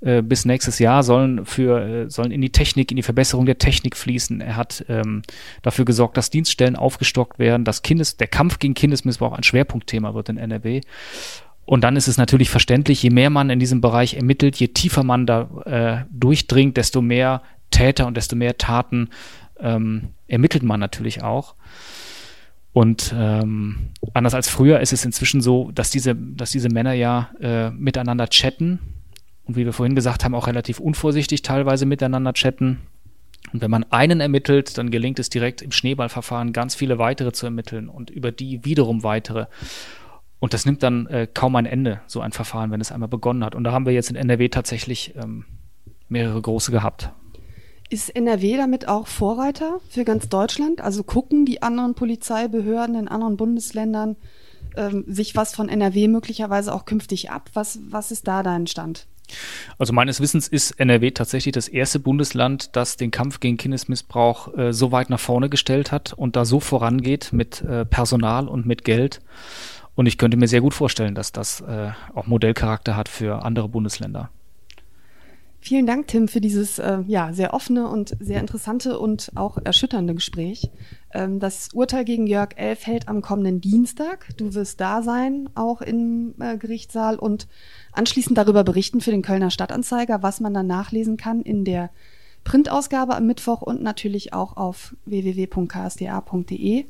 äh, 0.00 0.22
bis 0.22 0.44
nächstes 0.44 0.78
Jahr 0.78 1.02
sollen 1.02 1.44
für 1.44 1.80
äh, 1.80 2.10
sollen 2.10 2.30
in 2.30 2.40
die 2.40 2.50
Technik, 2.50 2.90
in 2.90 2.96
die 2.96 3.02
Verbesserung 3.02 3.44
der 3.44 3.58
Technik 3.58 3.96
fließen. 3.96 4.40
Er 4.40 4.56
hat 4.56 4.84
ähm, 4.88 5.22
dafür 5.62 5.84
gesorgt, 5.84 6.16
dass 6.16 6.30
Dienststellen 6.30 6.76
aufgestockt 6.76 7.38
werden, 7.38 7.64
dass 7.64 7.82
Kindes, 7.82 8.16
der 8.16 8.28
Kampf 8.28 8.58
gegen 8.58 8.74
Kindesmissbrauch 8.74 9.32
ein 9.32 9.42
Schwerpunktthema 9.42 10.14
wird 10.14 10.28
in 10.28 10.38
NRW. 10.38 10.80
Und 11.64 11.84
dann 11.84 11.96
ist 11.96 12.08
es 12.08 12.18
natürlich 12.18 12.50
verständlich, 12.50 13.02
je 13.02 13.10
mehr 13.10 13.30
man 13.30 13.50
in 13.50 13.58
diesem 13.58 13.80
Bereich 13.80 14.14
ermittelt, 14.14 14.56
je 14.56 14.68
tiefer 14.68 15.04
man 15.04 15.26
da 15.26 15.48
äh, 15.64 16.04
durchdringt, 16.10 16.76
desto 16.76 17.00
mehr 17.02 17.42
Täter 17.70 18.06
und 18.06 18.16
desto 18.16 18.36
mehr 18.36 18.58
Taten 18.58 19.08
ähm, 19.60 20.08
ermittelt 20.26 20.64
man 20.64 20.80
natürlich 20.80 21.22
auch. 21.22 21.54
Und 22.72 23.14
ähm, 23.16 23.90
anders 24.14 24.34
als 24.34 24.48
früher 24.48 24.80
ist 24.80 24.92
es 24.92 25.04
inzwischen 25.04 25.40
so, 25.40 25.70
dass 25.72 25.90
diese, 25.90 26.14
dass 26.14 26.50
diese 26.50 26.68
Männer 26.68 26.94
ja 26.94 27.30
äh, 27.40 27.70
miteinander 27.70 28.28
chatten 28.28 28.78
und 29.44 29.56
wie 29.56 29.64
wir 29.64 29.72
vorhin 29.72 29.94
gesagt 29.94 30.24
haben, 30.24 30.34
auch 30.34 30.46
relativ 30.46 30.78
unvorsichtig 30.78 31.42
teilweise 31.42 31.86
miteinander 31.86 32.32
chatten. 32.32 32.80
Und 33.52 33.60
wenn 33.60 33.70
man 33.70 33.84
einen 33.90 34.20
ermittelt, 34.20 34.78
dann 34.78 34.90
gelingt 34.90 35.18
es 35.18 35.28
direkt 35.28 35.62
im 35.62 35.72
Schneeballverfahren 35.72 36.52
ganz 36.52 36.74
viele 36.74 36.98
weitere 36.98 37.32
zu 37.32 37.46
ermitteln 37.46 37.88
und 37.88 38.08
über 38.08 38.32
die 38.32 38.64
wiederum 38.64 39.02
weitere. 39.02 39.46
Und 40.42 40.54
das 40.54 40.66
nimmt 40.66 40.82
dann 40.82 41.06
äh, 41.06 41.28
kaum 41.32 41.54
ein 41.54 41.66
Ende, 41.66 42.00
so 42.08 42.20
ein 42.20 42.32
Verfahren, 42.32 42.72
wenn 42.72 42.80
es 42.80 42.90
einmal 42.90 43.08
begonnen 43.08 43.44
hat. 43.44 43.54
Und 43.54 43.62
da 43.62 43.70
haben 43.70 43.86
wir 43.86 43.92
jetzt 43.92 44.10
in 44.10 44.16
NRW 44.16 44.48
tatsächlich 44.48 45.14
ähm, 45.14 45.44
mehrere 46.08 46.42
große 46.42 46.72
gehabt. 46.72 47.12
Ist 47.90 48.08
NRW 48.08 48.56
damit 48.56 48.88
auch 48.88 49.06
Vorreiter 49.06 49.78
für 49.88 50.04
ganz 50.04 50.28
Deutschland? 50.28 50.80
Also 50.80 51.04
gucken 51.04 51.44
die 51.44 51.62
anderen 51.62 51.94
Polizeibehörden 51.94 52.96
in 52.96 53.06
anderen 53.06 53.36
Bundesländern 53.36 54.16
ähm, 54.76 55.04
sich 55.06 55.36
was 55.36 55.54
von 55.54 55.68
NRW 55.68 56.08
möglicherweise 56.08 56.74
auch 56.74 56.86
künftig 56.86 57.30
ab? 57.30 57.48
Was, 57.54 57.78
was 57.88 58.10
ist 58.10 58.26
da 58.26 58.42
dein 58.42 58.66
Stand? 58.66 59.06
Also 59.78 59.92
meines 59.92 60.20
Wissens 60.20 60.48
ist 60.48 60.72
NRW 60.72 61.12
tatsächlich 61.12 61.52
das 61.52 61.68
erste 61.68 62.00
Bundesland, 62.00 62.74
das 62.74 62.96
den 62.96 63.12
Kampf 63.12 63.38
gegen 63.38 63.58
Kindesmissbrauch 63.58 64.58
äh, 64.58 64.72
so 64.72 64.90
weit 64.90 65.08
nach 65.08 65.20
vorne 65.20 65.48
gestellt 65.48 65.92
hat 65.92 66.12
und 66.12 66.34
da 66.34 66.44
so 66.44 66.58
vorangeht 66.58 67.32
mit 67.32 67.62
äh, 67.62 67.84
Personal 67.84 68.48
und 68.48 68.66
mit 68.66 68.82
Geld. 68.82 69.20
Und 69.94 70.06
ich 70.06 70.18
könnte 70.18 70.36
mir 70.36 70.48
sehr 70.48 70.60
gut 70.60 70.74
vorstellen, 70.74 71.14
dass 71.14 71.32
das 71.32 71.60
äh, 71.60 71.90
auch 72.14 72.26
Modellcharakter 72.26 72.96
hat 72.96 73.08
für 73.08 73.44
andere 73.44 73.68
Bundesländer. 73.68 74.30
Vielen 75.64 75.86
Dank, 75.86 76.08
Tim, 76.08 76.26
für 76.26 76.40
dieses 76.40 76.80
äh, 76.80 77.02
ja, 77.06 77.32
sehr 77.32 77.54
offene 77.54 77.86
und 77.86 78.16
sehr 78.18 78.40
interessante 78.40 78.98
und 78.98 79.30
auch 79.36 79.58
erschütternde 79.62 80.12
Gespräch. 80.12 80.70
Ähm, 81.14 81.38
das 81.38 81.68
Urteil 81.72 82.04
gegen 82.04 82.26
Jörg 82.26 82.56
L. 82.56 82.74
fällt 82.74 83.06
am 83.06 83.22
kommenden 83.22 83.60
Dienstag. 83.60 84.26
Du 84.38 84.54
wirst 84.54 84.80
da 84.80 85.02
sein, 85.02 85.48
auch 85.54 85.80
im 85.80 86.34
äh, 86.40 86.56
Gerichtssaal 86.56 87.16
und 87.16 87.46
anschließend 87.92 88.36
darüber 88.36 88.64
berichten 88.64 89.00
für 89.00 89.12
den 89.12 89.22
Kölner 89.22 89.52
Stadtanzeiger, 89.52 90.20
was 90.24 90.40
man 90.40 90.52
dann 90.52 90.66
nachlesen 90.66 91.16
kann 91.16 91.42
in 91.42 91.64
der 91.64 91.90
Printausgabe 92.42 93.14
am 93.14 93.26
Mittwoch 93.26 93.62
und 93.62 93.84
natürlich 93.84 94.32
auch 94.32 94.56
auf 94.56 94.96
www.ksda.de. 95.04 96.86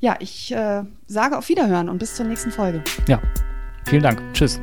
Ja, 0.00 0.16
ich 0.18 0.52
äh, 0.52 0.82
sage 1.06 1.36
auf 1.36 1.48
Wiederhören 1.48 1.88
und 1.88 1.98
bis 1.98 2.16
zur 2.16 2.26
nächsten 2.26 2.50
Folge. 2.50 2.82
Ja, 3.06 3.20
vielen 3.86 4.02
Dank. 4.02 4.22
Tschüss. 4.32 4.60